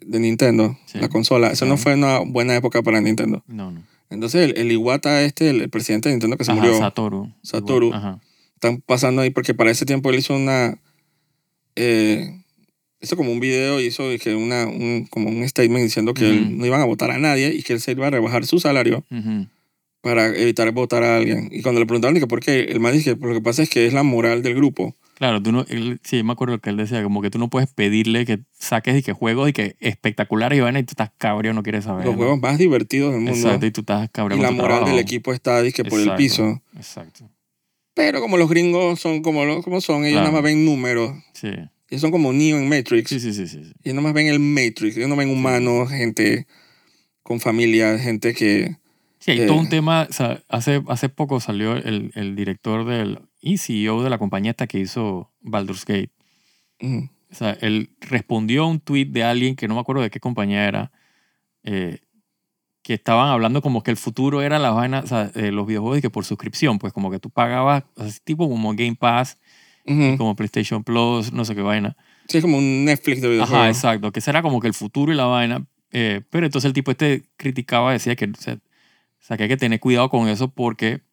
de 0.05 0.19
Nintendo? 0.19 0.77
Sí. 0.88 0.97
La 0.99 1.08
consola. 1.08 1.51
Eso 1.51 1.65
no 1.65 1.77
fue 1.77 1.93
una 1.93 2.19
buena 2.19 2.55
época 2.55 2.81
para 2.81 2.99
Nintendo. 2.99 3.43
No, 3.47 3.71
no. 3.71 3.81
Entonces 4.10 4.50
el, 4.50 4.58
el 4.58 4.72
Iwata 4.72 5.24
este, 5.24 5.50
el, 5.50 5.62
el 5.62 5.70
presidente 5.70 6.10
de 6.10 6.15
Nintendo 6.15 6.38
que 6.38 6.44
se 6.46 6.52
Ajá, 6.52 6.62
murió, 6.62 6.78
Satoru. 6.78 7.34
Satoru. 7.41 7.94
Ajá. 7.94 8.20
están 8.54 8.82
pasando 8.82 9.22
ahí 9.22 9.30
porque 9.30 9.54
para 9.54 9.72
ese 9.72 9.86
tiempo 9.86 10.10
él 10.10 10.18
hizo 10.18 10.36
una... 10.36 10.78
Eh, 11.76 12.41
hizo 13.02 13.18
como 13.18 13.32
un 13.32 13.39
video, 13.39 13.80
hizo 13.82 14.10
dije, 14.10 14.36
una, 14.36 14.65
un, 14.65 15.06
como 15.10 15.30
un 15.30 15.48
statement 15.48 15.84
diciendo 15.84 16.13
que 16.13 16.28
él 16.30 16.58
no 16.58 16.65
iban 16.65 16.82
a 16.82 16.86
votar 16.86 17.12
a 17.12 17.20
nadie 17.20 17.54
y 17.54 17.62
que 17.62 17.74
él 17.74 17.82
se 17.82 17.91
iba 17.91 18.08
a 18.08 18.10
rebajar 18.10 18.46
su 18.46 18.60
salario 18.60 19.04
para 20.02 20.28
evitar 20.28 20.72
votar 20.72 21.04
a 21.04 21.18
alguien. 21.18 21.50
Y 21.52 21.62
cuando 21.62 21.82
le 21.82 21.86
preguntaron, 21.86 22.13
dije, 22.15 22.28
¿por 22.28 22.39
qué? 22.39 22.62
El 22.62 22.80
man 22.80 22.94
dice 22.94 23.15
que 23.18 23.26
lo 23.28 23.34
que 23.34 23.41
pasa 23.41 23.62
es 23.63 23.70
que 23.70 23.86
es 23.86 23.94
la 23.94 24.04
moral 24.04 24.41
del 24.44 24.56
grupo. 24.56 24.96
Claro, 25.15 25.41
tú 25.41 25.51
no, 25.54 25.65
él- 25.69 25.99
sí, 26.04 26.23
me 26.23 26.34
acuerdo 26.34 26.60
que 26.60 26.69
él 26.69 26.78
decía 26.78 27.01
como 27.01 27.21
que 27.21 27.30
tú 27.30 27.39
no 27.39 27.49
puedes 27.49 27.71
pedirle 27.73 28.25
que 28.25 28.39
saques 28.51 28.97
y 28.99 29.01
que 29.01 29.13
juegos 29.13 29.49
y 29.49 29.54
que 29.54 29.75
espectaculares 29.80 30.58
y 30.58 30.62
vaina 30.62 30.80
y 30.80 30.84
tú 30.84 30.91
estás 30.91 31.12
cabrón, 31.17 31.56
no 31.56 31.63
quieres 31.63 31.86
saber. 31.86 32.06
Los 32.06 32.15
¿no? 32.15 32.17
juegos 32.19 32.39
más 32.41 32.58
divertidos 32.58 33.13
del 33.13 33.21
mundo. 33.21 33.38
Exacto, 33.38 33.65
y 33.65 33.71
tú 33.71 33.82
estás 33.82 34.10
cabrón. 34.12 34.39
y 34.39 34.41
la 34.41 34.51
moral 34.51 34.80
del 34.80 34.84
trabajo. 34.86 34.99
equipo 35.01 35.34
está 35.34 35.62
dizque, 35.62 35.84
por 35.86 35.93
el 35.99 36.06
Exacto. 36.06 36.17
piso. 36.17 36.62
Exacto. 36.75 37.30
Pero 37.93 38.19
como 38.19 38.36
los 38.38 38.49
gringos 38.49 38.99
son 38.99 39.21
como, 39.21 39.62
como 39.63 39.80
son, 39.80 40.04
ellos 40.04 40.13
Claro. 40.15 40.28
nada 40.28 40.34
más 40.34 40.43
ven 40.43 40.65
números. 40.65 41.13
Sí. 41.34 41.47
Ellos 41.89 42.01
son 42.01 42.12
como 42.12 42.34
Neo 42.34 42.58
en 42.58 42.67
Matrix. 42.67 43.10
Sí, 43.10 43.19
sí, 43.21 43.32
sí, 43.34 43.47
sí. 43.47 43.63
sí. 43.63 43.71
Ellos 43.84 43.95
nada 43.95 44.01
más 44.01 44.13
ven 44.13 44.28
el 44.28 44.39
Matrix. 44.39 44.97
Ellos 44.97 45.08
no 45.08 45.15
ven 45.15 45.30
humanos, 45.30 45.89
gente 45.91 46.45
con 47.23 47.39
familia, 47.39 47.97
gente 47.99 48.34
que... 48.34 48.75
Sí, 49.19 49.32
hay 49.32 49.39
Eh. 49.41 49.45
todo 49.47 49.58
un 49.58 49.69
tema. 49.69 50.08
O 50.10 50.13
sea, 50.13 50.43
hace, 50.49 50.84
hace 50.89 51.08
poco 51.10 51.39
salió 51.39 51.75
el, 51.78 52.12
el 52.15 52.36
director 52.36 52.86
del 52.86 53.19
y 53.45 53.60
CEO 53.60 54.03
de 54.03 54.10
la 54.10 54.17
compañía 54.17 54.51
esta 54.51 54.65
que 54.65 54.79
hizo 54.79 55.31
Baldur's 55.39 55.86
Gate. 55.86 56.12
O 56.81 57.36
sea, 57.36 57.51
él 57.62 57.91
respondió 58.01 58.63
a 58.63 58.67
un 58.67 58.79
tweet 58.79 59.05
de 59.05 59.23
alguien 59.23 59.55
que 59.55 59.67
no 59.67 59.75
me 59.75 59.81
acuerdo 59.81 60.01
de 60.01 60.10
qué 60.10 60.19
compañía 60.19 60.65
era, 60.67 60.91
eh, 61.63 61.99
que 62.81 62.95
estaban 62.95 63.29
hablando 63.29 63.62
como 63.62 63.84
que 63.84 63.91
el 63.91 63.97
futuro 63.97 64.41
era 64.41 64.58
la 64.58 64.71
vaina, 64.71 65.01
o 65.01 65.08
sea, 65.08 65.31
eh, 65.36 65.51
los 65.51 65.67
videojuegos 65.67 65.99
y 65.99 66.01
que 66.01 66.10
por 66.10 66.25
suscripción, 66.25 66.79
pues 66.79 66.91
como 66.91 67.12
que 67.12 67.19
tú 67.19 67.29
pagabas, 67.29 67.84
o 67.95 68.03
sea, 68.03 68.19
tipo 68.23 68.49
como 68.49 68.73
Game 68.73 68.95
Pass, 68.95 69.39
como 70.17 70.36
PlayStation 70.36 70.84
Plus, 70.84 71.31
no 71.31 71.45
sé 71.45 71.53
qué 71.53 71.62
vaina. 71.62 71.95
Sí, 72.27 72.39
es 72.39 72.43
como 72.43 72.58
un 72.58 72.86
Netflix 72.86 73.21
de 73.21 73.29
videojuegos. 73.29 73.60
Ajá, 73.60 73.69
exacto, 73.69 74.12
que 74.12 74.21
será 74.21 74.41
como 74.41 74.60
que 74.60 74.67
el 74.67 74.73
futuro 74.73 75.13
y 75.13 75.15
la 75.15 75.25
vaina. 75.25 75.67
eh, 75.91 76.21
pero 76.31 76.47
entonces 76.47 76.67
el 76.67 76.73
tipo 76.73 76.89
este 76.89 77.29
criticaba, 77.38 77.91
decía 77.93 78.15
que, 78.15 78.25
o 78.25 78.34
sea, 79.19 79.38
que 79.38 79.43
hay 79.43 79.49
que 79.49 79.58
tener 79.58 79.79
cuidado 79.79 80.10
con 80.10 80.27
eso 80.29 80.51
porque 80.51 81.03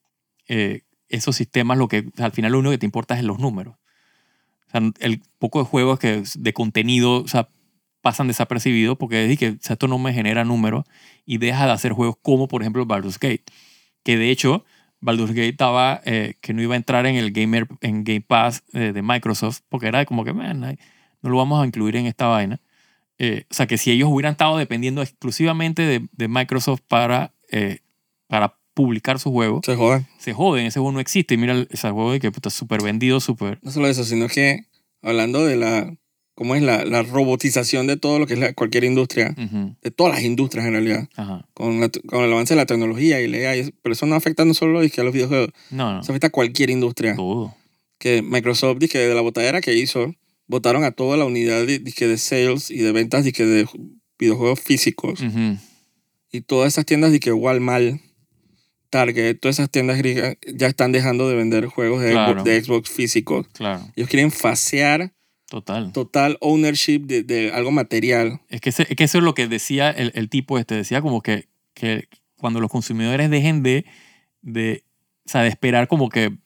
esos 1.12 1.36
sistemas 1.36 1.78
lo 1.78 1.88
que 1.88 2.10
al 2.18 2.32
final 2.32 2.52
lo 2.52 2.58
único 2.58 2.72
que 2.72 2.78
te 2.78 2.86
importa 2.86 3.16
es 3.16 3.24
los 3.24 3.38
números. 3.38 3.76
O 4.68 4.70
sea, 4.70 4.80
el 5.00 5.22
poco 5.38 5.60
de 5.60 5.66
juegos 5.66 5.98
que 5.98 6.24
de 6.36 6.52
contenido, 6.52 7.22
o 7.22 7.28
sea, 7.28 7.48
pasan 8.00 8.26
desapercibidos 8.26 8.98
porque 8.98 9.30
es 9.30 9.38
que 9.38 9.50
o 9.50 9.56
sea, 9.60 9.74
esto 9.74 9.88
no 9.88 9.98
me 9.98 10.12
genera 10.12 10.44
números 10.44 10.84
y 11.24 11.38
deja 11.38 11.66
de 11.66 11.72
hacer 11.72 11.92
juegos 11.92 12.16
como 12.20 12.48
por 12.48 12.62
ejemplo 12.62 12.84
Baldur's 12.84 13.18
Gate, 13.20 13.44
que 14.02 14.16
de 14.16 14.30
hecho 14.30 14.64
Baldur's 15.00 15.30
Gate 15.30 15.50
estaba 15.50 16.00
eh, 16.04 16.34
que 16.40 16.52
no 16.52 16.62
iba 16.62 16.74
a 16.74 16.76
entrar 16.76 17.06
en 17.06 17.16
el 17.16 17.30
Gamer 17.32 17.68
en 17.80 18.02
Game 18.02 18.22
Pass 18.22 18.64
eh, 18.72 18.92
de 18.92 19.02
Microsoft 19.02 19.60
porque 19.68 19.86
era 19.86 20.04
como 20.04 20.24
que 20.24 20.32
man, 20.32 20.60
no 21.22 21.30
lo 21.30 21.36
vamos 21.36 21.62
a 21.62 21.66
incluir 21.66 21.96
en 21.96 22.06
esta 22.06 22.26
vaina. 22.26 22.60
Eh, 23.18 23.46
o 23.50 23.54
sea, 23.54 23.66
que 23.66 23.78
si 23.78 23.92
ellos 23.92 24.08
hubieran 24.10 24.32
estado 24.32 24.56
dependiendo 24.56 25.00
exclusivamente 25.00 25.82
de, 25.82 26.08
de 26.10 26.28
Microsoft 26.28 26.80
para, 26.88 27.32
eh, 27.50 27.78
para 28.26 28.58
publicar 28.74 29.18
su 29.18 29.30
juego, 29.30 29.60
Se 29.64 29.76
jodan. 29.76 30.06
se 30.18 30.32
joden, 30.32 30.66
ese 30.66 30.78
juego 30.80 30.92
no 30.92 31.00
existe. 31.00 31.34
Y 31.34 31.36
mira 31.38 31.66
ese 31.70 31.90
juego 31.90 32.12
de 32.12 32.20
que 32.20 32.28
está 32.28 32.50
súper 32.50 32.82
vendido, 32.82 33.20
súper... 33.20 33.58
No 33.62 33.70
solo 33.70 33.88
eso, 33.88 34.04
sino 34.04 34.28
que 34.28 34.60
hablando 35.02 35.44
de 35.44 35.56
la... 35.56 35.94
¿Cómo 36.34 36.54
es 36.54 36.62
la, 36.62 36.86
la 36.86 37.02
robotización 37.02 37.86
de 37.86 37.98
todo 37.98 38.18
lo 38.18 38.26
que 38.26 38.32
es 38.32 38.40
la- 38.40 38.54
cualquier 38.54 38.84
industria? 38.84 39.34
De 39.82 39.90
todas 39.90 40.14
las 40.14 40.22
industrias 40.24 40.64
en 40.64 40.72
realidad. 40.72 41.08
Ajá. 41.14 41.46
Con, 41.52 41.78
la- 41.80 41.90
con 41.90 42.24
el 42.24 42.32
avance 42.32 42.54
de 42.54 42.58
la 42.60 42.64
tecnología 42.66 43.20
y 43.20 43.28
la 43.28 43.50
AI. 43.50 43.74
Pero 43.82 43.92
eso 43.92 44.06
no 44.06 44.14
afecta 44.14 44.44
no 44.46 44.54
solo 44.54 44.78
a 44.80 44.82
los 44.82 45.12
videojuegos. 45.12 45.50
No, 45.70 45.92
no, 45.92 46.00
Eso 46.00 46.10
afecta 46.12 46.28
a 46.28 46.30
cualquier 46.30 46.70
industria. 46.70 47.14
todo. 47.16 47.54
que 47.98 48.22
Microsoft, 48.22 48.78
dizque, 48.78 48.98
de 48.98 49.14
la 49.14 49.20
botadera 49.20 49.60
que 49.60 49.74
hizo, 49.74 50.14
votaron 50.46 50.84
a 50.84 50.90
toda 50.92 51.18
la 51.18 51.26
unidad 51.26 51.66
de, 51.66 51.78
de 51.80 52.18
sales 52.18 52.70
y 52.70 52.78
de 52.78 52.92
ventas 52.92 53.24
de 53.24 53.66
videojuegos 54.18 54.58
físicos. 54.58 55.20
Ujú, 55.20 55.58
Y 56.32 56.40
todas 56.40 56.72
esas 56.72 56.86
tiendas, 56.86 57.12
dizque, 57.12 57.30
Walmart, 57.32 58.00
Target, 58.92 59.38
todas 59.40 59.58
esas 59.58 59.70
tiendas 59.70 59.96
griegas 59.96 60.36
ya 60.54 60.66
están 60.66 60.92
dejando 60.92 61.26
de 61.28 61.34
vender 61.34 61.64
juegos 61.66 62.02
de, 62.02 62.10
Claro. 62.12 62.32
Xbox, 62.34 62.44
de 62.44 62.62
Xbox 62.62 62.90
físicos. 62.90 63.46
Claro, 63.54 63.80
Ellos 63.96 64.08
quieren 64.10 64.30
fasear 64.30 65.12
total. 65.48 65.92
total 65.92 66.36
ownership 66.40 67.00
de, 67.06 67.22
de 67.22 67.52
algo 67.52 67.70
material. 67.72 68.40
Es 68.50 68.60
que, 68.60 68.68
ese- 68.68 68.86
es 68.88 68.94
que 68.96 69.04
eso 69.04 69.16
es 69.18 69.24
lo 69.24 69.34
que 69.34 69.48
decía 69.48 69.90
el, 69.90 70.12
el 70.14 70.28
tipo 70.28 70.58
este. 70.58 70.74
Decía 70.74 71.00
como 71.00 71.22
que, 71.22 71.48
que 71.74 72.08
cuando 72.36 72.60
los 72.60 72.70
consumidores 72.70 73.30
dejen 73.30 73.62
de, 73.62 73.86
de, 74.42 74.84
o 75.26 75.28
sea, 75.30 75.40
de 75.42 75.48
esperar 75.48 75.88
como 75.88 76.08
que 76.10 76.36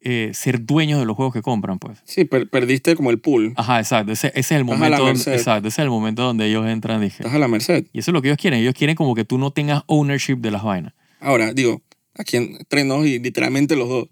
eh, 0.00 0.30
ser 0.32 0.64
dueños 0.64 1.00
de 1.00 1.06
los 1.06 1.16
juegos 1.16 1.34
que 1.34 1.42
compran, 1.42 1.80
pues. 1.80 1.98
Sí, 2.04 2.24
per- 2.24 2.48
perdiste 2.48 2.94
como 2.94 3.10
el 3.10 3.18
pool. 3.18 3.52
Ajá, 3.56 3.80
exacto. 3.80 4.12
Ese, 4.12 4.28
ese 4.28 4.38
es 4.40 4.50
el 4.52 4.60
Estás 4.62 4.78
momento. 4.78 5.04
Donde, 5.04 5.34
exacto, 5.34 5.66
ese 5.68 5.80
es 5.82 5.84
el 5.84 5.90
momento 5.90 6.22
donde 6.22 6.46
ellos 6.46 6.66
entran. 6.68 7.00
Dije. 7.00 7.16
Estás 7.24 7.34
a 7.34 7.38
la 7.40 7.48
merced. 7.48 7.84
Y 7.92 7.98
eso 7.98 8.10
es 8.10 8.12
lo 8.12 8.22
que 8.22 8.28
ellos 8.28 8.38
quieren. 8.38 8.60
Ellos 8.60 8.74
quieren 8.74 8.94
como 8.94 9.16
que 9.16 9.24
tú 9.24 9.38
no 9.38 9.50
tengas 9.50 9.82
ownership 9.86 10.36
de 10.36 10.52
las 10.52 10.62
vainas. 10.62 10.92
Ahora, 11.20 11.52
digo, 11.52 11.82
aquí 12.14 12.36
entre 12.36 12.84
nos 12.84 13.06
y 13.06 13.18
literalmente 13.18 13.76
los 13.76 13.88
dos, 13.88 14.08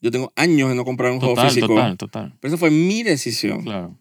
yo 0.00 0.10
tengo 0.10 0.32
años 0.36 0.68
de 0.68 0.74
no 0.74 0.84
comprar 0.84 1.12
un 1.12 1.20
juego 1.20 1.36
físico. 1.36 1.68
total, 1.68 1.96
total. 1.96 2.34
Pero 2.40 2.54
esa 2.54 2.58
fue 2.58 2.70
mi 2.70 3.02
decisión. 3.02 3.62
Claro. 3.62 3.96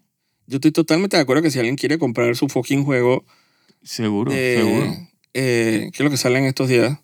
Yo 0.47 0.57
estoy 0.57 0.71
totalmente 0.71 1.15
de 1.17 1.23
acuerdo 1.23 1.41
que 1.43 1.51
si 1.51 1.59
alguien 1.59 1.75
quiere 1.75 1.97
comprar 1.97 2.35
su 2.35 2.49
fucking 2.49 2.83
juego, 2.83 3.25
Seguro, 3.83 4.31
de- 4.31 4.57
seguro. 4.57 4.85
eh, 5.33 5.89
¿qué 5.93 5.97
es 5.97 6.03
lo 6.03 6.09
que 6.09 6.17
sale 6.17 6.39
en 6.39 6.45
estos 6.45 6.67
días? 6.69 6.99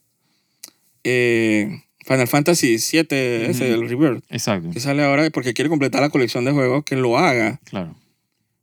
Eh, 1.04 1.82
Final 2.06 2.28
Fantasy 2.28 2.78
VII, 2.78 3.02
ese, 3.50 3.50
Ujú. 3.74 3.84
el 3.84 3.90
Rebirth, 3.90 4.24
Exacto. 4.30 4.70
que 4.72 4.80
sale 4.80 5.04
ahora 5.04 5.30
porque 5.30 5.54
quiere 5.54 5.70
completar 5.70 6.02
la 6.02 6.10
colección 6.10 6.46
de 6.46 6.52
juegos, 6.52 6.84
que 6.86 6.96
lo 6.96 7.18
haga. 7.18 7.60
Claro. 7.66 7.96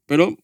Pero, 0.06 0.36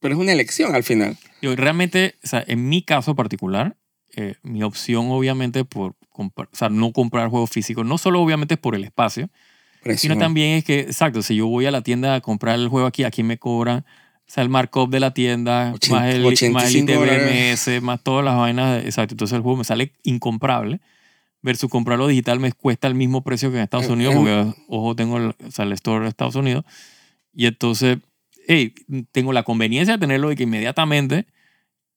pero 0.00 0.14
es 0.14 0.20
una 0.20 0.32
elección 0.32 0.74
al 0.74 0.82
final. 0.84 1.16
Yo 1.42 1.54
realmente, 1.56 2.14
o 2.22 2.26
sea, 2.26 2.44
en 2.46 2.68
mi 2.68 2.82
caso 2.82 3.14
particular, 3.14 3.76
eh, 4.18 4.34
mi 4.42 4.62
opción 4.62 5.06
obviamente 5.10 5.64
por 5.64 5.94
o 6.12 6.32
sea, 6.52 6.68
no 6.68 6.92
comprar 6.92 7.28
juegos 7.28 7.50
físicos, 7.50 7.86
no 7.86 7.96
solo 7.96 8.20
obviamente 8.20 8.54
es 8.54 8.60
por 8.60 8.74
el 8.74 8.82
espacio, 8.84 9.28
Precio. 9.80 10.00
Sino 10.10 10.18
también 10.18 10.56
es 10.58 10.64
que, 10.64 10.80
exacto, 10.80 11.22
si 11.22 11.36
yo 11.36 11.46
voy 11.46 11.64
a 11.66 11.70
la 11.70 11.82
tienda 11.82 12.16
a 12.16 12.20
comprar 12.20 12.58
el 12.58 12.66
juego 12.68 12.88
aquí, 12.88 13.04
aquí 13.04 13.22
me 13.22 13.38
cobran, 13.38 13.78
o 13.78 13.84
sea, 14.26 14.42
el 14.42 14.48
markup 14.48 14.90
de 14.90 14.98
la 14.98 15.14
tienda, 15.14 15.72
Ochen- 15.72 15.92
más 15.92 16.12
el, 16.14 16.22
más 16.22 16.74
el 16.74 16.82
85 16.82 16.92
ITBMS, 17.04 17.80
más 17.82 18.02
todas 18.02 18.24
las 18.24 18.36
vainas, 18.36 18.84
exacto. 18.84 19.14
Entonces 19.14 19.36
el 19.36 19.42
juego 19.42 19.56
me 19.58 19.64
sale 19.64 19.92
incomprable. 20.02 20.80
Versus 21.40 21.70
comprarlo 21.70 22.08
digital 22.08 22.40
me 22.40 22.50
cuesta 22.52 22.88
el 22.88 22.96
mismo 22.96 23.22
precio 23.22 23.52
que 23.52 23.58
en 23.58 23.62
Estados 23.62 23.86
Eh, 23.86 23.92
Unidos, 23.92 24.14
eh. 24.14 24.16
porque, 24.16 24.62
ojo, 24.66 24.96
tengo 24.96 25.18
el, 25.18 25.26
o 25.28 25.50
sea, 25.52 25.64
el 25.64 25.72
store 25.74 26.02
de 26.02 26.08
Estados 26.08 26.34
Unidos. 26.34 26.64
Y 27.32 27.46
entonces, 27.46 27.98
hey, 28.48 28.74
tengo 29.12 29.32
la 29.32 29.44
conveniencia 29.44 29.94
de 29.94 30.00
tenerlo 30.00 30.28
de 30.28 30.34
que 30.34 30.42
inmediatamente 30.42 31.26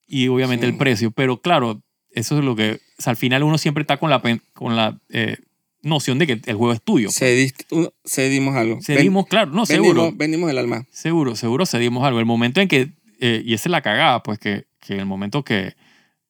y 0.06 0.28
obviamente 0.28 0.66
Sí. 0.66 0.72
el 0.72 0.78
precio. 0.78 1.10
Pero 1.10 1.40
claro, 1.42 1.82
eso 2.14 2.38
es 2.38 2.44
lo 2.44 2.54
que, 2.56 2.80
o 2.98 3.02
sea, 3.02 3.12
al 3.12 3.16
final 3.16 3.42
uno 3.42 3.58
siempre 3.58 3.82
está 3.82 3.96
con 3.98 4.10
la, 4.10 4.20
con 4.54 4.76
la 4.76 4.98
eh, 5.10 5.36
noción 5.82 6.18
de 6.18 6.26
que 6.26 6.32
el 6.44 6.56
juego 6.56 6.72
es 6.72 6.82
tuyo. 6.82 7.08
pues. 7.08 7.20
Cediste- 7.20 7.92
cedimos 8.04 8.54
algo. 8.56 8.74
Ven- 8.76 8.82
Cedimos, 8.82 9.26
claro, 9.26 9.50
no, 9.52 9.64
vendimos, 9.66 9.88
seguro, 9.94 10.12
vendimos 10.14 10.50
el 10.50 10.58
alma. 10.58 10.86
seguro, 10.90 11.36
seguro 11.36 11.66
cedimos 11.66 12.04
algo. 12.04 12.18
El 12.20 12.26
momento 12.26 12.60
en 12.60 12.68
que, 12.68 12.92
eh, 13.20 13.42
y 13.44 13.54
esa 13.54 13.68
es 13.68 13.70
la 13.72 13.82
cagada, 13.82 14.22
pues 14.22 14.38
que, 14.38 14.66
que 14.80 14.94
el 14.98 15.06
momento 15.06 15.44
que, 15.44 15.74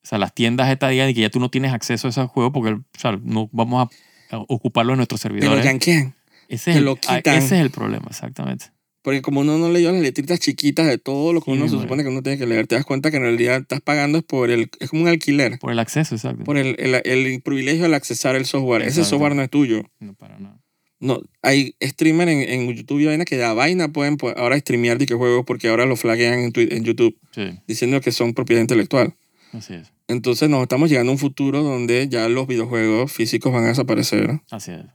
o 0.03 0.05
sea, 0.07 0.17
las 0.17 0.33
tiendas 0.33 0.69
estas 0.71 0.91
digan 0.91 1.09
y 1.09 1.13
que 1.13 1.21
ya 1.21 1.29
tú 1.29 1.39
no 1.39 1.49
tienes 1.49 1.71
acceso 1.73 2.07
a 2.07 2.09
esos 2.09 2.29
juegos 2.29 2.51
porque, 2.53 2.73
o 2.73 2.83
sea, 2.99 3.17
no 3.23 3.49
vamos 3.51 3.87
a, 4.31 4.35
a 4.35 4.39
ocuparlo 4.47 4.93
en 4.93 4.97
nuestros 4.97 5.21
Te 5.21 5.29
lo 5.29 5.35
servidores. 5.35 5.63
yanquean. 5.65 6.13
ese, 6.49 6.71
es 6.71 6.77
el, 6.77 6.85
lo 6.85 6.97
ah, 7.07 7.17
quitan. 7.17 7.35
ese 7.37 7.55
es 7.55 7.61
el 7.61 7.69
problema, 7.71 8.07
exactamente. 8.09 8.65
Porque 9.03 9.21
como 9.21 9.41
uno 9.41 9.57
no 9.57 9.69
leyó 9.69 9.91
las 9.91 10.01
letritas 10.01 10.39
chiquitas 10.39 10.87
de 10.87 10.97
todo 10.97 11.33
lo 11.33 11.41
que 11.41 11.51
Sí, 11.51 11.57
uno 11.57 11.67
se 11.69 11.77
supone 11.79 12.01
que 12.03 12.09
uno 12.09 12.23
tiene 12.23 12.37
que 12.39 12.47
leer, 12.47 12.65
te 12.67 12.75
das 12.75 12.85
cuenta 12.85 13.11
que 13.11 13.17
en 13.17 13.23
realidad 13.23 13.57
estás 13.61 13.81
pagando 13.81 14.17
es 14.17 14.23
por 14.23 14.49
el... 14.49 14.69
Es 14.79 14.89
como 14.89 15.03
un 15.03 15.09
alquiler. 15.09 15.59
Por 15.59 15.71
el 15.71 15.79
acceso, 15.79 16.15
exacto. 16.15 16.43
Por 16.45 16.57
el, 16.57 16.75
el, 16.79 16.95
el 17.05 17.41
privilegio 17.41 17.85
al 17.85 17.93
accesar 17.93 18.35
el 18.35 18.45
software. 18.45 18.81
Ese 18.81 19.01
Exacto. 19.01 19.09
software 19.09 19.35
no 19.35 19.41
es 19.43 19.49
tuyo. 19.49 19.83
No, 19.99 20.13
para 20.15 20.39
nada. 20.39 20.57
No, 20.99 21.21
hay 21.41 21.75
streamers 21.83 22.31
en, 22.31 22.39
en 22.49 22.73
YouTube 22.73 23.01
y 23.01 23.05
vaina 23.07 23.25
que 23.25 23.35
da 23.35 23.53
vaina 23.53 23.89
pueden 23.89 24.15
ahora 24.37 24.57
streamear 24.57 24.97
de 24.97 25.05
que 25.05 25.15
juegos 25.15 25.43
porque 25.45 25.67
ahora 25.67 25.85
lo 25.85 25.97
flaguean 25.97 26.39
en, 26.39 26.53
en 26.55 26.83
YouTube 26.85 27.17
Sí, 27.31 27.59
diciendo 27.67 27.99
que 27.99 28.13
son 28.13 28.33
propiedad 28.33 28.61
intelectual. 28.61 29.13
así 29.51 29.73
es. 29.73 29.91
Entonces 30.07 30.49
nos 30.49 30.61
estamos 30.61 30.89
llegando 30.89 31.11
a 31.11 31.15
un 31.15 31.19
futuro 31.19 31.61
donde 31.61 32.07
ya 32.07 32.29
los 32.29 32.47
videojuegos 32.47 33.11
físicos 33.11 33.51
van 33.51 33.65
a 33.65 33.67
desaparecer, 33.67 34.39
Así 34.49 34.71
es. 34.71 34.85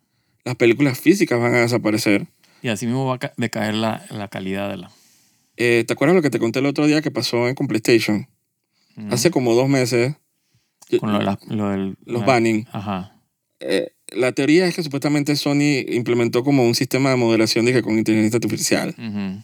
las 0.47 0.55
películas 0.57 0.99
físicas 0.99 1.38
van 1.38 1.55
a 1.55 1.61
desaparecer. 1.61 2.27
Y 2.62 2.68
así 2.68 2.87
mismo 2.87 3.07
va 3.07 3.14
a 3.14 3.18
ca- 3.18 3.33
decaer 3.37 3.75
la, 3.75 4.05
la 4.11 4.29
calidad 4.29 4.68
de 4.71 4.77
la... 4.79 4.90
Eh, 5.57 5.85
¿Te 5.87 5.92
acuerdas 5.92 6.14
lo 6.16 6.23
que 6.23 6.31
te 6.31 6.38
conté 6.38 6.61
el 6.61 6.66
otro 6.66 6.87
día 6.87 7.03
que 7.03 7.11
pasó 7.11 7.49
en 7.49 7.55
con 7.55 7.66
PlayStation? 7.66 8.29
Hace 9.11 9.31
como 9.31 9.55
dos 9.55 9.68
meses, 9.68 10.14
Con 11.01 11.12
lo, 11.12 11.18
de 11.18 11.25
la- 11.25 11.38
lo 11.49 11.71
del... 11.71 11.97
los 12.05 12.21
la- 12.23 12.27
banning. 12.27 12.66
Ajá. 12.73 13.14
Eh, 13.61 13.90
la 14.12 14.33
teoría 14.33 14.66
es 14.66 14.75
que 14.75 14.83
supuestamente 14.83 15.37
Sony 15.37 15.85
implementó 15.88 16.42
como 16.44 16.64
un 16.64 16.75
sistema 16.75 17.11
de 17.11 17.16
moderación 17.16 17.66
dije, 17.66 17.83
con 17.83 17.99
inteligencia 17.99 18.37
artificial. 18.38 18.94
Ujú. 18.99 19.42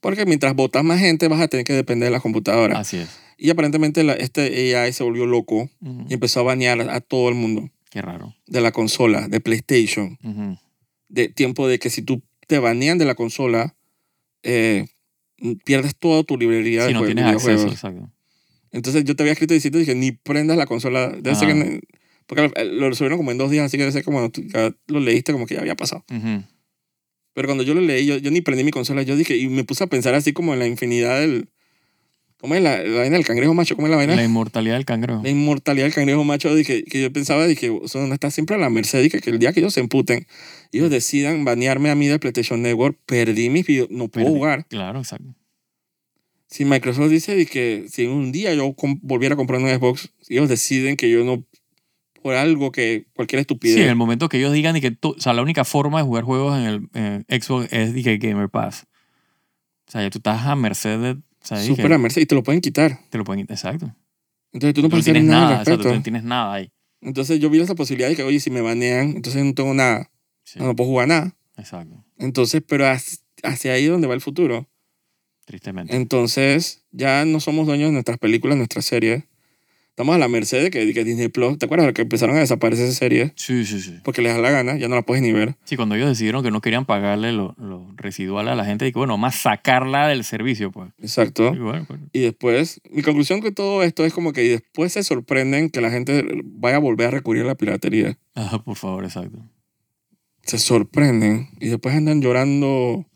Porque 0.00 0.24
mientras 0.26 0.54
votas 0.54 0.82
más 0.84 1.00
gente 1.00 1.28
vas 1.28 1.40
a 1.40 1.48
tener 1.48 1.64
que 1.64 1.72
depender 1.72 2.08
de 2.08 2.12
la 2.12 2.20
computadora. 2.20 2.78
Así 2.78 2.96
es. 2.98 3.08
Y 3.38 3.50
aparentemente 3.50 4.02
la- 4.04 4.14
este 4.14 4.74
AI 4.76 4.92
se 4.92 5.04
volvió 5.04 5.26
loco 5.26 5.68
y 6.08 6.14
empezó 6.14 6.40
a 6.40 6.44
banear 6.44 6.80
a, 6.80 6.94
a 6.96 7.00
todo 7.00 7.28
el 7.28 7.34
mundo 7.34 7.68
Qué 7.90 8.00
raro. 8.02 8.34
de 8.46 8.60
la 8.60 8.72
consola, 8.72 9.28
de 9.28 9.40
PlayStation. 9.40 10.18
Ujú. 10.24 10.58
De 11.08 11.28
tiempo 11.28 11.68
de 11.68 11.78
que 11.78 11.90
si 11.90 12.02
tú 12.02 12.22
te 12.46 12.58
banean 12.58 12.98
de 12.98 13.04
la 13.04 13.14
consola, 13.14 13.76
eh, 14.42 14.86
pierdes 15.64 15.96
toda 15.96 16.22
tu 16.24 16.36
librería 16.38 16.82
Si 16.82 16.88
de, 16.88 16.92
no 16.94 17.00
jue- 17.02 17.06
tienes 17.06 17.26
acceso, 17.26 17.66
exacto. 17.68 18.10
Entonces 18.72 19.04
yo 19.04 19.16
te 19.16 19.22
había 19.22 19.32
escrito 19.32 19.54
diciendo 19.54 19.78
dije, 19.78 19.94
ni 19.94 20.12
prendas 20.12 20.56
la 20.56 20.66
consola. 20.66 21.08
Debe 21.08 21.34
ser 21.34 21.50
Ajá. 21.50 21.62
que- 21.64 21.80
porque 22.26 22.50
lo 22.72 22.88
resolvieron 22.88 23.18
como 23.18 23.30
en 23.30 23.38
dos 23.38 23.50
días, 23.50 23.64
así 23.66 23.76
que 23.76 23.84
debe 23.84 23.92
ser 23.92 24.04
como 24.04 24.30
tú 24.30 24.42
ya 24.42 24.74
lo 24.88 25.00
leíste 25.00 25.32
como 25.32 25.46
que 25.46 25.54
ya 25.54 25.60
había 25.60 25.76
pasado. 25.76 26.04
Ujú. 26.10 26.42
Pero 27.34 27.48
cuando 27.48 27.62
yo 27.64 27.74
lo 27.74 27.80
leí, 27.80 28.06
yo, 28.06 28.16
yo 28.18 28.30
ni 28.30 28.40
prendí 28.40 28.64
mi 28.64 28.70
consola. 28.70 29.02
Yo 29.02 29.14
dije, 29.16 29.36
y 29.36 29.48
me 29.48 29.62
puse 29.64 29.84
a 29.84 29.86
pensar 29.88 30.14
así 30.14 30.32
como 30.32 30.52
en 30.54 30.58
la 30.58 30.66
infinidad 30.66 31.20
del... 31.20 31.48
¿Cómo 32.38 32.54
es 32.54 32.62
la, 32.62 32.82
la 32.82 32.98
vaina 33.00 33.16
del 33.16 33.24
cangrejo 33.26 33.54
macho? 33.54 33.74
¿Cómo 33.76 33.86
es 33.86 33.90
la 33.90 33.96
vaina? 33.96 34.14
La 34.14 34.22
inmortalidad 34.24 34.74
del 34.74 34.84
cangrejo. 34.84 35.22
la 35.22 35.30
inmortalidad 35.30 35.86
del 35.86 35.94
cangrejo 35.94 36.22
macho, 36.24 36.54
dije, 36.54 36.84
que 36.84 37.00
yo 37.02 37.12
pensaba 37.12 37.46
dije, 37.46 37.72
eso 37.82 38.06
no 38.06 38.12
está 38.12 38.30
siempre 38.30 38.56
a 38.56 38.58
la 38.58 38.68
merced, 38.68 39.02
dije, 39.02 39.20
que 39.20 39.30
el 39.30 39.38
día 39.38 39.52
que 39.52 39.60
ellos 39.60 39.72
se 39.72 39.80
emputen, 39.80 40.26
ellos 40.70 40.90
decidan 40.90 41.44
banearme 41.44 41.90
a 41.90 41.94
mí 41.94 42.06
del 42.08 42.20
PlayStation 42.20 42.60
Network, 42.62 42.98
perdí 43.06 43.48
mis 43.48 43.66
videos, 43.66 43.88
no 43.90 44.08
puedo 44.08 44.26
Perdí. 44.26 44.38
jugar. 44.38 44.66
Claro, 44.68 44.98
exacto. 44.98 45.34
Si 46.48 46.64
Microsoft 46.64 47.08
dice 47.10 47.44
que 47.46 47.86
si 47.90 48.06
un 48.06 48.30
día 48.32 48.54
yo 48.54 48.74
volviera 49.02 49.34
a 49.34 49.36
comprar 49.36 49.60
un 49.60 49.68
Xbox, 49.68 50.10
ellos 50.28 50.48
deciden 50.48 50.96
que 50.96 51.10
yo 51.10 51.24
no, 51.24 51.44
por 52.22 52.34
algo 52.34 52.70
que 52.70 53.06
cualquier 53.14 53.40
Sí, 53.40 53.42
estupidez, 53.42 53.78
en 53.78 53.88
el 53.88 53.96
momento 53.96 54.28
que 54.28 54.36
ellos 54.38 54.52
digan 54.52 54.76
y 54.76 54.80
que 54.80 54.90
tú- 54.92 55.14
o 55.16 55.20
sea, 55.20 55.32
la 55.32 55.42
única 55.42 55.64
forma 55.64 55.98
de 55.98 56.04
jugar 56.04 56.24
juegos 56.24 56.56
en 56.58 56.64
el 56.64 56.88
en 57.28 57.42
Xbox 57.42 57.72
es 57.72 57.92
que 58.04 58.18
Gamer 58.18 58.48
Pass. 58.48 58.86
O 59.88 59.90
sea, 59.90 60.02
ya 60.02 60.10
tú 60.10 60.18
estás 60.18 60.44
a 60.46 60.54
merced 60.54 60.98
de... 61.00 61.16
Súper 61.46 61.92
a 61.92 61.98
merced, 61.98 62.22
y 62.22 62.26
te 62.26 62.34
lo 62.34 62.42
pueden 62.42 62.60
quitar. 62.60 62.98
te 63.10 63.18
lo 63.18 63.24
pueden... 63.24 63.46
Exacto. 63.48 63.94
Entonces 64.52 64.74
tú 64.74 64.80
no 64.80 64.86
no 64.86 64.90
puedes 64.90 65.08
hacer 65.08 65.22
nada, 65.22 65.40
nada, 65.40 65.54
al 65.56 65.62
exacto, 65.62 65.88
tú 65.88 65.94
no 65.94 66.02
tienes 66.02 66.24
nada 66.24 66.54
ahí. 66.54 66.70
Entonces 67.00 67.38
yo 67.40 67.50
vi 67.50 67.60
esa 67.60 67.74
posibilidad 67.74 68.08
de 68.08 68.16
que, 68.16 68.22
oye, 68.22 68.40
si 68.40 68.50
me 68.50 68.60
banean, 68.60 69.10
entonces 69.16 69.44
no 69.44 69.54
tengo 69.54 69.74
nada, 69.74 70.10
Sí, 70.44 70.58
no 70.60 70.74
puedo 70.74 70.88
jugar 70.90 71.08
nada. 71.08 71.36
exacto. 71.56 72.04
Entonces, 72.18 72.62
pero 72.66 72.86
hacia 72.88 73.18
hacia 73.42 73.72
ahí 73.72 73.84
es 73.84 73.90
donde 73.90 74.06
va 74.06 74.14
el 74.14 74.20
futuro. 74.20 74.68
Tristemente. 75.44 75.94
Entonces, 75.94 76.84
ya 76.90 77.24
no 77.24 77.38
somos 77.40 77.66
dueños 77.66 77.88
de 77.88 77.92
nuestras 77.92 78.18
películas, 78.18 78.56
nuestras 78.56 78.84
series. 78.84 79.24
Estamos 79.96 80.14
a 80.14 80.18
la 80.18 80.28
merced 80.28 80.62
de 80.62 80.70
que, 80.70 80.92
que 80.92 81.04
Disney 81.04 81.28
Plus, 81.28 81.56
¿te 81.56 81.64
acuerdas 81.64 81.86
de 81.86 81.94
que 81.94 82.02
empezaron 82.02 82.36
a 82.36 82.40
desaparecer 82.40 82.84
esas 82.84 82.98
series? 82.98 83.32
Sí, 83.34 83.64
sí, 83.64 83.80
sí. 83.80 83.94
Porque 84.04 84.20
les 84.20 84.34
da 84.34 84.38
la 84.42 84.50
gana, 84.50 84.76
ya 84.76 84.88
no 84.88 84.94
la 84.94 85.00
puedes 85.00 85.22
ni 85.22 85.32
ver. 85.32 85.56
Sí, 85.64 85.76
cuando 85.76 85.94
ellos 85.94 86.10
decidieron 86.10 86.42
que 86.44 86.50
no 86.50 86.60
querían 86.60 86.84
pagarle 86.84 87.32
lo, 87.32 87.54
lo 87.58 87.90
residual 87.96 88.46
a 88.48 88.54
la 88.54 88.66
gente, 88.66 88.86
y 88.86 88.92
que 88.92 88.98
bueno, 88.98 89.16
más 89.16 89.36
sacarla 89.36 90.06
del 90.08 90.22
servicio, 90.24 90.70
pues. 90.70 90.90
Exacto. 90.98 91.54
Y 91.54 91.60
bueno, 91.60 91.86
pues, 91.88 91.98
Y 92.12 92.20
después, 92.20 92.82
mi 92.90 93.00
conclusión 93.00 93.40
con 93.40 93.54
todo 93.54 93.82
esto 93.82 94.04
es 94.04 94.12
como 94.12 94.34
que 94.34 94.44
y 94.44 94.48
después 94.48 94.92
se 94.92 95.02
sorprenden 95.02 95.70
que 95.70 95.80
la 95.80 95.90
gente 95.90 96.26
vaya 96.44 96.76
a 96.76 96.80
volver 96.80 97.06
a 97.06 97.10
recurrir 97.12 97.44
a 97.44 97.46
la 97.46 97.54
piratería. 97.54 98.18
ah, 98.34 98.60
por 98.62 98.76
favor, 98.76 99.02
exacto. 99.02 99.38
Se 100.42 100.58
sorprenden 100.58 101.48
y 101.58 101.68
después 101.68 101.94
andan 101.94 102.20
llorando, 102.20 103.06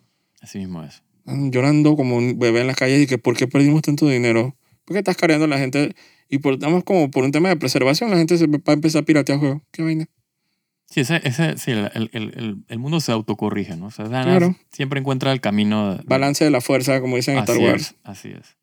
Así 0.40 0.57
mismo 0.57 0.83
es. 0.83 1.03
andan 1.27 1.53
llorando 1.53 1.95
como 1.95 2.16
un 2.16 2.38
bebé 2.38 2.62
en 2.62 2.69
las 2.69 2.77
calles 2.77 3.03
y 3.03 3.07
que 3.07 3.19
¿por 3.19 3.37
qué 3.37 3.47
perdimos 3.47 3.83
tanto 3.83 4.09
dinero? 4.09 4.57
¿Por 4.87 4.95
qué 4.95 5.01
estás 5.01 5.19
cargando 5.19 5.45
a 5.45 5.49
la 5.49 5.59
gente? 5.59 5.95
Y 6.31 6.38
por, 6.38 6.55
además 6.55 6.85
como 6.85 7.11
por 7.11 7.25
un 7.25 7.33
tema 7.33 7.49
de 7.49 7.57
preservación, 7.57 8.11
la 8.11 8.16
gente 8.16 8.38
se 8.38 8.47
va 8.47 8.59
a 8.66 8.73
empezar 8.73 9.03
a 9.03 9.05
piratear 9.05 9.38
juegos. 9.38 9.62
¿Qué 9.73 9.83
vaina? 9.83 10.07
Sí, 10.87 11.01
ese, 11.01 11.21
ese, 11.25 11.57
sí 11.59 11.71
el, 11.73 11.90
el, 11.95 12.11
el, 12.12 12.57
el 12.69 12.79
mundo 12.79 13.01
se 13.01 13.12
autocorrige, 13.12 13.77
¿no? 13.77 13.87
O 13.87 13.90
sea, 13.90 14.07
Dana 14.07 14.25
Claro. 14.38 14.57
siempre 14.73 14.99
encuentra 15.01 15.33
el 15.33 15.40
camino. 15.40 15.97
de- 15.97 16.03
Balance 16.07 16.45
de 16.45 16.51
la 16.51 16.61
fuerza, 16.61 17.01
como 17.01 17.16
dicen 17.16 17.35
en 17.35 17.40
Star 17.40 17.57
así 17.57 17.64
Wars. 17.64 17.83
Es, 17.83 17.95
así 18.05 18.29
es. 18.31 18.57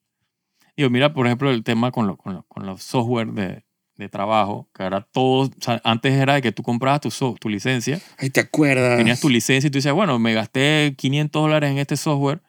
Digo, 0.75 0.89
mira, 0.89 1.13
por 1.13 1.25
ejemplo, 1.25 1.51
el 1.51 1.63
tema 1.63 1.91
con, 1.91 2.07
lo- 2.07 2.17
con, 2.17 2.33
lo- 2.33 2.43
con 2.43 2.65
los 2.65 2.83
software 2.83 3.27
de, 3.31 3.65
de 3.95 4.09
trabajo, 4.09 4.69
que 4.73 4.83
ahora 4.83 5.07
todo, 5.11 5.47
o 5.47 5.51
sea, 5.61 5.81
antes 5.83 6.13
era 6.13 6.35
de 6.35 6.41
que 6.41 6.51
tú 6.51 6.63
comprabas 6.63 7.01
tu, 7.01 7.11
so- 7.11 7.35
tu 7.39 7.47
licencia, 7.49 7.99
Ay, 8.17 8.29
¿te 8.29 8.41
acuerdas? 8.41 8.97
tenías 8.97 9.19
tu 9.21 9.29
licencia 9.29 9.67
y 9.67 9.71
tú 9.71 9.77
decías, 9.77 9.93
bueno, 9.93 10.19
me 10.19 10.33
gasté 10.33 10.95
500 10.97 11.41
dólares 11.41 11.71
en 11.71 11.77
este 11.79 11.95
software, 11.97 12.41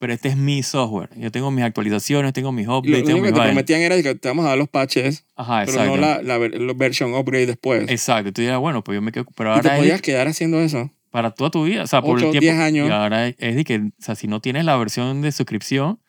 pero 0.00 0.12
este 0.12 0.28
es 0.30 0.36
mi 0.36 0.62
software. 0.64 1.10
Yo 1.16 1.30
tengo 1.30 1.50
mis 1.52 1.62
actualizaciones, 1.64 2.32
tengo 2.32 2.50
mis 2.50 2.66
Lo, 2.66 2.78
updates, 2.78 3.00
lo 3.00 3.06
tengo 3.06 3.20
único 3.20 3.34
que 3.34 3.40
te 3.40 3.46
prometían 3.46 3.80
era 3.82 4.02
que 4.02 4.14
te 4.16 4.28
vamos 4.28 4.44
a 4.46 4.48
dar 4.48 4.58
los 4.58 4.68
patches, 4.68 5.24
Ajá, 5.36 5.62
pero 5.66 5.84
no 5.84 5.96
la, 5.96 6.20
la, 6.22 6.38
la 6.38 6.72
version 6.72 7.14
upgrade 7.14 7.46
después. 7.46 7.88
Exacto. 7.88 8.32
Tú 8.32 8.40
dirías, 8.40 8.58
bueno, 8.58 8.82
pues 8.82 8.96
yo 8.96 9.02
me 9.02 9.12
quedo. 9.12 9.26
Pero 9.36 9.50
y 9.56 9.60
te 9.60 9.68
ahora 9.68 9.74
es 9.76 9.80
podías 9.82 10.00
quedar 10.02 10.26
haciendo 10.26 10.58
eso. 10.60 10.90
para 11.10 11.30
toda 11.30 11.50
tu 11.50 11.64
vida. 11.64 11.84
O 11.84 11.86
sea, 11.86 12.02
por 12.02 12.16
el 12.18 12.30
tiempo. 12.30 12.40
diez 12.40 12.56
años. 12.58 12.88
Y 12.88 12.90
ahora 12.90 13.28
es, 13.28 13.36
de 13.56 13.62
que, 13.64 13.76
o 13.76 13.90
sea, 13.98 14.14
si 14.16 14.26
no 14.26 14.40
tienes 14.40 14.64
la 14.64 14.76
versión 14.76 15.20
de 15.22 15.30
suscripción, 15.30 16.00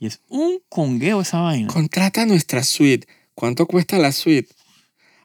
y 0.00 0.06
es 0.06 0.20
un 0.28 0.60
congueo 0.68 1.20
esa 1.22 1.40
vaina. 1.40 1.68
Contrata 1.68 2.26
nuestra 2.26 2.62
suite. 2.62 3.06
¿Cuánto 3.34 3.66
cuesta 3.66 3.98
la 3.98 4.10
suite? 4.12 4.48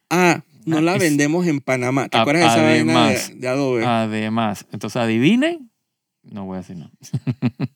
Ah, 0.09 0.43
no 0.65 0.77
Ah, 0.77 0.81
la 0.81 0.95
es- 0.95 1.01
vendemos 1.01 1.45
en 1.47 1.61
Panamá. 1.61 2.09
¿Te 2.09 2.17
acuerdas 2.17 2.43
de 2.55 2.59
esa 2.59 2.63
vaina 2.93 3.09
de, 3.09 3.35
de 3.35 3.47
Adobe? 3.47 3.85
Además, 3.85 4.65
entonces 4.71 4.97
adivinen. 5.01 5.71
No 6.23 6.45
voy 6.45 6.55
a 6.55 6.61
decir 6.61 6.77
nada. 6.77 6.91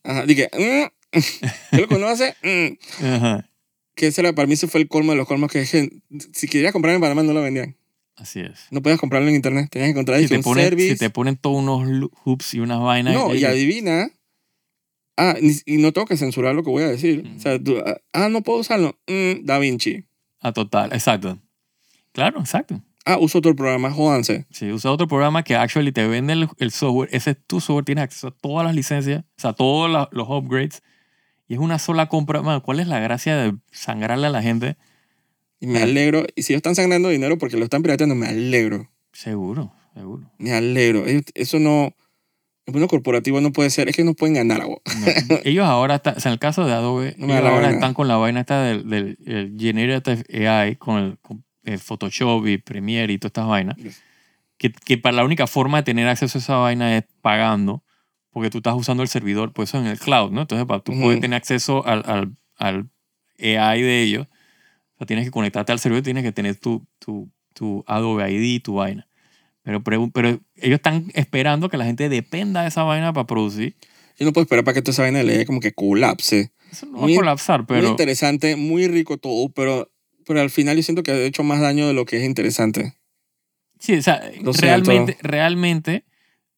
Ajá, 0.04 0.26
dije, 0.26 0.50
mm, 0.54 1.12
¿qué 1.72 1.78
lo 1.82 1.88
conoce? 1.88 2.36
Mm. 2.44 3.06
Ajá. 3.06 3.50
Que 3.96 4.08
ese 4.08 4.22
era, 4.22 4.34
para 4.34 4.48
mí 4.48 4.54
ese 4.54 4.68
fue 4.68 4.80
el 4.82 4.88
colmo 4.88 5.12
de 5.12 5.18
los 5.18 5.28
colmos 5.28 5.52
que 5.52 5.60
dije, 5.62 5.90
si 6.34 6.48
querías 6.48 6.72
comprar 6.72 6.94
en 6.96 7.02
Panamá 7.02 7.24
no 7.24 7.34
la 7.34 7.42
vendían. 7.42 7.76
Así 8.16 8.40
es. 8.40 8.68
No 8.72 8.82
podías 8.82 9.00
comprarlo 9.00 9.28
en 9.30 9.36
internet. 9.36 9.70
Tenías 9.70 9.88
que 9.88 9.92
encontrar 9.92 10.20
Si 10.22 10.28
te, 10.28 10.38
un 10.38 10.44
ponen, 10.44 10.64
service. 10.66 10.90
si 10.94 10.98
te 10.98 11.10
ponen 11.10 11.36
todos 11.38 11.58
unos 11.58 12.10
hoops 12.24 12.54
y 12.56 12.60
unas 12.60 12.80
vainas. 12.80 13.14
No, 13.14 13.34
y 13.36 13.40
que- 13.40 13.48
adivina. 13.48 14.10
Ah, 15.18 15.36
y 15.66 15.78
no 15.78 15.92
tengo 15.94 16.06
que 16.06 16.16
censurar 16.18 16.54
lo 16.56 16.64
que 16.64 16.70
voy 16.70 16.84
a 16.84 16.88
decir. 16.90 17.28
O 17.36 17.40
sea, 17.40 17.62
tú, 17.62 17.78
ah, 17.86 17.98
ah, 18.14 18.30
no 18.30 18.42
puedo 18.44 18.60
usarlo. 18.60 19.00
Mm, 19.08 19.46
da 19.46 19.58
Vinci. 19.60 20.06
A 20.40 20.52
total, 20.54 20.94
exacto. 20.94 21.40
Claro, 22.12 22.40
exacto. 22.40 22.82
Ah, 23.08 23.18
uso 23.20 23.38
otro 23.40 23.56
programa, 23.56 23.90
jódanse. 23.92 24.46
Si 24.52 24.72
usas 24.72 24.92
otro 24.92 25.08
programa 25.08 25.44
que 25.44 25.56
actually 25.56 25.92
te 25.92 26.06
vende 26.08 26.34
el, 26.34 26.48
el 26.58 26.72
software, 26.72 27.10
ese 27.14 27.32
es 27.32 27.38
tu 27.48 27.60
software, 27.62 27.86
tienes 27.86 28.04
acceso 28.04 28.28
a 28.28 28.32
todas 28.32 28.66
las 28.66 28.76
licencias, 28.76 29.22
o 29.22 29.42
sea, 29.42 29.54
todos 29.54 29.90
la- 29.90 30.10
los 30.12 30.28
upgrades, 30.30 30.82
y 31.48 31.54
es 31.54 31.60
una 31.60 31.80
sola 31.80 32.08
compra. 32.08 32.42
Mano, 32.42 32.62
¿cuál 32.62 32.80
es 32.82 32.88
la 32.88 33.00
gracia 33.00 33.38
de 33.38 33.56
sangrarle 33.72 34.28
a 34.28 34.32
la 34.32 34.42
gente? 34.42 34.76
Y 35.60 35.68
me 35.68 35.82
alegro. 35.82 36.26
Y 36.36 36.44
si 36.44 36.54
ellos 36.54 36.60
están 36.60 36.76
sangrando 36.76 37.10
dinero 37.10 37.38
porque 37.38 37.58
lo 37.58 37.64
están 37.64 37.82
pirateando, 37.82 38.14
me 38.16 38.28
alegro. 38.28 38.90
Seguro, 39.14 39.72
seguro. 39.94 40.30
Me 40.38 40.52
alegro. 40.54 41.06
Eso 41.34 41.58
no, 41.60 41.96
El 42.68 42.74
mundo 42.74 42.88
corporativo 42.90 43.40
no 43.42 43.52
puede 43.54 43.70
ser, 43.70 43.88
es 43.90 43.96
que 43.96 44.04
no 44.04 44.14
pueden 44.14 44.36
ganar. 44.36 44.66
bo. 44.66 44.82
No. 45.30 45.38
Ellos 45.46 45.66
ahora, 45.66 45.96
están, 45.96 46.18
o 46.18 46.20
sea, 46.20 46.30
en 46.30 46.34
el 46.34 46.40
caso 46.40 46.66
de 46.66 46.74
Adobe, 46.74 47.16
No 47.18 47.28
ellos 47.28 47.38
ahora 47.38 47.62
gana. 47.62 47.74
están 47.76 47.94
con 47.94 48.08
la 48.10 48.18
vaina 48.18 48.42
esta 48.42 48.62
del, 48.62 48.88
del 48.90 49.18
el 49.26 49.56
Generative 49.58 50.48
AI, 50.48 50.76
con 50.76 50.98
el 51.00 51.18
con, 51.20 51.44
eh, 51.68 51.78
Photoshop 51.78 52.48
y 52.48 52.58
Premiere 52.58 53.14
y 53.14 53.18
todas 53.18 53.30
estas 53.30 53.48
vainas. 53.48 53.78
Que, 54.58 54.72
que 54.72 54.98
para 54.98 55.16
la 55.18 55.24
única 55.24 55.46
forma 55.46 55.78
de 55.78 55.84
tener 55.84 56.08
acceso 56.08 56.38
a 56.38 56.42
esa 56.42 56.56
vaina 56.58 56.98
es 56.98 57.04
pagando, 57.22 57.84
porque 58.32 58.50
tú 58.50 58.58
estás 58.58 58.74
usando 58.76 59.04
el 59.04 59.10
servidor, 59.10 59.54
pues 59.54 59.70
eso 59.70 59.78
en 59.80 59.86
el 59.88 60.00
cloud, 60.00 60.32
¿no? 60.32 60.42
Entonces, 60.42 60.66
para 60.66 60.80
tú 60.82 60.94
Ujú. 60.94 61.02
poder 61.02 61.20
tener 61.20 61.38
acceso 61.38 61.86
al, 61.86 62.04
al, 62.08 62.36
al 62.58 62.90
AI 63.40 63.82
de 63.84 64.02
ellos, 64.02 64.28
o 64.96 64.98
sea, 64.98 65.06
tienes 65.08 65.26
que 65.26 65.32
conectarte 65.32 65.72
al 65.72 65.80
servidor, 65.80 66.04
tienes 66.04 66.24
que 66.24 66.32
tener 66.32 66.56
tu, 66.56 66.88
tu, 67.00 67.30
tu 67.54 67.84
Adobe 67.88 68.32
ID, 68.32 68.62
tu 68.64 68.76
vaina. 68.76 69.08
Pero, 69.62 69.84
pero, 69.84 70.10
pero 70.12 70.30
ellos 70.56 70.78
están 70.78 71.12
esperando 71.14 71.70
que 71.70 71.78
la 71.78 71.86
gente 71.86 72.10
dependa 72.10 72.62
de 72.64 72.70
esa 72.70 72.84
vaina 72.84 73.14
para 73.14 73.28
producir. 73.28 73.76
Yo 74.18 74.26
no 74.26 74.34
puedo 74.34 74.44
esperar 74.44 74.64
para 74.64 74.74
que 74.74 74.82
toda 74.82 74.94
esa 74.94 75.04
vaina 75.04 75.22
le 75.22 75.46
como 75.46 75.60
que 75.60 75.74
colapse. 75.74 76.52
Eso 76.72 76.86
no 76.88 77.00
Muy- 77.00 77.14
va 77.14 77.18
a 77.18 77.22
colapsar, 77.22 77.60
Muy 77.60 77.68
pero... 77.68 77.90
interesante, 77.90 78.56
muy 78.56 78.88
rico 78.88 79.18
todo, 79.18 79.50
pero, 79.50 79.92
pero 80.28 80.42
al 80.42 80.50
final 80.50 80.76
yo 80.78 80.84
siento 80.84 81.04
que 81.04 81.12
ha 81.12 81.18
hecho 81.24 81.44
más 81.44 81.62
daño 81.62 81.88
de 81.88 81.94
lo 81.94 82.06
que 82.06 82.18
es 82.18 82.24
interesante. 82.26 82.94
Sí, 83.80 83.96
o 83.96 84.02
sea, 84.02 84.22
Lo 84.42 84.54
siento. 84.54 84.62
realmente, 84.62 85.18
realmente, 85.22 86.04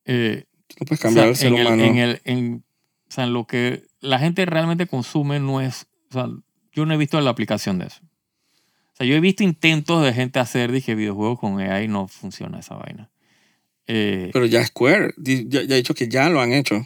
eh, 0.05 0.45
Tú 0.67 0.75
no 0.81 0.85
puedes 0.85 0.99
o 0.99 1.03
cambiar 1.03 1.25
sea, 1.25 1.29
al 1.29 1.35
ser 1.35 1.47
en, 1.47 1.57
el- 1.57 1.67
humano. 1.67 1.83
en 1.83 1.97
el- 1.97 2.21
en- 2.25 2.63
o 3.09 3.11
sea, 3.11 3.23
en 3.25 3.33
lo 3.33 3.45
que 3.45 3.83
la 4.01 4.19
gente 4.19 4.45
realmente 4.45 4.87
consume 4.87 5.39
no 5.39 5.61
es, 5.61 5.87
o 6.09 6.13
sea, 6.13 6.27
yo 6.73 6.85
no 6.85 6.93
he 6.93 6.97
visto 6.97 7.19
la 7.21 7.29
aplicación 7.31 7.79
de 7.79 7.87
eso. 7.87 8.01
O 8.03 8.95
sea, 8.95 9.07
yo 9.07 9.15
he 9.15 9.19
visto 9.19 9.43
intentos 9.43 10.03
de 10.03 10.13
gente 10.13 10.39
hacer, 10.39 10.71
dije, 10.71 10.93
videojuegos 10.95 11.39
con 11.39 11.59
AI, 11.59 11.87
no 11.87 12.07
funciona 12.07 12.59
esa 12.59 12.75
vaina. 12.75 13.09
Eh, 13.87 14.29
Pero 14.33 14.45
ya 14.45 14.63
Square 14.65 15.13
ya, 15.17 15.63
ya 15.63 15.73
ha 15.73 15.77
dicho 15.77 15.93
que 15.95 16.07
ya 16.07 16.29
lo 16.29 16.41
han 16.41 16.53
hecho. 16.53 16.85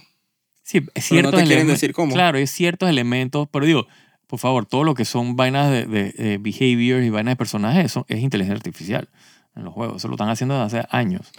sí, 0.64 0.80
es 0.94 1.08
Pero 1.10 1.24
no 1.24 1.38
te 1.38 1.44
quieren 1.44 1.68
decir 1.68 1.92
cómo. 1.94 2.14
Claro, 2.14 2.38
es 2.38 2.50
ciertos 2.52 2.90
elementos, 2.90 3.48
pero 3.52 3.66
digo, 3.66 3.88
por 4.34 4.40
favor, 4.40 4.66
todo 4.66 4.84
lo 4.84 4.96
que 4.96 5.06
son 5.06 5.36
vainas 5.36 5.70
de, 5.70 5.86
de, 5.86 6.12
de 6.12 6.38
behaviors 6.40 7.06
y 7.06 7.12
vainas 7.12 7.34
de 7.34 7.36
personajes, 7.36 7.86
eso 7.86 8.04
es 8.10 8.20
inteligencia 8.20 8.56
artificial 8.56 9.08
en 9.56 9.64
los 9.64 9.72
juegos. 9.76 9.98
Eso 9.98 10.08
lo 10.08 10.16
están 10.16 10.30
haciendo 10.30 10.56
desde 10.64 10.80
hace 10.80 10.88
años. 10.90 11.32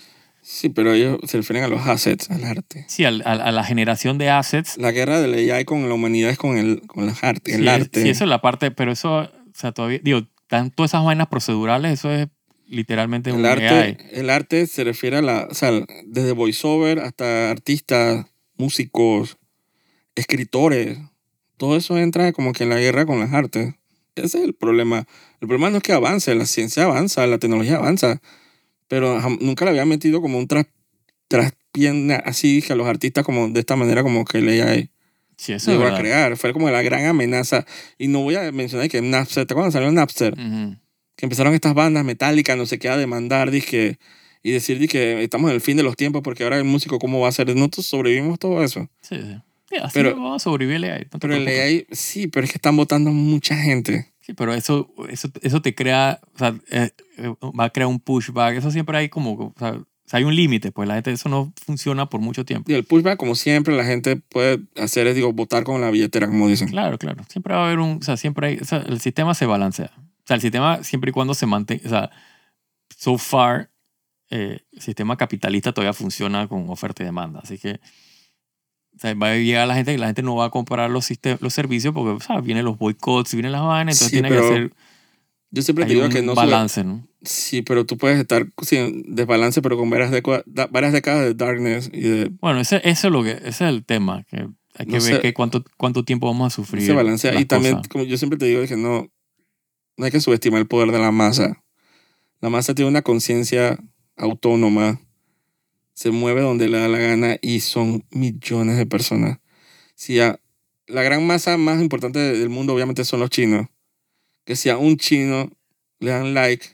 Sí, 0.43 0.69
pero 0.69 0.93
ellos 0.93 1.19
se 1.25 1.39
refieren 1.39 1.65
a 1.65 1.67
los 1.67 1.85
assets, 1.89 2.31
al 2.31 2.45
arte. 2.45 2.85
Sí, 2.87 3.05
al- 3.05 3.23
al- 3.27 3.41
a, 3.41 3.51
la 3.51 3.65
generación 3.65 4.17
de 4.17 4.31
assets. 4.31 4.77
La 4.79 4.93
guerra 4.93 5.21
del 5.21 5.35
AI 5.51 5.65
con 5.65 5.89
la 5.89 5.93
humanidad 5.97 6.31
es 6.31 6.39
con 6.39 6.57
el, 6.57 6.83
con 6.87 7.09
el 7.09 7.15
arte. 7.21 7.57
El 7.57 7.63
sí, 7.63 7.67
es- 7.67 7.73
arte. 7.83 8.01
Sí, 8.05 8.09
eso 8.11 8.23
es 8.23 8.31
la 8.31 8.41
parte, 8.41 8.71
pero 8.71 8.93
eso, 8.93 9.23
o 9.23 9.29
sea, 9.55 9.73
todavía, 9.73 9.99
digo, 10.01 10.21
están 10.43 10.71
todas 10.71 10.93
esas 10.93 11.05
vainas 11.05 11.27
procedurales, 11.27 11.95
eso 11.95 12.13
es 12.13 12.29
literalmente 12.69 13.33
un 13.33 13.41
el, 13.41 13.47
arte, 13.47 13.69
AI. 13.75 13.97
el 14.13 14.31
arte 14.31 14.69
se 14.69 14.85
refiere 14.85 15.17
a 15.17 15.23
la, 15.23 15.49
o 15.51 15.55
sea, 15.55 15.73
desde 16.07 16.31
voiceover 16.31 17.01
hasta 17.01 17.51
artistas, 17.51 18.25
músicos, 18.57 19.37
escritores. 20.15 20.99
Todo 21.57 21.77
eso 21.77 21.99
entra 21.99 22.33
como 22.33 22.53
que 22.53 22.65
en 22.65 22.71
la 22.71 22.79
guerra 22.79 23.07
con 23.07 23.21
las 23.21 23.33
artes. 23.33 23.75
Ese 24.15 24.39
es 24.39 24.45
el 24.45 24.55
problema. 24.55 25.07
El 25.41 25.49
problema 25.49 25.71
no 25.71 25.79
es 25.79 25.83
que 25.83 25.93
avance, 25.93 26.35
la 26.35 26.47
ciencia 26.47 26.85
avanza, 26.85 27.27
la 27.27 27.39
tecnología 27.39 27.77
avanza, 27.77 28.21
pero 28.89 29.21
nunca 29.41 29.65
le 29.65 29.73
había 29.73 29.85
metido 29.85 30.21
como 30.21 30.39
un 30.39 30.47
tras, 30.47 30.67
traspienda 31.29 32.17
así 32.25 32.63
que 32.63 32.73
a 32.73 32.77
los 32.77 32.87
artistas 32.87 33.25
como 33.25 33.49
de 33.49 33.61
esta 33.61 33.77
manera 33.77 34.03
como 34.03 34.25
que 34.25 34.39
el 34.39 34.49
AI 34.49 34.91
Sí, 35.37 35.53
eso 35.53 35.73
es 35.73 35.93
a 35.93 35.97
crear. 35.97 36.37
Fue 36.37 36.53
como 36.53 36.71
la 36.71 36.83
gran 36.83 37.07
amenaza. 37.07 37.67
Y 37.99 38.09
no 38.09 38.21
voy 38.21 38.37
a 38.37 38.53
mencionar 38.53 38.89
que 38.89 39.03
Napster, 39.03 39.47
¿te 39.47 39.53
acuerdas 39.53 39.73
cuando 39.73 39.87
salió 39.87 39.93
Napster? 39.93 40.33
Ujú. 40.35 40.77
que 41.17 41.27
empezaron 41.27 41.55
estas 41.55 41.75
bandas 41.75 42.05
metálicas, 42.05 42.57
no 42.57 42.67
sé 42.67 42.79
qué, 42.79 42.89
a 42.89 42.97
demandar, 42.97 43.51
dije, 43.51 43.99
y 44.43 44.51
decir 44.51 44.89
que 44.89 45.23
estamos 45.23 45.49
en 45.51 45.55
el 45.55 45.61
fin 45.61 45.77
de 45.77 45.83
los 45.83 45.97
tiempos 45.97 46.23
porque 46.23 46.43
ahora 46.43 46.59
el 46.59 46.65
músico, 46.65 46.99
¿cómo 46.99 47.21
va 47.21 47.29
a 47.29 47.33
ser? 47.33 47.55
Nosotros 47.55 47.87
sobrevivimos 47.87 48.39
todo 48.39 48.63
eso. 48.65 48.89
Sí, 49.01 49.17
sí. 49.21 49.37
Sí, 49.75 49.81
así 49.83 49.93
Pero- 49.95 50.15
vamos 50.17 50.37
a 50.43 50.45
sobrevivir 50.45 50.77
el 50.77 50.85
AI. 50.85 51.07
no 51.13 51.19
Pero 51.19 51.35
el. 51.35 51.47
AI, 51.49 51.87
sí, 51.91 52.29
pero 52.29 52.45
es 52.45 52.51
que 52.53 52.59
están 52.59 52.77
votando 52.77 53.11
mucha 53.11 53.57
gente. 53.57 54.13
Sí, 54.21 54.33
pero 54.33 54.55
eso, 54.55 54.93
eso, 55.11 55.29
eso 55.43 55.61
te 55.61 55.75
crea, 55.75 56.21
o 56.35 56.39
sea, 56.39 56.55
eh, 56.71 56.91
eh, 57.19 57.35
va 57.59 57.65
a 57.65 57.71
crear 57.71 57.89
un 57.89 58.01
pushback. 58.01 58.57
Eso 58.57 58.71
siempre 58.71 58.97
hay 58.97 59.09
como, 59.09 59.33
o 59.35 59.55
sea, 59.59 59.73
o 59.73 59.85
sea, 60.07 60.19
hay 60.19 60.25
un 60.25 60.35
límite, 60.35 60.73
pues 60.73 60.89
la 60.89 60.95
gente, 60.95 61.13
eso 61.13 61.29
no 61.29 61.53
funciona 61.65 62.09
por 62.09 62.21
mucho 62.21 62.45
tiempo. 62.45 62.71
Y 62.71 62.75
el 62.75 62.85
pushback, 62.85 63.19
como 63.19 63.35
siempre, 63.35 63.77
la 63.77 63.85
gente 63.85 64.17
puede 64.17 64.61
hacer 64.77 65.07
es, 65.09 65.15
digo, 65.15 65.33
votar 65.33 65.65
con 65.65 65.81
la 65.81 65.91
billetera, 65.91 66.27
como 66.27 66.49
dicen. 66.49 66.69
Claro, 66.69 66.97
claro. 66.99 67.25
Siempre 67.29 67.55
va 67.55 67.65
a 67.65 67.67
haber 67.67 67.81
un, 67.81 67.99
o 67.99 68.03
sea, 68.03 68.17
siempre 68.17 68.47
hay, 68.49 68.59
o 68.59 68.65
sea, 68.65 68.79
el 68.79 69.01
sistema 69.01 69.35
se 69.35 69.45
balancea. 69.47 69.91
O 69.97 70.27
sea, 70.27 70.37
el 70.37 70.41
sistema 70.41 70.83
siempre 70.85 71.11
y 71.11 71.13
cuando 71.13 71.35
se 71.35 71.45
mantenga, 71.47 71.83
o 71.85 71.89
sea, 71.91 72.11
so 72.97 73.19
far, 73.19 73.71
eh, 74.31 74.61
el 74.73 74.81
sistema 74.81 75.17
capitalista 75.19 75.73
todavía 75.73 75.93
funciona 75.93 76.49
con 76.49 76.69
oferta 76.71 77.03
y 77.03 77.07
demanda. 77.07 77.41
Así 77.43 77.59
que, 77.59 77.79
o 78.95 78.99
sea, 78.99 79.15
va 79.15 79.31
a 79.33 79.37
llegar 79.37 79.67
la 79.67 79.75
gente 79.75 79.93
y 79.93 79.97
la 79.97 80.07
gente 80.07 80.23
no 80.23 80.37
va 80.37 80.47
a 80.47 80.51
comprar 80.51 80.91
los, 80.91 81.09
los 81.41 81.55
servicios 81.55 81.93
porque, 81.95 82.11
o 82.11 82.21
sea, 82.21 82.41
vienen 82.41 82.65
los 82.65 82.79
boicots, 82.79 83.35
vienen 83.35 83.53
las 83.53 83.63
vainas, 83.63 83.97
entonces 83.97 84.09
Sí, 84.09 84.23
tiene 84.23 84.29
que 84.29 84.49
ser 84.49 84.73
Yo 85.51 85.63
siempre 85.63 85.85
te 85.87 85.95
digo 85.95 86.07
un 86.07 86.13
que 86.13 86.23
no 86.23 86.35
balance, 86.35 86.85
¿no? 86.85 87.07
Sí, 87.23 87.63
pero 87.63 87.87
tú 87.87 87.97
puedes 87.97 88.19
estar 88.21 88.47
sí, 88.63 88.77
en 88.77 89.15
desbalance, 89.15 89.63
pero 89.63 89.77
con 89.77 89.89
varias, 89.91 90.11
décadas 90.11 90.45
varias 90.71 90.93
décadas 90.93 91.25
de 91.25 91.35
darkness 91.35 91.91
y 91.93 92.01
de... 92.03 92.31
Bueno, 92.41 92.61
ese, 92.61 92.81
eso 92.85 93.09
es 93.09 93.13
lo 93.13 93.23
que, 93.23 93.31
ese 93.33 93.49
es 93.49 93.61
el 93.63 93.85
tema, 93.85 94.25
que 94.25 94.49
hay 94.77 94.87
que 94.87 94.99
No 94.99 95.05
ver 95.05 95.17
sé. 95.17 95.21
que 95.21 95.33
cuánto, 95.35 95.65
cuánto 95.77 96.05
tiempo 96.05 96.27
vamos 96.27 96.53
a 96.53 96.55
sufrir. 96.57 96.85
se 96.85 96.93
balancea. 96.93 97.39
Y 97.41 97.45
también, 97.47 97.77
cosas. 97.77 97.89
como 97.89 98.05
yo 98.05 98.17
siempre 98.19 98.39
te 98.39 98.47
digo, 98.47 98.65
que 98.67 98.77
no, 98.77 99.09
no 99.97 100.05
hay 100.05 100.11
que 100.11 100.21
subestimar 100.21 100.61
el 100.61 100.67
poder 100.67 100.91
de 100.91 100.99
la 100.99 101.13
masa. 101.13 101.63
La 102.41 102.51
masa 102.51 102.75
tiene 102.75 102.91
una 102.91 103.03
conciencia 103.03 103.79
autónoma, 104.17 105.01
se 105.95 106.11
mueve 106.11 106.41
donde 106.43 106.69
le 106.69 106.79
da 106.79 106.89
la 106.89 106.99
gana 106.99 107.39
y 107.41 107.61
son 107.61 108.05
millones 108.11 108.77
de 108.77 108.87
personas. 108.87 109.39
Si 109.95 110.21
a, 110.21 110.41
la 110.87 111.03
gran 111.03 111.27
masa 111.27 111.57
más 111.57 111.81
importante 111.81 112.19
del 112.19 112.49
mundo 112.51 112.75
obviamente 112.75 113.05
son 113.05 113.21
los 113.21 113.31
chinos, 113.31 113.69
que 114.45 114.57
si 114.57 114.69
a 114.69 114.77
un 114.77 114.97
chino 114.97 115.51
le 116.01 116.11
dan 116.11 116.35
like, 116.35 116.67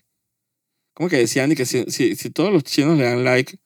¿cómo 0.94 1.08
que 1.08 1.16
decían? 1.18 1.52
Y 1.52 1.54
que 1.54 1.66
si, 1.66 1.84
si, 1.88 2.16
si 2.16 2.30
todos 2.30 2.52
los 2.52 2.64
chinos 2.64 2.98
le 2.98 3.04
dan 3.04 3.22
like, 3.22 3.56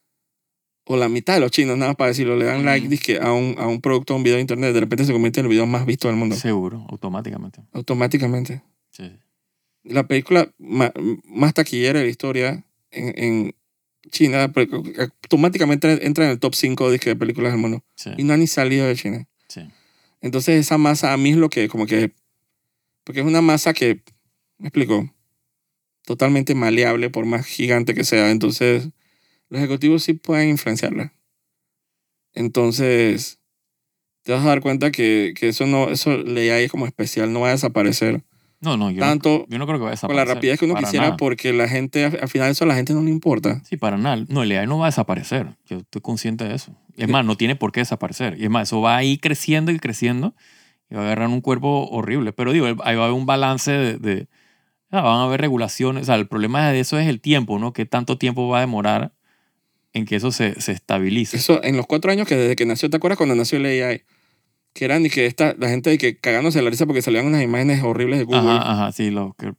o 0.86 0.96
la 0.98 1.09
mitad 1.09 1.34
de 1.34 1.40
los 1.40 1.50
chinos, 1.50 1.78
nada 1.78 1.92
más 1.92 1.96
para 1.96 2.09
decirlo, 2.09 2.36
le 2.36 2.44
dan 2.44 2.57
Ujú. 2.57 2.64
like 2.66 2.88
dizque, 2.88 3.18
a, 3.18 3.32
un, 3.32 3.55
a 3.59 3.66
un 3.66 3.80
producto, 3.80 4.12
a 4.12 4.16
un 4.18 4.22
video 4.22 4.36
de 4.36 4.42
internet, 4.42 4.74
de 4.74 4.80
repente 4.80 5.07
se 5.07 5.12
convierte 5.12 5.40
en 5.40 5.46
el 5.46 5.50
video 5.50 5.64
más 5.66 5.86
visto 5.86 6.09
del 6.09 6.16
mundo. 6.18 6.36
Seguro, 6.36 6.84
automáticamente. 6.90 7.62
Automáticamente. 7.72 8.62
Sí. 8.90 9.11
La 9.84 10.07
película 10.07 10.52
ma- 10.59 10.92
más 11.24 11.55
taquillera 11.55 12.00
de 12.00 12.05
la 12.05 12.11
historia 12.11 12.64
en, 12.90 13.14
en 13.24 13.55
China 14.11 14.52
pero 14.52 14.82
automáticamente 15.22 16.07
entra 16.07 16.24
en 16.24 16.32
el 16.32 16.38
top 16.38 16.55
5 16.55 16.90
de 16.90 17.16
películas 17.16 17.52
del 17.52 17.61
mundo. 17.61 17.84
Sí, 17.94 18.11
Y 18.16 18.24
no 18.24 18.34
han 18.34 18.40
ni 18.40 18.46
salido 18.46 18.86
de 18.86 18.96
China. 18.96 19.28
sí. 19.48 19.62
Entonces 20.20 20.59
esa 20.59 20.78
masa 20.78 21.12
a 21.12 21.18
mí 21.18 21.30
es 21.30 21.36
lo 21.36 21.50
que 21.50 21.68
como 21.68 21.84
que... 21.86 22.12
Porque 23.05 23.20
es 23.20 23.26
una 23.26 23.42
masa 23.42 23.74
que, 23.74 24.02
me 24.57 24.68
explico, 24.68 25.12
totalmente 26.07 26.55
maleable 26.55 27.11
por 27.11 27.26
más 27.26 27.44
gigante 27.44 27.92
que 27.92 28.05
sea. 28.05 28.30
Entonces 28.30 28.88
los 29.50 29.59
ejecutivos 29.61 30.02
sí 30.02 30.14
pueden 30.14 30.48
influenciarla. 30.48 31.12
Entonces 32.32 33.38
te 34.22 34.32
vas 34.32 34.42
a 34.44 34.48
dar 34.48 34.61
cuenta 34.62 34.90
que, 34.90 35.34
que 35.36 35.48
eso 35.48 35.66
no, 35.66 35.90
eso 35.90 36.16
le 36.16 36.50
hay 36.52 36.68
como 36.68 36.86
especial, 36.86 37.32
no 37.32 37.40
va 37.40 37.48
a 37.48 37.52
desaparecer. 37.52 38.22
No, 38.64 38.76
no, 38.76 38.90
yo, 38.90 39.00
Tanto 39.00 39.28
no, 39.40 39.46
yo 39.48 39.58
no 39.58 39.66
creo 39.66 39.78
que 39.78 39.84
vaya 39.84 39.98
a 40.02 40.06
con 40.06 40.16
la 40.16 40.24
rapidez 40.24 40.58
que 40.58 40.64
uno 40.64 40.74
quisiera 40.76 41.04
nada. 41.06 41.16
porque 41.16 41.52
la 41.52 41.68
gente, 41.68 42.04
al 42.04 42.18
al 42.22 42.28
final 42.28 42.50
eso 42.50 42.64
a 42.64 42.66
la 42.66 42.74
gente 42.74 42.92
no 42.94 43.02
le 43.02 43.10
importa. 43.10 43.62
Sí, 43.64 43.76
para 43.76 43.96
nada. 43.98 44.24
No, 44.28 44.42
el 44.42 44.52
AI 44.52 44.66
no 44.66 44.78
va 44.78 44.86
a 44.86 44.88
desaparecer. 44.88 45.46
Yo 45.66 45.78
estoy 45.78 46.00
consciente 46.02 46.44
de 46.44 46.54
eso. 46.54 46.72
Es 46.96 47.06
Sí. 47.06 47.12
más, 47.12 47.24
no 47.24 47.36
tiene 47.36 47.56
por 47.56 47.70
qué 47.72 47.80
desaparecer. 47.80 48.36
Y 48.40 48.44
es 48.44 48.50
más, 48.50 48.68
eso 48.68 48.80
va 48.80 48.96
a 48.96 49.04
ir 49.04 49.20
creciendo 49.20 49.70
y 49.72 49.78
creciendo 49.78 50.34
y 50.90 50.94
va 50.94 51.02
a 51.02 51.04
agarrar 51.04 51.28
un 51.28 51.40
cuerpo 51.40 51.88
horrible. 51.90 52.32
Pero 52.32 52.52
digo, 52.52 52.66
ahí 52.66 52.96
va 52.96 53.02
a 53.02 53.06
haber 53.06 53.12
un 53.18 53.26
balance 53.26 53.70
de... 53.70 53.98
de- 53.98 54.28
ah, 54.90 55.00
van 55.02 55.18
a 55.20 55.24
haber 55.24 55.40
regulaciones. 55.40 56.02
O 56.02 56.06
sea, 56.06 56.14
el 56.14 56.28
problema 56.28 56.70
de 56.70 56.78
eso 56.80 56.98
es 56.98 57.08
el 57.08 57.20
tiempo, 57.20 57.58
¿no? 57.58 57.72
¿Qué 57.72 57.84
tanto 57.84 58.16
tiempo 58.16 58.48
va 58.48 58.58
a 58.58 58.60
demorar 58.60 59.12
en 59.92 60.04
que 60.06 60.16
eso 60.16 60.30
se, 60.30 60.60
se 60.60 60.70
estabilice? 60.72 61.36
Eso 61.36 61.62
en 61.64 61.76
los 61.76 61.86
cuatro 61.86 62.10
años 62.12 62.26
que 62.28 62.36
desde 62.36 62.54
que 62.56 62.64
nació, 62.66 62.88
¿te 62.90 62.96
acuerdas 62.96 63.16
cuando 63.16 63.34
nació 63.34 63.58
el 63.58 63.66
AI? 63.66 64.02
Que 64.74 64.84
eran 64.84 65.06
y 65.06 65.08
que 65.08 65.24
esta, 65.26 65.54
la 65.56 65.68
gente 65.68 65.88
de 65.90 65.98
que 65.98 66.16
cagándose 66.18 66.60
la 66.60 66.68
risa 66.68 66.84
porque 66.84 67.00
salían 67.00 67.26
unas 67.26 67.42
imágenes 67.42 67.82
horribles 67.84 68.18
de 68.18 68.24
Google. 68.24 68.40
Ajá, 68.40 68.72
ajá, 68.72 68.92
sí, 68.92 69.10
lo, 69.10 69.32
que, 69.38 69.52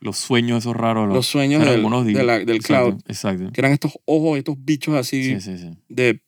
los 0.00 0.16
sueños 0.16 0.60
esos 0.60 0.76
raros. 0.76 1.12
los 1.12 1.26
sueños 1.26 1.60
eran 1.62 1.82
del, 2.04 2.14
de 2.14 2.22
la- 2.24 2.38
del 2.38 2.56
exacto, 2.56 2.90
cloud. 2.90 3.02
Exacto. 3.08 3.50
Que 3.52 3.60
eran 3.60 3.72
estos 3.72 3.98
ojos, 4.04 4.38
estos 4.38 4.54
bichos 4.64 4.94
así 4.94 5.24
Sí, 5.24 5.40
sí, 5.40 5.58
sí. 5.58 5.70
de 5.88 6.22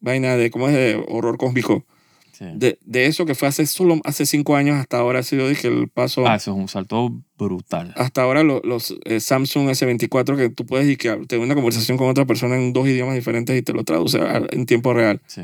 vaina 0.00 0.36
de, 0.36 0.50
¿cómo 0.52 0.68
es? 0.68 0.74
De 0.74 1.04
horror 1.08 1.36
cósmico. 1.36 1.84
sí. 2.30 2.44
De, 2.54 2.78
de 2.84 3.06
eso 3.06 3.26
que 3.26 3.34
fue 3.34 3.48
hace 3.48 3.66
solo 3.66 4.00
hace 4.04 4.24
cinco 4.24 4.54
años 4.54 4.76
hasta 4.78 4.98
ahora 4.98 5.18
ha 5.18 5.22
sido 5.24 5.48
dije, 5.48 5.66
el 5.66 5.88
paso. 5.88 6.28
Ah, 6.28 6.36
eso 6.36 6.52
es 6.52 6.56
un 6.56 6.68
salto 6.68 7.12
brutal. 7.36 7.92
Hasta 7.96 8.22
ahora 8.22 8.44
lo- 8.44 8.60
los 8.62 8.94
eh, 9.04 9.18
Samsung 9.18 9.68
S24 9.70 10.36
que 10.36 10.48
tú 10.48 10.64
puedes 10.64 10.88
y 10.88 10.96
que 10.96 11.10
tener 11.26 11.44
una 11.44 11.56
conversación 11.56 11.98
con 11.98 12.08
otra 12.08 12.24
persona 12.24 12.54
en 12.54 12.72
dos 12.72 12.86
idiomas 12.86 13.16
diferentes 13.16 13.58
y 13.58 13.62
te 13.62 13.72
lo 13.72 13.82
traduce 13.82 14.20
a- 14.20 14.42
en 14.52 14.64
tiempo 14.66 14.94
real. 14.94 15.20
Sí. 15.26 15.42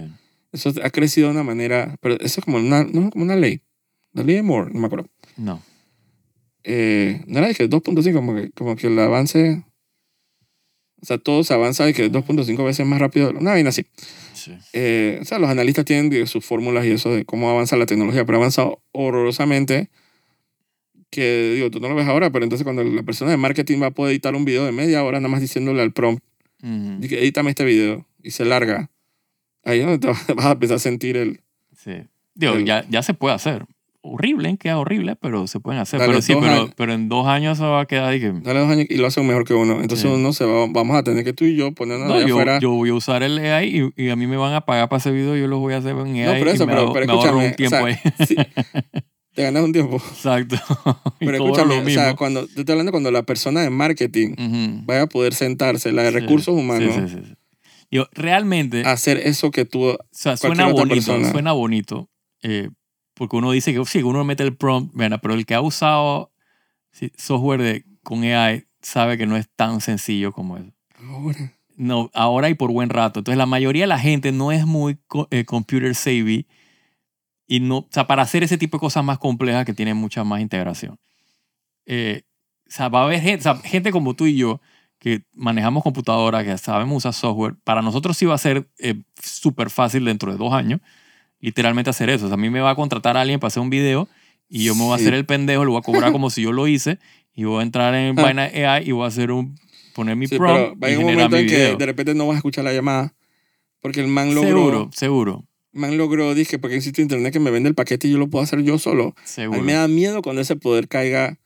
Eso 0.53 0.73
ha 0.83 0.91
crecido 0.91 1.29
de 1.29 1.35
una 1.35 1.45
manera, 1.45 1.97
pero 2.01 2.17
eso 2.17 2.41
es 2.41 2.45
como 2.45 2.59
una, 2.59 2.85
no, 2.85 3.11
como 3.11 3.25
una 3.25 3.37
ley. 3.37 3.63
La 4.13 4.23
ley 4.23 4.37
de 4.37 4.43
Moore, 4.43 4.73
no 4.73 4.81
me 4.81 4.87
acuerdo. 4.87 5.09
No. 5.37 5.63
Eh, 6.65 7.23
no 7.27 7.39
era 7.39 7.49
de 7.49 7.55
que 7.55 7.69
2.5, 7.69 8.15
como 8.15 8.35
que, 8.35 8.51
como 8.51 8.77
que 8.77 8.89
el 8.89 8.99
avance, 8.99 9.65
o 11.01 11.07
sea, 11.07 11.19
todo 11.19 11.45
se 11.45 11.55
avanza 11.55 11.85
de 11.85 11.95
que 11.95 12.11
2.5 12.11 12.65
veces 12.65 12.87
más 12.87 13.01
rápido, 13.01 13.31
una 13.31 13.53
vaina 13.53 13.71
así. 13.71 13.87
Sí. 14.35 14.53
Eh, 14.73 15.19
o 15.23 15.25
sea, 15.25 15.39
los 15.39 15.49
analistas 15.49 15.85
tienen 15.85 16.27
sus 16.27 16.45
fórmulas 16.45 16.85
y 16.85 16.91
eso 16.91 17.15
de 17.15 17.25
cómo 17.25 17.49
avanza 17.51 17.77
la 17.77 17.87
tecnología, 17.87 18.25
pero 18.25 18.39
ha 18.39 18.41
avanzado 18.41 18.83
horrorosamente 18.93 19.91
que, 21.11 21.55
digo, 21.57 21.71
tú 21.71 21.81
no 21.81 21.89
lo 21.89 21.95
ves 21.95 22.07
ahora, 22.07 22.31
pero 22.31 22.45
entonces 22.45 22.65
cuando 22.65 22.85
la 22.85 23.03
persona 23.03 23.31
de 23.31 23.37
marketing 23.37 23.83
va 23.83 23.87
a 23.87 23.91
poder 23.91 24.13
editar 24.13 24.35
un 24.35 24.45
video 24.45 24.65
de 24.65 24.73
media 24.73 25.03
hora, 25.03 25.19
nada 25.19 25.29
más 25.29 25.41
diciéndole 25.41 25.83
al 25.83 25.93
prompt, 25.93 26.23
di 26.63 27.09
que 27.09 27.19
edítame 27.19 27.51
este 27.51 27.65
video, 27.65 28.07
y 28.23 28.31
se 28.31 28.45
larga, 28.45 28.91
ahí 29.65 29.81
es 29.81 29.87
donde 29.87 29.99
te 29.99 30.07
vas 30.35 30.47
a 30.47 30.53
empezar 30.53 30.77
a 30.77 30.81
sentir 30.81 31.17
el... 31.17 31.41
Sí. 31.77 31.93
Digo, 32.35 32.55
El- 32.55 32.65
ya, 32.65 32.85
ya 32.89 33.03
se 33.03 33.15
puede 33.15 33.35
hacer. 33.35 33.65
Horrible, 34.03 34.57
queda 34.57 34.79
horrible, 34.79 35.15
pero 35.17 35.47
se 35.47 35.61
pueden 35.61 35.79
hacer. 35.79 36.01
Pero 36.01 36.23
sí, 36.23 36.33
pero, 36.35 36.53
años. 36.53 36.71
pero 36.75 36.95
en 36.95 37.11
dos 37.11 37.27
años 37.27 37.59
se 37.59 37.65
va 37.65 37.83
a 37.83 37.85
quedar 37.87 38.15
y 38.15 38.21
que... 38.21 38.33
Dale 38.33 38.61
dos 38.61 38.71
años 38.71 38.87
y 38.89 38.97
lo 38.97 39.07
hacen 39.07 39.27
mejor 39.27 39.45
que 39.45 39.53
uno. 39.53 39.75
Entonces 39.83 40.01
Sí. 40.01 40.15
uno 40.15 40.33
se 40.33 40.47
va, 40.47 40.67
vamos 40.71 40.97
a 40.97 41.03
tener 41.03 41.23
que 41.23 41.35
tú 41.35 41.45
y 41.45 41.55
yo 41.55 41.73
ponernos 41.75 42.09
No, 42.09 42.15
allá 42.15 42.27
yo, 42.27 42.35
afuera. 42.37 42.59
yo 42.61 42.71
voy 42.71 42.89
a 42.89 42.95
usar 42.95 43.23
el 43.23 43.39
AI 43.39 43.91
y, 43.97 44.05
y 44.07 44.09
a 44.09 44.17
mí 44.17 44.27
me 44.27 44.39
van 44.39 44.55
a 44.55 44.63
pagar 44.63 44.89
para 44.89 45.01
ese 45.01 45.11
video, 45.11 45.37
yo 45.37 45.47
lo 45.49 45.59
voy 45.59 45.75
a 45.75 45.79
hacer 45.79 45.91
en 45.95 46.17
AI 46.17 46.39
por 46.39 46.49
eso, 46.49 46.65
y 46.65 46.67
me, 46.67 46.73
pero- 46.73 46.93
pero 46.95 47.07
me 47.07 47.13
escúchame, 47.13 47.47
un 47.49 47.55
tiempo 47.57 47.77
o 47.77 47.85
ahí. 47.85 47.95
sí, 48.27 48.37
te 49.35 49.43
ganas 49.43 49.63
un 49.65 49.73
tiempo. 49.73 49.97
Exacto. 49.97 50.57
Pero 51.21 51.33
escúchame, 51.33 51.77
lo 51.77 51.87
o 51.87 51.91
sea, 51.91 52.17
cuando, 52.17 52.47
te 52.47 52.61
estoy 52.61 52.73
hablando 52.73 52.93
cuando 52.93 53.11
la 53.11 53.23
persona 53.25 53.61
de 53.61 53.69
marketing 53.71 54.35
vaya 54.87 55.03
a 55.03 55.07
poder 55.09 55.35
sentarse, 55.35 55.93
la 55.93 56.03
de 56.05 56.09
Sí, 56.13 56.19
recursos 56.21 56.55
humanos, 56.55 56.95
sí, 56.95 57.17
sí. 57.23 57.35
Yo, 57.91 58.07
realmente, 58.13 58.83
hacer 58.85 59.19
eso 59.19 59.51
que 59.51 59.65
tú... 59.65 59.91
o 59.91 59.99
sea, 60.13 60.37
suena 60.37 60.67
bonito, 60.67 60.89
persona. 60.89 61.31
suena 61.31 61.53
bonito, 61.53 62.09
eh, 62.43 62.71
porque 63.15 63.37
uno 63.37 63.51
dice 63.51 63.75
que 63.75 63.85
sí, 63.85 64.03
uno 64.03 64.25
mete 64.25 64.45
el 64.45 64.57
prompt, 64.57 64.95
bueno, 64.95 65.21
pero 65.21 65.35
el 65.35 65.45
que 65.45 65.55
ha 65.55 65.61
usado 65.61 66.33
sí, 66.93 67.13
software 67.17 67.63
de, 67.63 67.85
con 68.03 68.23
AI 68.23 68.67
sabe 68.81 69.19
que 69.19 69.27
no 69.27 69.37
es 69.37 69.49
tan 69.57 69.81
sencillo 69.81 70.33
como 70.33 70.57
eso. 70.57 70.73
Ahora. 70.99 71.55
No, 71.77 72.11
ahora 72.13 72.51
y 72.51 72.55
por 72.55 72.71
buen 72.73 72.91
rato. 72.91 73.21
Entonces, 73.21 73.39
la 73.39 73.47
mayoría 73.47 73.85
de 73.85 73.89
la 73.89 73.99
gente 73.99 74.33
no 74.33 74.53
es 74.53 74.67
muy 74.67 74.99
eh, 75.31 75.45
computer 75.45 75.95
savvy 75.95 76.47
y 77.47 77.61
no, 77.61 77.79
o 77.79 77.89
sea, 77.91 78.07
para 78.07 78.23
hacer 78.23 78.45
ese 78.45 78.59
tipo 78.59 78.77
de 78.77 78.81
cosas 78.81 79.03
más 79.03 79.19
complejas 79.19 79.65
que 79.65 79.73
tienen 79.73 79.97
mucha 79.97 80.23
más 80.23 80.41
integración. 80.41 80.99
Eh, 81.87 82.23
o 82.69 82.71
sea, 82.71 82.89
va 82.89 83.01
a 83.01 83.05
haber 83.05 83.21
gente, 83.21 83.41
o 83.41 83.43
sea, 83.43 83.57
gente 83.57 83.91
como 83.91 84.15
tú 84.15 84.27
y 84.27 84.37
yo 84.37 84.61
que 85.01 85.23
manejamos 85.35 85.83
computadoras, 85.83 86.45
que 86.45 86.57
sabemos 86.59 86.99
usar 86.99 87.13
software. 87.15 87.55
Para 87.65 87.83
nosotros 87.83 88.17
sí 88.17 88.27
va 88.27 88.35
a 88.35 88.39
ser 88.39 88.69
eh, 88.79 88.95
súper 89.21 89.71
fácil 89.71 90.05
dentro 90.05 90.31
de 90.31 90.39
dos 90.39 90.53
años, 90.53 90.81
literalmente 91.41 91.91
hacer 91.91 92.11
eso. 92.11 92.27
O 92.27 92.29
sea, 92.29 92.35
a 92.35 92.39
mí 92.39 92.51
me 92.51 92.61
va 92.61 92.71
a 92.71 92.75
contratar 92.77 93.17
a 93.17 93.23
alguien 93.23 93.41
para 93.41 93.49
hacer 93.49 93.63
un 93.63 93.71
video 93.71 94.09
y 94.49 94.65
yo 94.65 94.75
me 94.77 94.83
voy 94.85 94.93
a 94.93 94.97
hacer 94.97 95.15
el 95.15 95.25
pendejo, 95.27 95.65
lo 95.65 95.73
voy 95.73 95.79
a 95.81 95.83
cobrar 95.83 96.13
como 96.13 96.31
si 96.31 96.43
yo 96.43 96.53
lo 96.53 96.69
hice 96.69 96.99
y 97.35 97.45
voy 97.45 97.61
a 97.61 97.63
entrar 97.63 97.95
en 97.95 98.17
Ah. 98.19 98.23
vaina 98.35 98.43
AI 98.45 98.89
y 98.89 98.93
voy 98.93 99.05
a 99.05 99.09
hacer 99.09 99.33
un, 99.33 99.59
poner 99.95 100.17
mi 100.17 100.27
Sí, 100.29 100.37
prompt 100.37 100.59
pero 100.59 100.79
va 100.79 100.89
a 100.89 100.91
y 100.93 100.97
un 100.97 101.05
momento 101.05 101.37
mi 101.37 101.43
en 101.43 101.49
que 101.49 101.77
de 101.77 101.87
repente 101.87 102.15
no 102.15 102.27
vas 102.27 102.35
a 102.35 102.39
escuchar 102.39 102.65
la 102.65 102.73
llamada. 102.73 103.15
Porque 103.81 104.01
el 104.01 104.09
man 104.09 104.35
logró... 104.35 104.49
Seguro, 104.51 104.91
seguro, 104.93 105.45
Man 105.73 105.97
logró, 105.97 106.35
dije, 106.35 106.59
porque 106.59 106.77
existe 106.77 107.01
internet 107.01 107.33
que 107.33 107.39
me 107.41 107.51
vende 107.53 107.69
el 107.69 107.77
paquete 107.77 108.09
y 108.09 108.11
yo 108.11 108.19
lo 108.19 108.29
puedo 108.29 108.43
hacer 108.43 108.61
yo 108.65 108.77
solo. 108.79 109.15
A 109.17 109.27
seguro. 109.27 109.61
mí 109.61 109.65
me 109.65 109.73
da 109.75 109.87
miedo 109.89 110.21
cuando 110.21 110.43
ese 110.43 110.57
poder 110.57 110.89
caiga, 110.89 111.39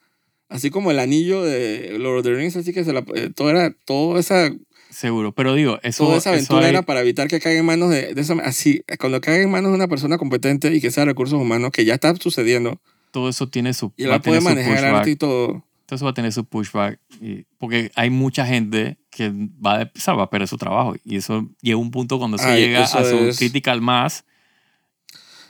así 0.49 0.71
como 0.71 0.91
el 0.91 0.99
anillo 0.99 1.43
de 1.43 1.97
Lord 1.99 2.19
of 2.19 2.25
the 2.25 2.35
Rings, 2.35 2.57
así 2.57 2.73
que 2.73 2.85
se 2.85 2.93
la, 2.93 3.05
eh, 3.15 3.31
todo 3.35 3.51
era, 3.51 3.73
toda 3.85 4.21
esa, 4.21 4.51
Seguro, 4.91 5.33
pero 5.33 5.55
digo, 5.55 5.81
eso, 5.83 6.05
toda 6.05 6.19
esa 6.19 6.31
aventura 6.31 6.63
hay- 6.67 6.71
era 6.71 6.83
para 6.83 7.01
evitar 7.01 7.27
que 7.27 7.41
caiga 7.41 7.59
en 7.59 7.67
manos 7.67 7.91
de, 7.91 8.15
de 8.15 8.21
esa, 8.21 8.35
así, 8.45 8.83
cuando 9.01 9.21
caiga 9.21 9.43
en 9.43 9.51
manos 9.51 9.73
de 9.73 9.77
una 9.77 9.89
persona 9.89 10.19
competente 10.19 10.73
y 10.73 10.81
que 10.81 10.91
sea 10.93 11.05
recursos 11.05 11.41
humanos, 11.41 11.73
que 11.73 11.85
ya 11.85 11.95
está 11.95 12.15
sucediendo, 12.15 12.81
todo 13.11 13.29
eso 13.29 13.49
tiene 13.49 13.75
su, 13.75 13.93
y 13.97 14.05
la 14.05 14.21
puede 14.23 14.41
manejar 14.41 14.85
arte 14.85 15.11
y 15.11 15.17
todo. 15.17 15.65
Todo 15.87 15.97
eso 15.97 16.05
va 16.07 16.13
a 16.13 16.15
tener 16.15 16.33
su 16.33 16.45
pushback. 16.47 16.99
y- 17.21 17.45
porque 17.59 17.91
hay 17.95 18.09
mucha 18.11 18.47
gente 18.47 18.97
que 19.11 19.31
va 19.65 19.81
a, 19.83 20.13
va 20.15 20.23
a 20.23 20.31
perder 20.31 20.49
su 20.49 20.57
trabajo. 20.57 20.95
Y 21.05 21.17
eso 21.17 21.49
llega 21.61 21.77
un 21.77 21.91
punto 21.91 22.19
cuando 22.19 22.37
eso 22.39 22.47
Ay, 22.47 22.63
llega 22.63 22.85
a 22.85 22.87
su 23.05 23.17
es- 23.19 23.37
critical 23.39 23.81
mass. 23.83 24.25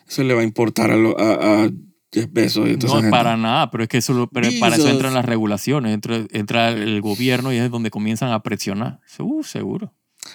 Eso 0.08 0.22
le 0.24 0.34
va 0.34 0.40
a 0.40 0.44
importar 0.44 0.90
a, 0.90 0.96
lo- 0.96 1.18
a, 1.18 1.64
a 1.64 1.70
Jeff 2.14 2.28
Bezos 2.30 2.68
y 2.68 2.76
No 2.76 2.88
gente. 2.94 3.10
para 3.10 3.36
nada, 3.36 3.70
pero 3.70 3.82
es 3.82 3.88
que 3.88 3.98
eso 3.98 4.28
pero 4.32 4.48
para 4.60 4.76
eso 4.76 4.88
entran 4.88 5.12
las 5.14 5.24
regulaciones, 5.24 5.92
entra, 5.92 6.24
entra 6.30 6.68
el 6.70 7.00
gobierno 7.00 7.52
y 7.52 7.56
es 7.58 7.70
donde 7.70 7.90
comienzan 7.90 8.30
a 8.32 8.40
presionar. 8.42 9.00
Uh, 9.18 9.42
seguro. 9.42 9.92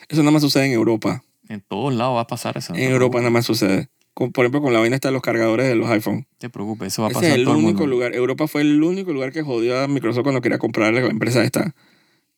Eso 0.10 0.22
nada 0.22 0.32
más 0.32 0.42
sucede 0.42 0.66
en 0.66 0.74
Europa. 0.74 1.24
En 1.48 1.62
todos 1.62 1.94
lados 1.94 2.18
va 2.18 2.22
a 2.22 2.28
pasar 2.28 2.58
eso. 2.58 2.76
En 2.76 2.92
Europa 2.92 3.18
nada 3.20 3.30
más 3.32 3.46
sucede. 3.46 3.90
Con- 4.14 4.32
por 4.34 4.44
ejemplo, 4.46 4.62
con 4.62 4.74
la 4.74 4.80
vaina 4.80 4.96
está 4.96 5.10
los 5.12 5.22
cargadores 5.22 5.68
de 5.68 5.76
los 5.76 5.90
iPhone. 5.90 6.28
Te 6.38 6.50
preocupes, 6.50 6.90
eso 6.90 7.02
va 7.04 7.08
a 7.08 7.12
Ese 7.12 7.16
pasar 7.22 7.32
es 7.32 7.36
el 7.38 7.44
todo 7.46 7.54
el 7.56 7.64
único 7.64 7.80
mundo. 7.80 7.88
lugar. 7.96 8.14
Europa 8.14 8.48
fue 8.48 8.62
el 8.62 8.84
único 8.84 9.14
lugar 9.14 9.32
que 9.32 9.42
jodió 9.42 9.80
a 9.80 9.88
Microsoft 9.88 10.24
cuando 10.24 10.42
quería 10.42 10.58
comprar 10.60 10.94
la 10.94 11.00
empresa 11.08 11.44
esta, 11.44 11.74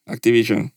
Activision. 0.05 0.73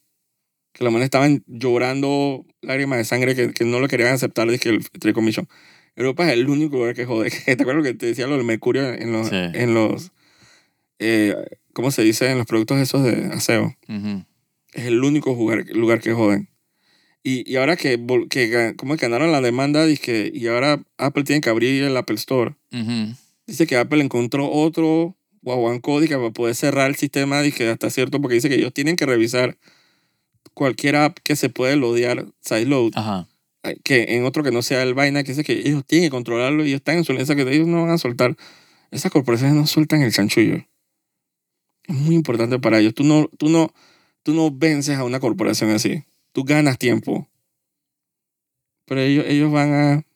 Que 0.72 0.82
los 0.84 0.92
manes 0.92 1.04
estaban 1.06 1.44
llorando 1.46 2.44
lágrimas 2.62 2.98
de 2.98 3.04
sangre 3.04 3.34
que, 3.36 3.52
que 3.52 3.64
no 3.64 3.78
lo 3.78 3.86
querían 3.88 4.12
aceptar 4.12 4.48
que 4.58 4.68
el 4.70 4.88
Trade 4.90 5.14
Commission. 5.14 5.46
Europa 5.96 6.26
es 6.26 6.32
el 6.32 6.48
único 6.48 6.76
lugar 6.76 6.94
que 6.94 7.04
jode. 7.06 7.30
¿Te 7.44 7.52
acuerdas 7.52 7.76
lo 7.76 7.82
que 7.82 7.94
te 7.94 8.06
decía 8.06 8.26
lo 8.26 8.36
del 8.36 8.44
mercurio 8.44 8.92
en 8.92 9.12
los, 9.12 9.28
Sí. 9.28 9.36
en 9.36 9.74
los 9.74 10.12
eh, 10.98 11.34
¿cómo 11.72 11.90
se 11.90 12.02
dice? 12.02 12.30
En 12.30 12.38
los 12.38 12.46
productos 12.46 12.78
esos 12.78 13.02
de 13.04 13.26
aseo. 13.32 13.74
Ujú. 13.88 14.24
Es 14.72 14.86
el 14.86 15.02
único 15.04 15.30
lugar, 15.34 15.64
lugar 15.70 16.00
que 16.00 16.12
joden. 16.12 16.48
Y, 17.22 17.50
y 17.50 17.56
ahora 17.56 17.76
que, 17.76 17.98
que 18.28 18.50
ga- 18.50 18.76
¿cómo 18.76 18.94
es 18.94 19.00
que 19.00 19.06
ganaron 19.08 19.32
la 19.32 19.40
demanda? 19.40 19.86
Dice 19.86 20.30
y 20.34 20.46
ahora 20.48 20.82
Apple 20.98 21.24
tiene 21.24 21.40
que 21.40 21.48
abrir 21.50 21.82
el 21.84 21.96
Apple 21.96 22.16
Store. 22.16 22.54
Ujú. 22.72 23.14
Dice 23.46 23.66
que 23.66 23.76
Apple 23.76 24.02
encontró 24.02 24.50
otro 24.50 25.16
guaguancó 25.42 26.00
para 26.00 26.30
poder 26.30 26.54
cerrar 26.54 26.88
el 26.88 26.96
sistema 26.96 27.42
dice, 27.42 27.68
hasta 27.68 27.90
cierto, 27.90 28.20
porque 28.20 28.36
dice 28.36 28.48
que 28.48 28.54
ellos 28.54 28.72
tienen 28.72 28.96
que 28.96 29.04
revisar 29.06 29.58
cualquier 30.54 30.96
app 30.96 31.18
que 31.22 31.36
se 31.36 31.50
puede 31.50 31.76
loadear, 31.76 32.26
sideload, 32.40 32.92
Ajá. 32.94 33.28
Que 33.82 34.16
en 34.16 34.24
otro 34.24 34.42
que 34.42 34.50
no 34.50 34.62
sea 34.62 34.82
el 34.82 34.94
vaina, 34.94 35.22
que 35.22 35.32
dice 35.32 35.44
que 35.44 35.52
ellos 35.52 35.84
tienen 35.86 36.08
que 36.08 36.10
controlarlo 36.10 36.64
y 36.64 36.68
ellos 36.68 36.78
están 36.78 36.98
en 36.98 37.04
su 37.04 37.12
alianza 37.12 37.34
que 37.34 37.42
ellos 37.42 37.66
no 37.66 37.82
van 37.82 37.90
a 37.90 37.98
soltar. 37.98 38.36
Esas 38.90 39.10
corporaciones 39.10 39.56
no 39.56 39.66
sueltan 39.66 40.02
el 40.02 40.12
chanchullo. 40.12 40.56
Es 41.84 41.94
muy 41.94 42.14
importante 42.14 42.58
para 42.58 42.78
ellos. 42.78 42.94
Tú 42.94 43.04
no, 43.04 43.28
tú 43.38 43.48
no, 43.48 43.72
tú 44.22 44.34
no 44.34 44.50
vences 44.50 44.96
a 44.96 45.04
una 45.04 45.20
corporación 45.20 45.70
así. 45.70 46.04
Tú 46.32 46.44
ganas 46.44 46.78
tiempo. 46.78 47.28
Pero 48.86 49.00
ellos, 49.00 49.24
ellos 49.28 49.50
van 49.52 49.72
a... 49.72 50.06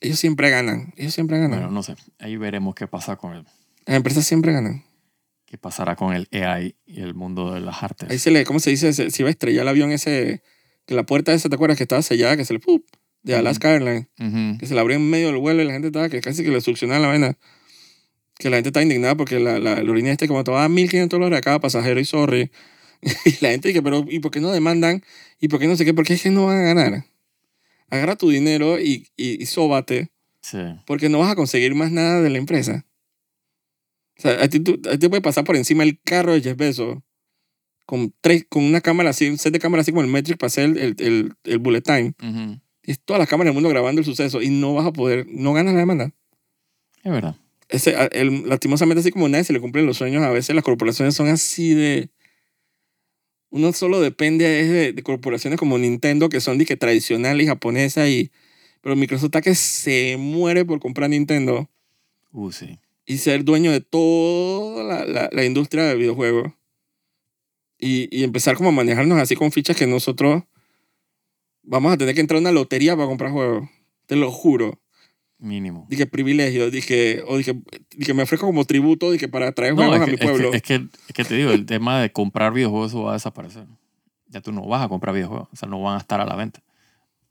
Ellos 0.00 0.18
siempre 0.18 0.50
ganan. 0.50 0.92
Ellos 0.96 1.14
siempre 1.14 1.38
ganan. 1.38 1.60
Bueno, 1.60 1.70
no 1.70 1.82
sé. 1.82 1.94
Ahí 2.18 2.36
veremos 2.36 2.74
qué 2.74 2.86
pasa 2.86 3.16
con 3.16 3.34
el, 3.34 3.44
Las 3.86 3.96
empresas 3.96 4.26
siempre 4.26 4.52
ganan. 4.52 4.84
qué 5.46 5.58
pasará 5.58 5.94
con 5.94 6.12
el 6.12 6.28
AI 6.32 6.74
y 6.84 7.02
el 7.02 7.14
mundo 7.14 7.52
de 7.52 7.60
las 7.60 7.82
artes. 7.82 8.10
Ahí 8.10 8.18
se 8.18 8.30
le, 8.30 8.44
¿cómo 8.44 8.58
se 8.58 8.70
dice? 8.70 8.92
Se, 8.92 9.10
se 9.10 9.22
iba 9.22 9.28
a 9.28 9.30
estrellar 9.30 9.62
el 9.62 9.68
avión 9.68 9.92
ese, 9.92 10.42
que 10.86 10.94
la 10.94 11.04
puerta 11.04 11.32
esa, 11.32 11.48
¿te 11.48 11.54
acuerdas? 11.54 11.76
Que 11.78 11.84
estaba 11.84 12.02
sellada, 12.02 12.36
que 12.36 12.44
se 12.44 12.52
le, 12.54 12.58
¡pup! 12.60 12.84
de. 13.22 13.34
Alaska 13.36 13.72
Airlines, 13.72 14.06
Ujú. 14.18 14.58
que 14.58 14.66
se 14.66 14.74
le 14.74 14.80
abrió 14.80 14.96
en 14.96 15.08
medio 15.08 15.28
del 15.28 15.36
vuelo 15.36 15.62
y 15.62 15.66
la 15.66 15.72
gente 15.72 15.88
estaba, 15.88 16.08
que 16.08 16.20
casi 16.20 16.42
que 16.42 16.50
le 16.50 16.60
succionaba 16.60 17.00
la 17.00 17.08
vaina. 17.08 17.38
Que 18.38 18.50
la 18.50 18.56
gente 18.56 18.70
estaba 18.70 18.82
indignada 18.82 19.14
porque 19.16 19.38
la, 19.38 19.58
la 19.60 19.74
aerolínea 19.74 20.10
este 20.12 20.26
como 20.26 20.42
tomaba 20.42 20.68
1.500 20.68 21.08
dólares 21.10 21.38
a 21.38 21.42
cada 21.42 21.60
pasajero 21.60 22.00
y 22.00 22.04
sorry. 22.04 22.50
y 23.24 23.36
la 23.40 23.50
gente 23.50 23.68
dice, 23.68 23.82
pero 23.82 24.04
¿y 24.08 24.18
por 24.20 24.30
qué 24.32 24.40
no 24.40 24.50
demandan? 24.50 25.02
¿Y 25.40 25.48
por 25.48 25.60
qué 25.60 25.66
no 25.68 25.76
sé 25.76 25.84
qué? 25.84 25.94
Porque 25.94 26.14
es 26.14 26.22
que 26.22 26.30
no 26.30 26.46
van 26.46 26.58
a 26.58 26.62
ganar. 26.62 27.04
Agarra 27.90 28.16
tu 28.16 28.30
dinero 28.30 28.80
y, 28.80 29.08
y, 29.16 29.40
y 29.42 29.46
sóbate 29.46 30.10
Sí. 30.40 30.58
porque 30.86 31.08
no 31.08 31.20
vas 31.20 31.30
a 31.30 31.36
conseguir 31.36 31.74
más 31.76 31.92
nada 31.92 32.20
de 32.20 32.30
la 32.30 32.38
empresa. 32.38 32.84
O 34.18 34.22
sea, 34.22 34.42
a 34.42 34.48
ti, 34.48 34.58
tú- 34.60 34.80
a 34.88 34.92
ti 34.92 34.98
te 34.98 35.08
puede 35.08 35.22
pasar 35.22 35.44
por 35.44 35.54
encima 35.56 35.84
el 35.84 36.00
carro 36.00 36.32
de 36.32 36.40
Jeff 36.40 36.56
Bezos 36.56 36.98
con, 37.92 38.10
tres, 38.22 38.46
con 38.48 38.64
una 38.64 38.80
cámara 38.80 39.10
así, 39.10 39.28
un 39.28 39.36
set 39.36 39.52
de 39.52 39.58
cámaras 39.58 39.84
así 39.84 39.92
como 39.92 40.00
el 40.00 40.08
Metric 40.08 40.38
para 40.38 40.46
hacer 40.46 40.64
el, 40.64 40.78
el, 40.78 40.94
el, 40.98 41.34
el 41.44 41.58
bullet 41.58 41.82
time. 41.82 42.14
Ujú. 42.22 42.58
Y 42.82 42.94
todas 42.94 43.20
las 43.20 43.28
cámaras 43.28 43.48
del 43.48 43.52
mundo 43.52 43.68
grabando 43.68 43.98
el 43.98 44.06
suceso 44.06 44.40
y 44.40 44.48
no 44.48 44.72
vas 44.72 44.86
a 44.86 44.94
poder, 44.94 45.26
no 45.28 45.52
ganas 45.52 45.74
la 45.74 45.80
demanda. 45.80 46.10
Es 47.04 47.12
verdad. 47.12 47.36
Ese, 47.68 47.94
el, 48.12 48.48
lastimosamente, 48.48 49.00
así 49.00 49.10
como 49.10 49.28
nadie 49.28 49.44
se 49.44 49.52
le 49.52 49.60
cumplen 49.60 49.84
los 49.84 49.98
sueños, 49.98 50.22
a 50.22 50.30
veces 50.30 50.54
las 50.54 50.64
corporaciones 50.64 51.14
son 51.14 51.28
así 51.28 51.74
de... 51.74 52.08
Uno 53.50 53.74
solo 53.74 54.00
depende 54.00 54.60
es 54.60 54.70
de, 54.70 54.92
de 54.94 55.02
corporaciones 55.02 55.58
como 55.58 55.76
Nintendo, 55.76 56.30
que 56.30 56.40
son 56.40 56.56
de 56.56 56.64
que 56.64 56.78
tradicionales 56.78 57.44
y 57.44 57.46
japonesas, 57.46 58.08
y, 58.08 58.30
pero 58.80 58.96
Microsoft 58.96 59.32
que 59.44 59.54
se 59.54 60.16
muere 60.18 60.64
por 60.64 60.80
comprar 60.80 61.10
Nintendo 61.10 61.68
Uh, 62.32 62.52
sí. 62.52 62.78
y 63.04 63.18
ser 63.18 63.44
dueño 63.44 63.70
de 63.70 63.82
toda 63.82 64.82
la, 64.82 65.04
la, 65.04 65.28
la 65.30 65.44
industria 65.44 65.84
de 65.84 65.96
videojuegos. 65.96 66.54
Y, 67.84 68.08
y 68.16 68.22
empezar 68.22 68.56
como 68.56 68.68
a 68.68 68.72
manejarnos 68.72 69.18
así 69.18 69.34
con 69.34 69.50
fichas 69.50 69.76
que 69.76 69.88
nosotros 69.88 70.44
vamos 71.64 71.92
a 71.92 71.96
tener 71.96 72.14
que 72.14 72.20
entrar 72.20 72.36
a 72.36 72.40
una 72.40 72.52
lotería 72.52 72.94
para 72.94 73.08
comprar 73.08 73.32
juegos. 73.32 73.68
Te 74.06 74.14
lo 74.14 74.30
juro. 74.30 74.78
Mínimo. 75.38 75.86
Dije 75.90 76.06
privilegio, 76.06 76.70
dije, 76.70 77.24
o 77.26 77.36
dije, 77.38 77.60
dije 77.96 78.14
me 78.14 78.22
ofrezco 78.22 78.46
como 78.46 78.64
tributo 78.64 79.10
dije, 79.10 79.26
para 79.26 79.50
traer 79.50 79.74
No, 79.74 79.82
juegos 79.82 80.00
a 80.00 80.04
que, 80.04 80.10
mi 80.12 80.14
es 80.14 80.20
que- 80.20 80.26
pueblo. 80.28 80.52
Es 80.54 80.62
que, 80.62 80.74
es 80.74 81.12
que 81.14 81.24
te 81.24 81.34
digo, 81.34 81.50
el 81.50 81.66
tema 81.66 82.00
de 82.00 82.12
comprar 82.12 82.52
videojuegos 82.52 82.94
va 82.96 83.10
a 83.10 83.14
desaparecer. 83.14 83.66
Ya 84.28 84.40
tú 84.40 84.52
no 84.52 84.64
vas 84.64 84.82
a 84.84 84.88
comprar 84.88 85.12
videojuegos, 85.14 85.48
o 85.52 85.56
sea, 85.56 85.68
no 85.68 85.82
van 85.82 85.96
a 85.96 85.98
estar 85.98 86.20
a 86.20 86.24
la 86.26 86.36
venta. 86.36 86.62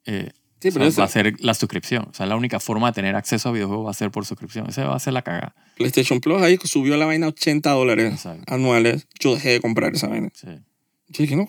Eh, 0.05 0.31
sí, 0.61 0.69
o 0.69 0.71
pero 0.73 0.85
sea, 0.85 0.89
esa- 0.89 1.01
va 1.01 1.05
a 1.05 1.09
ser 1.09 1.33
la 1.43 1.53
suscripción. 1.53 2.07
O 2.09 2.13
sea, 2.13 2.25
la 2.25 2.35
única 2.35 2.59
forma 2.59 2.87
de 2.91 2.93
tener 2.93 3.15
acceso 3.15 3.49
a 3.49 3.51
videojuegos 3.51 3.87
va 3.87 3.91
a 3.91 3.93
ser 3.95 4.11
por 4.11 4.25
suscripción. 4.25 4.69
Esa 4.69 4.85
va 4.87 4.95
a 4.95 4.99
ser 4.99 5.13
la 5.13 5.21
cagada. 5.23 5.55
PlayStation 5.77 6.21
Plus 6.21 6.41
ahí 6.41 6.57
subió 6.63 6.95
la 6.97 7.05
vaina 7.05 7.25
a 7.25 7.29
80 7.29 7.71
dólares 7.71 8.13
Exacto. 8.13 8.53
anuales. 8.53 9.07
Yo 9.19 9.33
dejé 9.35 9.49
de 9.49 9.59
comprar 9.61 9.93
esa 9.95 10.07
vaina. 10.07 10.29
Sí. 10.33 10.47
Yo 11.09 11.23
dije, 11.23 11.35
no, 11.35 11.45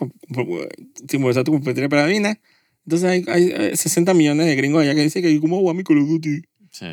si 1.09 1.19
me 1.19 1.33
tu 1.35 1.53
competencia 1.53 1.89
para 1.89 2.03
la 2.03 2.09
vaina, 2.09 2.39
Entonces 2.85 3.09
hay, 3.09 3.25
hay 3.29 3.53
eh, 3.55 3.77
60 3.77 4.13
millones 4.15 4.47
de 4.47 4.57
gringos 4.57 4.83
allá 4.83 4.95
que 4.95 5.03
dicen 5.03 5.23
que 5.23 5.41
¿cómo 5.41 5.61
voy 5.61 5.71
a 5.71 5.75
mi 5.75 5.85
Call 5.85 5.99
of 5.99 6.09
Duty? 6.09 6.43
Sí. 6.73 6.87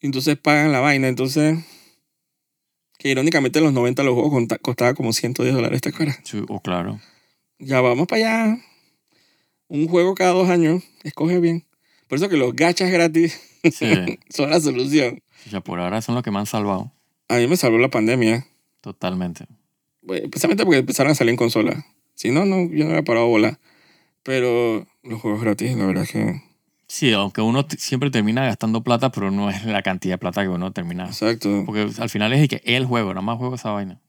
Entonces 0.00 0.36
pagan 0.36 0.72
la 0.72 0.80
vaina. 0.80 1.08
Entonces, 1.08 1.58
que 2.98 3.08
irónicamente 3.08 3.58
en 3.60 3.64
los 3.64 3.72
90 3.72 4.02
los 4.02 4.14
juegos 4.14 4.46
costaban 4.60 4.94
como 4.94 5.12
110 5.14 5.54
dólares, 5.54 5.80
¿te 5.80 5.88
acuerdas? 5.88 6.18
Sí, 6.24 6.42
oh, 6.48 6.60
claro. 6.60 7.00
Ya 7.58 7.80
vamos 7.80 8.06
para 8.06 8.46
allá. 8.46 8.58
Un 9.70 9.86
juego 9.88 10.14
cada 10.14 10.32
dos 10.32 10.48
años. 10.48 10.82
Escoge 11.04 11.38
bien. 11.38 11.64
Por 12.08 12.18
eso 12.18 12.28
que 12.28 12.36
los 12.36 12.54
gachas 12.54 12.90
gratis 12.90 13.40
Sí. 13.72 14.18
son 14.28 14.50
la 14.50 14.60
solución. 14.60 15.22
ya 15.50 15.60
por 15.60 15.78
ahora 15.78 16.02
son 16.02 16.16
los 16.16 16.24
que 16.24 16.30
me 16.32 16.38
han 16.40 16.46
salvado. 16.46 16.92
A 17.28 17.36
mí 17.36 17.46
me 17.46 17.56
salvó 17.56 17.78
la 17.78 17.88
pandemia. 17.88 18.46
Totalmente. 18.80 19.46
Pues, 20.04 20.22
Especialmente 20.22 20.64
porque 20.64 20.78
empezaron 20.80 21.12
a 21.12 21.14
salir 21.14 21.30
en 21.30 21.36
consola. 21.36 21.86
Si 22.16 22.30
no, 22.32 22.44
no, 22.44 22.68
yo 22.68 22.84
no 22.84 22.90
había 22.90 23.04
parado 23.04 23.28
bola. 23.28 23.60
Pero 24.24 24.86
los 25.04 25.20
juegos 25.20 25.40
gratis, 25.40 25.76
la 25.76 25.86
verdad 25.86 26.02
es 26.02 26.10
que... 26.10 26.42
Sí, 26.88 27.12
aunque 27.12 27.40
uno 27.40 27.64
siempre 27.78 28.10
termina 28.10 28.44
gastando 28.44 28.82
plata, 28.82 29.12
pero 29.12 29.30
no 29.30 29.48
es 29.48 29.64
la 29.64 29.82
cantidad 29.82 30.14
de 30.14 30.18
plata 30.18 30.42
que 30.42 30.48
uno 30.48 30.72
termina. 30.72 31.06
Exacto. 31.06 31.62
Porque 31.64 31.88
al 31.98 32.10
final 32.10 32.32
es 32.32 32.48
que 32.48 32.60
el 32.64 32.84
juego, 32.86 33.10
nada 33.10 33.22
más 33.22 33.38
juego 33.38 33.54
esa 33.54 33.70
vaina. 33.70 34.00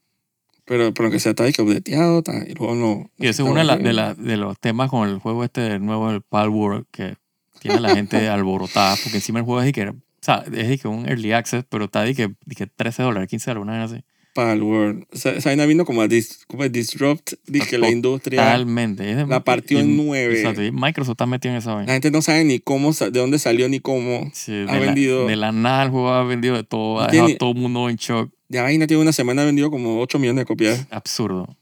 Pero, 0.65 0.93
pero 0.93 1.09
que 1.11 1.19
sea 1.19 1.31
está 1.31 1.43
updateado, 1.63 2.19
está- 2.19 2.43
y 2.47 2.51
el 2.51 2.57
juego 2.57 2.75
no... 2.75 3.09
Y 3.17 3.27
ese 3.27 3.41
es 3.43 3.47
uno 3.49 3.59
de, 3.59 3.63
la- 3.65 3.77
de, 3.77 3.93
la- 3.93 4.13
de 4.13 4.37
los 4.37 4.59
temas 4.59 4.89
con 4.89 5.09
el 5.09 5.19
juego 5.19 5.43
este 5.43 5.79
nuevo, 5.79 6.09
el 6.11 6.21
Pal 6.21 6.49
World, 6.49 6.85
que 6.91 7.15
tiene 7.59 7.77
a 7.77 7.81
la 7.81 7.95
gente 7.95 8.27
alborotada, 8.29 8.95
porque 9.03 9.17
encima 9.17 9.39
el 9.39 9.45
juego 9.45 9.59
es 9.61 9.65
de 9.65 9.73
que, 9.73 9.87
o 9.89 9.95
sea, 10.21 10.43
es 10.51 10.67
de 10.69 10.77
que 10.77 10.87
un 10.87 11.07
early 11.09 11.31
access, 11.33 11.65
pero 11.67 11.85
está 11.85 12.03
de 12.03 12.13
que, 12.15 12.27
de 12.45 12.55
que 12.55 12.67
13 12.67 13.03
dólares, 13.03 13.27
15 13.29 13.51
dólares, 13.51 13.63
una 13.63 13.83
vez 13.83 13.91
así. 13.91 14.03
Palworld. 14.33 15.03
Esa, 15.11 15.31
esa 15.31 15.49
vaina 15.49 15.65
vino 15.65 15.83
como 15.83 16.01
a, 16.01 16.07
dis- 16.07 16.45
como 16.47 16.63
a 16.63 16.69
disrupt 16.69 17.33
dije, 17.47 17.77
la 17.77 17.89
industria. 17.89 18.41
Totalmente. 18.41 19.11
Es 19.11 19.17
de- 19.17 19.27
La 19.27 19.43
partió 19.43 19.77
en 19.79 19.97
nueve. 19.97 20.35
Exacto. 20.39 20.63
Y 20.63 20.71
Microsoft 20.71 21.15
está 21.15 21.25
metido 21.25 21.51
en 21.53 21.57
esa 21.57 21.73
vaina. 21.73 21.87
La 21.87 21.93
gente 21.93 22.11
no 22.11 22.21
sabe 22.21 22.45
ni 22.45 22.59
cómo, 22.59 22.93
de 22.93 23.11
dónde 23.11 23.39
salió 23.39 23.67
ni 23.67 23.81
cómo. 23.81 24.29
Sí, 24.33 24.53
de, 24.53 24.69
ha 24.69 24.79
vendido- 24.79 25.23
La, 25.25 25.29
de 25.31 25.35
la 25.35 25.51
nada 25.51 25.83
el 25.83 25.89
juego 25.89 26.09
ha 26.13 26.23
vendido 26.23 26.55
de 26.55 26.63
todo, 26.63 27.01
ha 27.01 27.07
dejado 27.07 27.27
a 27.33 27.37
todo 27.37 27.51
el 27.51 27.57
mundo 27.57 27.89
en 27.89 27.97
shock. 27.97 28.31
De 28.51 28.59
vaina 28.59 28.85
tiene 28.85 29.01
una 29.01 29.13
semana 29.13 29.45
vendido 29.45 29.71
como 29.71 30.01
8 30.01 30.19
millones 30.19 30.41
de 30.41 30.45
copias. 30.45 30.85
Absurdo. 30.91 31.55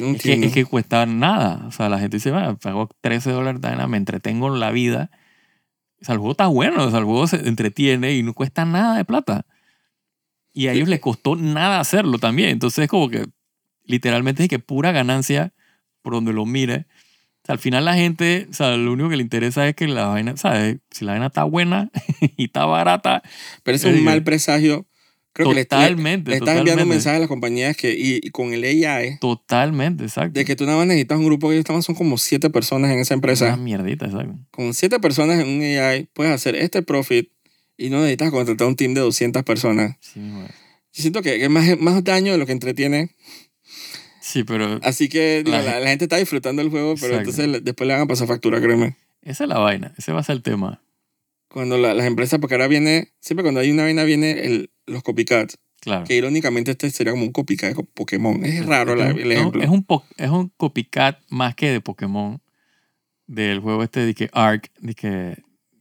No 0.00 0.08
Es 0.08 0.22
que, 0.22 0.32
es 0.32 0.52
que 0.52 0.64
cuesta 0.64 1.06
nada. 1.06 1.64
O 1.68 1.70
sea, 1.70 1.88
la 1.88 2.00
gente 2.00 2.16
dice, 2.16 2.30
"Ah, 2.34 2.56
pago 2.60 2.88
13 3.00 3.30
dólares, 3.30 3.60
vaina, 3.60 3.86
me 3.86 3.96
entretengo 3.96 4.52
en 4.52 4.58
la 4.58 4.72
vida. 4.72 5.10
O 6.00 6.04
sea, 6.04 6.14
el 6.14 6.18
juego 6.18 6.32
está 6.32 6.48
bueno, 6.48 6.84
o 6.84 6.90
sea, 6.90 6.98
el 6.98 7.04
juego 7.04 7.28
se 7.28 7.36
entretiene 7.48 8.14
y 8.14 8.24
no 8.24 8.34
cuesta 8.34 8.64
nada 8.64 8.96
de 8.96 9.04
plata. 9.04 9.46
Y 10.52 10.66
a 10.66 10.72
ellos 10.72 10.88
les 10.88 10.98
costó 10.98 11.36
nada 11.36 11.78
hacerlo 11.78 12.18
también. 12.18 12.50
Entonces 12.50 12.82
es 12.84 12.90
como 12.90 13.08
que 13.08 13.24
literalmente 13.84 14.42
es 14.42 14.48
que 14.48 14.58
pura 14.58 14.90
ganancia 14.90 15.52
por 16.02 16.12
donde 16.14 16.32
lo 16.32 16.44
mire. 16.44 16.86
O 17.42 17.46
sea, 17.46 17.52
al 17.52 17.60
final 17.60 17.84
la 17.84 17.94
gente, 17.94 18.48
o 18.50 18.52
sea, 18.52 18.76
lo 18.76 18.92
único 18.92 19.10
que 19.10 19.16
le 19.16 19.22
interesa 19.22 19.68
es 19.68 19.76
que 19.76 19.86
la 19.86 20.06
vaina, 20.06 20.36
¿sabes? 20.36 20.78
Si 20.90 21.04
la 21.04 21.12
vaina 21.12 21.26
está 21.26 21.44
buena 21.44 21.88
y 22.36 22.46
está 22.46 22.64
barata, 22.66 23.22
Pero 23.62 23.76
es 23.76 23.84
un 23.84 23.92
Oiga. 23.92 24.02
mal 24.02 24.24
presagio. 24.24 24.86
Creo 25.34 25.48
que 25.48 25.54
le, 25.54 25.60
le, 25.62 25.64
totalmente, 25.64 26.30
le 26.30 26.36
estás 26.36 26.48
enviando 26.58 26.60
un 26.60 26.88
totalmente. 26.88 26.94
mensaje 26.94 27.16
a 27.16 27.20
las 27.20 27.28
compañías 27.28 27.76
que, 27.76 27.92
y, 27.92 28.20
y 28.22 28.30
con 28.30 28.52
el 28.52 28.64
AI, 28.64 29.18
Totalmente, 29.18 30.04
exacto. 30.04 30.38
de 30.38 30.44
que 30.44 30.56
tú 30.56 30.66
nada 30.66 30.76
más 30.76 30.86
necesitas 30.86 31.18
un 31.18 31.24
grupo 31.24 31.48
que 31.48 31.54
ellos 31.54 31.62
estaban, 31.62 31.82
son 31.82 31.94
como 31.94 32.18
7 32.18 32.50
personas 32.50 32.90
en 32.90 32.98
esa 32.98 33.14
empresa. 33.14 33.46
Una 33.46 33.56
mierdita, 33.56 34.04
exacto. 34.06 34.36
Con 34.50 34.74
7 34.74 35.00
personas 35.00 35.40
en 35.40 35.48
un 35.48 35.62
AI 35.62 36.08
puedes 36.12 36.32
hacer 36.34 36.54
este 36.54 36.82
profit 36.82 37.30
y 37.78 37.88
no 37.88 37.98
necesitas 38.00 38.30
contratar 38.30 38.66
un 38.66 38.76
team 38.76 38.92
de 38.94 39.00
200 39.00 39.42
personas. 39.42 39.96
Sí, 40.00 40.20
güey. 40.20 40.46
Yo 40.94 41.00
siento 41.00 41.22
que 41.22 41.42
es 41.42 41.48
más, 41.48 41.80
más 41.80 42.04
daño 42.04 42.32
de 42.32 42.38
lo 42.38 42.44
que 42.44 42.52
entretiene. 42.52 43.10
Sí, 44.20 44.44
pero 44.44 44.78
Así 44.82 45.08
que 45.08 45.42
La 45.46 45.62
la, 45.62 45.80
la 45.80 45.88
gente 45.88 46.04
está 46.04 46.16
disfrutando 46.18 46.60
el 46.62 46.68
juego, 46.68 46.94
pero 47.00 47.14
Exacto. 47.16 47.30
entonces 47.42 47.64
después 47.64 47.88
le 47.88 47.94
van 47.94 48.02
a 48.02 48.06
pasar 48.06 48.28
factura, 48.28 48.60
créeme. 48.60 48.96
esa 49.22 49.44
es 49.44 49.48
la 49.48 49.58
vaina. 49.58 49.94
Ese 49.96 50.12
va 50.12 50.20
a 50.20 50.22
ser 50.22 50.36
el 50.36 50.42
tema. 50.42 50.82
Cuando 51.48 51.76
la- 51.78 51.94
las 51.94 52.06
empresas, 52.06 52.38
porque 52.40 52.54
ahora 52.54 52.68
viene, 52.68 53.12
siempre 53.20 53.42
cuando 53.42 53.60
hay 53.60 53.70
una 53.70 53.82
vaina 53.84 54.04
viene 54.04 54.44
el, 54.46 54.70
los 54.86 55.02
copycats, 55.02 55.58
Claro. 55.80 56.04
que 56.06 56.14
irónicamente 56.16 56.70
este 56.72 56.90
sería 56.90 57.12
como 57.12 57.24
un 57.24 57.32
copycat 57.32 57.74
de 57.76 57.82
Pokémon. 57.84 58.44
Es 58.44 58.64
raro 58.66 58.94
la- 58.94 59.08
Es 59.08 59.14
un- 59.14 59.20
el 59.20 59.32
ejemplo. 59.32 59.62
Es 59.62 59.68
un, 59.68 59.84
po- 59.84 60.04
es 60.16 60.30
un 60.30 60.48
copycat 60.56 61.18
más 61.28 61.54
que 61.54 61.70
de 61.70 61.80
Pokémon. 61.80 62.40
Del 63.26 63.60
juego 63.60 63.82
este 63.82 64.00
de 64.04 64.14
que 64.14 64.28
Ark, 64.32 64.70
de 64.80 64.94
que 64.94 65.36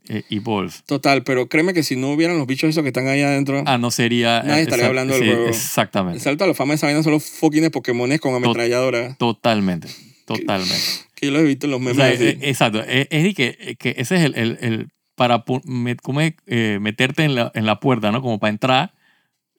eh, 0.08 0.24
Evolve. 0.30 0.72
Total, 0.86 1.24
pero 1.24 1.48
créeme 1.50 1.74
que 1.74 1.84
si 1.84 1.96
no 1.96 2.12
hubieran 2.12 2.38
los 2.38 2.48
bichos 2.48 2.70
esos 2.70 2.82
que 2.84 2.90
están 2.90 3.08
ahí 3.08 3.22
adentro, 3.22 3.64
Ah, 3.66 3.78
no 3.78 3.92
sería. 3.92 4.42
Nadie 4.44 4.62
eh, 4.62 4.64
estaría 4.64 4.86
hablando 4.88 5.14
del 5.14 5.24
sí, 5.24 5.28
juego. 5.30 5.44
el 5.46 5.50
Exactamente. 5.50 6.20
salto 6.20 6.44
a 6.44 6.48
la 6.48 6.54
fama 6.54 6.72
de 6.74 6.76
esa 6.78 6.88
vaina 6.88 7.04
son 7.04 7.14
los 7.14 7.24
fucking 7.26 7.70
Pokémones 7.72 8.20
con 8.22 8.34
ametralladora. 8.36 9.16
Totalmente. 9.16 9.88
Totalmente. 10.26 10.76
Que 11.16 11.28
yo 11.28 11.34
los 11.34 11.42
he 11.42 11.46
visto 11.46 11.66
en 11.68 11.72
los 11.72 11.78
O 11.78 11.84
memes. 11.84 11.98
sea, 11.98 12.08
así. 12.08 12.24
eh, 12.26 12.38
exacto. 12.42 12.82
Es, 12.84 13.08
es 13.10 13.24
de 13.24 13.34
que, 13.34 13.76
que 13.78 13.96
ese 13.98 14.16
es 14.16 14.22
el. 14.22 14.36
el, 14.36 14.58
el- 14.62 14.88
para 15.22 15.46
pu- 15.46 15.62
met- 15.66 16.02
¿cómo 16.02 16.20
es? 16.20 16.34
Eh, 16.48 16.80
meterte 16.82 17.24
en 17.24 17.36
la, 17.36 17.52
en 17.54 17.68
la 17.68 17.80
puerta, 17.80 18.12
¿no? 18.12 18.24
Como 18.24 18.40
para 18.40 18.50
entrar 18.50 18.94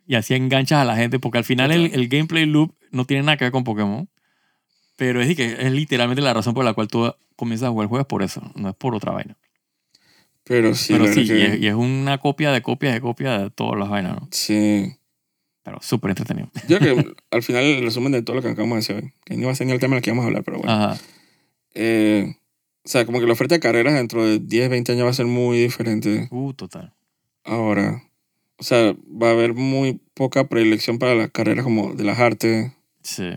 y 0.08 0.16
así 0.16 0.34
enganchas 0.34 0.80
a 0.80 0.84
la 0.84 0.96
gente, 0.96 1.20
porque 1.20 1.38
al 1.38 1.44
final 1.44 1.70
el, 1.70 1.94
el 1.94 2.08
gameplay 2.08 2.46
loop 2.46 2.74
no 2.90 3.04
tiene 3.04 3.22
nada 3.22 3.36
que 3.36 3.44
ver 3.44 3.52
con 3.52 3.62
Pokémon. 3.62 4.08
Pero 4.96 5.20
es, 5.22 5.36
que 5.36 5.52
es 5.52 5.70
literalmente 5.72 6.20
la 6.20 6.34
razón 6.34 6.52
por 6.52 6.64
la 6.64 6.74
cual 6.74 6.88
tú 6.88 7.14
comienzas 7.36 7.68
a 7.68 7.70
jugar 7.70 7.84
el 7.84 7.88
juego, 7.90 8.00
es 8.02 8.08
por 8.08 8.24
eso, 8.24 8.42
no 8.56 8.70
es 8.70 8.74
por 8.74 8.96
otra 8.96 9.12
vaina. 9.12 9.36
pero 10.42 10.74
sí, 10.74 10.92
Pero 10.94 11.06
sí, 11.06 11.20
y 11.32 11.42
es, 11.42 11.60
y 11.60 11.66
es 11.68 11.74
una 11.74 12.18
copia 12.18 12.50
de 12.50 12.60
copia 12.60 12.92
de 12.92 13.00
copia 13.00 13.38
de 13.38 13.50
todas 13.50 13.78
las 13.78 13.88
vainas, 13.88 14.20
¿no? 14.20 14.28
sí. 14.32 14.96
Pero 15.62 15.78
súper 15.80 16.10
entretenido. 16.10 16.50
Yo 16.68 16.80
creo 16.80 16.96
que 16.96 17.14
al 17.30 17.42
final 17.44 17.62
el 17.62 17.84
resumen 17.84 18.10
de 18.10 18.22
todo 18.22 18.34
lo 18.34 18.42
que 18.42 18.48
acabamos 18.48 18.74
de 18.76 18.80
hacer, 18.80 18.96
hoy, 19.04 19.12
que 19.24 19.36
no 19.36 19.42
iba 19.42 19.52
a 19.52 19.54
ser 19.54 19.68
ni 19.68 19.72
el 19.74 19.78
tema 19.78 19.94
del 19.94 20.02
que 20.02 20.10
íbamos 20.10 20.24
a 20.24 20.26
hablar, 20.26 20.42
pero 20.42 20.58
bueno. 20.58 20.72
Ajá. 20.72 20.98
Eh, 21.74 22.34
o 22.85 22.89
sea, 22.89 23.05
como 23.07 23.20
que 23.20 23.26
la 23.26 23.33
oferta 23.33 23.55
de 23.55 23.61
carreras 23.61 23.95
dentro 23.95 24.24
de 24.24 24.39
10, 24.39 24.68
20 24.70 24.93
años 24.93 25.07
va 25.07 25.11
a 25.11 25.14
ser 25.14 25.26
muy 25.26 25.59
diferente 25.59 26.28
Uh, 26.30 26.53
total. 26.53 26.93
ahora. 27.45 28.03
O 28.59 28.64
sea, 28.64 28.95
va 29.11 29.28
a 29.28 29.33
haber 29.33 29.55
muy 29.55 30.01
poca 30.14 30.49
predilección 30.49 30.99
para 30.99 31.14
las 31.14 31.30
carreras 31.30 31.64
como 31.64 31.95
de 31.95 32.05
las 32.05 32.18
artes 32.20 32.72
Sí. 33.03 33.30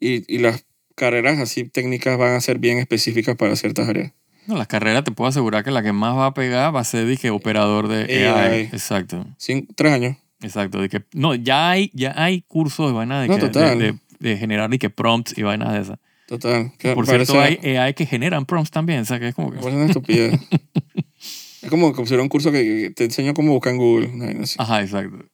y, 0.00 0.32
y 0.34 0.38
las 0.38 0.64
carreras 0.94 1.38
así 1.38 1.64
técnicas 1.64 2.18
van 2.18 2.34
a 2.34 2.40
ser 2.40 2.58
bien 2.58 2.78
específicas 2.78 3.36
para 3.36 3.56
ciertas 3.56 3.88
áreas. 3.88 4.12
No, 4.46 4.56
las 4.56 4.66
carreras 4.68 5.02
te 5.04 5.10
puedo 5.12 5.28
asegurar 5.28 5.64
que 5.64 5.70
la 5.70 5.82
que 5.82 5.92
más 5.92 6.14
va 6.16 6.26
a 6.26 6.34
pegar 6.34 6.74
va 6.74 6.80
a 6.80 6.84
ser, 6.84 7.06
dije, 7.06 7.30
operador 7.30 7.88
de 7.88 8.04
AI. 8.28 8.50
AI. 8.52 8.60
Exacto. 8.72 9.26
Cin- 9.38 9.66
tres 9.74 9.92
años. 9.92 10.16
Exacto, 10.42 10.80
de 10.80 10.88
que 10.90 11.02
no, 11.14 11.34
ya 11.34 11.70
hay, 11.70 11.90
ya 11.94 12.12
hay 12.16 12.42
cursos 12.42 12.88
de 12.88 12.92
vainas 12.92 13.22
de, 13.22 13.28
No, 13.28 13.36
que- 13.38 13.48
de- 13.58 13.76
de, 13.76 13.98
de 14.20 14.36
generar 14.36 14.68
de 14.70 14.78
que 14.78 14.90
prompts 14.90 15.36
y 15.36 15.42
vainas 15.42 15.72
de 15.72 15.80
esas. 15.80 15.98
Total. 16.26 16.72
Que 16.78 16.94
Por 16.94 17.06
parece- 17.06 17.32
cierto, 17.32 17.40
hay 17.40 17.76
AI 17.76 17.94
que 17.94 18.06
generan 18.06 18.46
prompts 18.46 18.70
también, 18.70 19.00
o 19.00 19.04
sea 19.04 19.20
que 19.20 19.28
es 19.28 19.34
como 19.34 19.50
que, 19.52 19.58
parece 19.58 19.76
una 19.76 19.86
estupidez. 19.86 20.32
es 21.62 21.70
como 21.70 21.92
que 21.92 21.96
pusieron 22.00 22.24
un 22.24 22.28
curso 22.28 22.50
que, 22.50 22.92
te 22.94 23.04
enseño 23.04 23.32
cómo 23.34 23.52
buscar 23.52 23.72
en 23.72 23.78
Google. 23.78 24.08
vaina 24.14 24.42
así. 24.42 24.56
ajá, 24.58 24.82
exacto. 24.82 25.26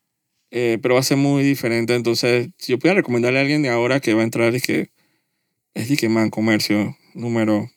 Eh, 0.51 0.79
pero 0.83 0.95
va 0.95 1.01
a 1.01 1.05
ser 1.05 1.17
muy 1.17 1.43
diferente. 1.43 1.95
Entonces, 1.95 2.51
si 2.59 2.73
yo 2.73 2.79
pudiera 2.79 2.97
recomendarle 2.97 3.39
a 3.39 3.43
alguien 3.43 3.63
de 3.63 3.71
ahora 3.71 4.01
que 4.01 4.13
va 4.13 4.21
a 4.21 4.25
entrar, 4.25 4.55
es 4.55 4.63
que 4.63 4.91
es 5.73 5.89
de 5.89 5.97
que, 5.97 6.11
man, 6.11 6.29
comercio, 6.29 6.95
número. 7.15 7.71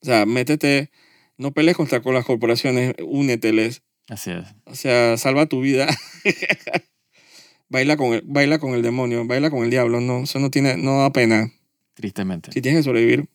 O 0.00 0.06
sea, 0.06 0.24
métete, 0.24 0.90
no 1.38 1.50
pelees 1.50 1.76
contra 1.76 2.00
con 2.00 2.14
las 2.14 2.24
corporaciones, 2.24 2.94
úneteles. 3.04 3.82
Así 4.08 4.30
es. 4.30 4.44
O 4.64 4.76
sea, 4.76 5.16
salva 5.16 5.46
tu 5.46 5.60
vida. 5.60 5.88
baila, 7.68 7.96
con 7.96 8.14
el, 8.14 8.22
baila 8.24 8.60
con 8.60 8.74
el 8.74 8.82
demonio, 8.82 9.26
baila 9.26 9.50
con 9.50 9.64
el 9.64 9.70
diablo. 9.70 10.00
No, 10.00 10.22
eso 10.22 10.38
no, 10.38 10.50
tiene, 10.50 10.76
no 10.76 11.00
da 11.00 11.12
pena. 11.12 11.52
Tristemente. 12.00 12.52
Si 12.52 12.62
tienes 12.62 12.78
que 12.80 12.84
sobrevivir, 12.84 13.28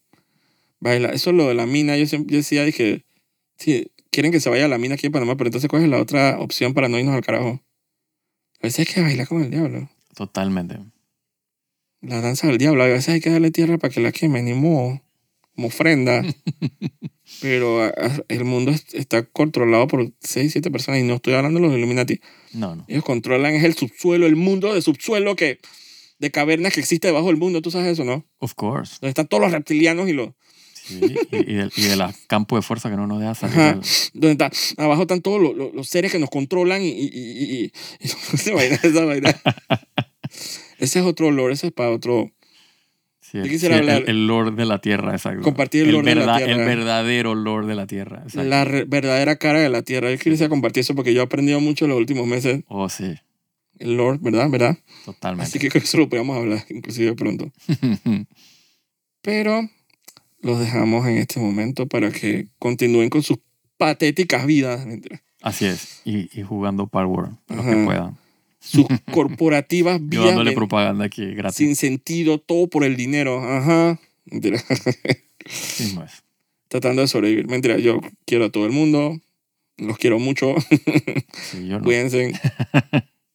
baila. 0.79 1.09
Eso 1.09 1.29
es 1.31 1.35
lo 1.35 1.47
de 1.47 1.53
la 1.53 1.65
mina. 1.65 1.97
Yo, 1.97 2.05
siempre, 2.07 2.31
yo 2.33 2.37
decía, 2.37 2.63
dije, 2.63 3.05
sí, 3.57 3.91
quieren 4.09 4.31
que 4.31 4.39
se 4.39 4.49
vaya 4.49 4.65
a 4.65 4.67
la 4.69 4.77
mina 4.77 4.95
aquí 4.95 5.07
en 5.07 5.11
Panamá, 5.11 5.35
pero 5.35 5.49
entonces, 5.49 5.69
¿cuál 5.69 5.83
es 5.83 5.89
la 5.89 5.99
otra 5.99 6.39
opción 6.39 6.73
para 6.73 6.87
no 6.87 6.97
irnos 6.97 7.13
al 7.15 7.23
carajo? 7.25 7.61
A 8.61 8.67
veces 8.67 8.79
hay 8.87 8.93
que 8.93 9.01
bailar 9.01 9.27
con 9.27 9.43
el 9.43 9.51
diablo. 9.51 9.89
Totalmente. 10.15 10.77
La 12.01 12.21
danza 12.21 12.47
del 12.47 12.57
diablo. 12.57 12.83
A 12.83 12.87
veces 12.87 13.09
hay 13.09 13.19
que 13.21 13.29
darle 13.29 13.51
tierra 13.51 13.77
para 13.77 13.93
que 13.93 13.99
la 13.99 14.11
queme, 14.11 14.41
ni 14.41 14.53
modo. 14.53 15.01
Como 15.55 15.67
ofrenda. 15.67 16.21
Pero 17.41 17.81
a- 17.81 17.87
a- 17.89 18.23
el 18.27 18.43
mundo 18.45 18.71
es- 18.71 18.93
está 18.93 19.23
controlado 19.23 19.87
por 19.87 20.11
6, 20.21 20.51
7 20.53 20.71
personas. 20.71 21.01
Y 21.01 21.03
no 21.03 21.15
estoy 21.15 21.33
hablando 21.33 21.59
de 21.59 21.67
los 21.67 21.77
Illuminati. 21.77 22.19
No, 22.53 22.75
no. 22.75 22.85
Ellos 22.87 23.03
controlan 23.03 23.53
es 23.55 23.63
el 23.63 23.75
subsuelo, 23.75 24.25
el 24.25 24.35
mundo 24.35 24.73
de 24.73 24.81
subsuelo 24.81 25.35
que 25.35 25.59
de 26.23 26.31
cavernas 26.31 26.73
que 26.73 26.79
existe 26.79 27.07
debajo 27.09 27.27
del 27.27 27.37
mundo. 27.37 27.61
¿Tú 27.61 27.69
sabes 27.69 27.87
eso, 27.91 28.03
no? 28.05 28.25
Of 28.39 28.53
course. 28.55 28.95
Donde 29.01 29.09
están 29.09 29.27
todos 29.27 29.41
los 29.43 29.51
reptilianos 29.51 30.07
y 30.09 30.13
los... 30.13 30.29
Sí, 30.73 30.99
y, 31.31 31.37
y, 31.37 31.53
del- 31.55 31.71
y 31.77 31.81
de 31.83 31.95
la 31.95 32.13
campo 32.27 32.55
de 32.55 32.61
fuerza 32.61 32.89
que 32.89 32.95
no 32.97 33.07
nos 33.07 33.19
deja 33.19 33.35
salir. 33.35 33.55
Del- 33.57 33.81
Donde 34.13 34.31
está, 34.45 34.51
abajo 34.83 35.03
están 35.03 35.21
todos 35.21 35.41
los, 35.41 35.55
los- 35.55 35.73
los 35.73 35.87
seres 35.87 36.11
que 36.11 36.19
nos 36.19 36.29
controlan 36.29 36.81
y... 36.81 36.89
y, 36.89 37.09
y, 37.65 37.71
esa 38.01 38.53
vaina, 38.55 38.75
esa 38.81 39.05
vaina. 39.05 39.35
Ese 40.79 40.99
es 40.99 41.05
otro 41.05 41.27
olor, 41.27 41.51
ese 41.51 41.67
es 41.67 41.73
para 41.73 41.91
otro... 41.91 42.31
sí, 43.21 43.37
Yo 43.37 43.43
el, 43.43 43.49
quisiera 43.49 43.75
sí, 43.77 43.83
el- 43.83 43.89
hablar- 43.89 44.09
el 44.09 44.27
Lord 44.27 44.55
de 44.55 44.65
la 44.65 44.79
Tierra, 44.79 45.11
exacto. 45.13 45.41
Compartir 45.41 45.83
el 45.85 45.91
Lord 45.93 46.05
de 46.05 46.15
la 46.15 46.37
Tierra. 46.37 46.51
El 46.53 46.57
verdadero 46.65 47.35
Lord 47.35 47.67
de 47.67 47.75
la 47.75 47.87
Tierra. 47.87 48.23
exacto. 48.23 48.49
La 48.49 48.65
re- 48.65 48.85
verdadera 48.85 49.35
cara 49.37 49.59
de 49.61 49.69
la 49.69 49.81
tierra. 49.83 50.11
Yo 50.11 50.17
quisiera 50.17 50.49
compartir 50.49 50.81
eso 50.81 50.95
porque 50.95 51.13
yo 51.13 51.21
he 51.21 51.25
aprendido 51.25 51.59
mucho 51.59 51.85
en 51.85 51.89
los 51.91 51.97
últimos 51.99 52.27
meses. 52.27 52.63
Oh, 52.67 52.89
sí. 52.89 53.15
El 53.83 53.97
Lord, 53.97 54.19
¿verdad? 54.21 54.49
¿Verdad? 54.49 54.77
Totalmente. 55.03 55.43
Así 55.49 55.59
que 55.59 55.67
creo 55.69 55.81
que 55.81 55.87
eso 55.87 55.97
lo 55.97 56.07
podemos 56.07 56.37
hablar 56.37 56.63
inclusive 56.69 57.13
pronto. 57.15 57.51
Pero 59.21 59.69
los 60.41 60.59
dejamos 60.59 61.05
en 61.07 61.17
este 61.17 61.39
momento 61.41 61.85
para 61.87 62.09
que 62.11 62.47
continúen 62.59 63.09
con 63.09 63.23
sus 63.23 63.39
patéticas 63.77 64.45
vidas. 64.45 64.85
Así 65.41 65.65
es. 65.65 66.01
Y, 66.05 66.29
y 66.37 66.43
jugando 66.43 66.87
Power 66.87 67.31
lo 67.49 67.63
que 67.63 67.75
puedan. 67.83 68.17
sus 68.59 68.85
corporativas 69.11 69.99
vidas 70.01 70.27
dándole 70.27 70.53
propaganda 70.53 71.03
aquí 71.05 71.33
gratis. 71.33 71.57
sin 71.57 71.75
sentido, 71.75 72.39
todo 72.39 72.67
por 72.67 72.85
el 72.85 72.95
dinero. 72.95 73.41
Ajá. 73.43 73.99
Mentira. 74.25 74.61
Sí, 75.45 75.91
no 75.93 76.05
es. 76.05 76.23
Tratando 76.69 77.01
de 77.01 77.09
sobrevivir. 77.09 77.49
Mentira, 77.49 77.77
yo 77.77 77.99
quiero 78.25 78.45
a 78.45 78.49
todo 78.49 78.65
el 78.65 78.71
mundo. 78.71 79.19
Los 79.75 79.97
quiero 79.97 80.19
mucho. 80.19 80.55
Sí, 81.51 81.67
yo 81.67 81.79
no. 81.79 81.83
Cuídense. 81.83 82.31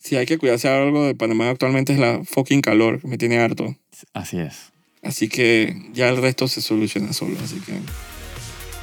Si 0.08 0.16
hay 0.16 0.24
que 0.24 0.38
cuidarse 0.38 0.68
algo 0.68 1.04
de 1.04 1.14
Panamá 1.14 1.50
actualmente 1.50 1.92
es 1.92 1.98
la 1.98 2.24
fucking 2.24 2.62
calor, 2.62 3.04
me 3.04 3.18
tiene 3.18 3.40
harto. 3.40 3.76
Así 4.14 4.38
es. 4.38 4.72
Así 5.02 5.28
que 5.28 5.76
ya 5.92 6.08
el 6.08 6.16
resto 6.16 6.48
se 6.48 6.62
soluciona 6.62 7.12
solo. 7.12 7.36
Así 7.44 7.60
que 7.60 7.74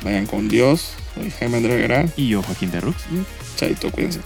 vayan 0.03 0.27
con 0.27 0.49
Dios. 0.49 0.93
Soy 1.15 1.31
Jaime 1.31 1.57
Andrés 1.57 1.79
Guerra. 1.79 2.05
Y 2.15 2.27
yo, 2.27 2.43
Joaquín 2.43 2.69
de 2.69 2.79
Rux. 2.79 3.05
Chaito, 3.55 3.89
cuídense. 3.89 4.19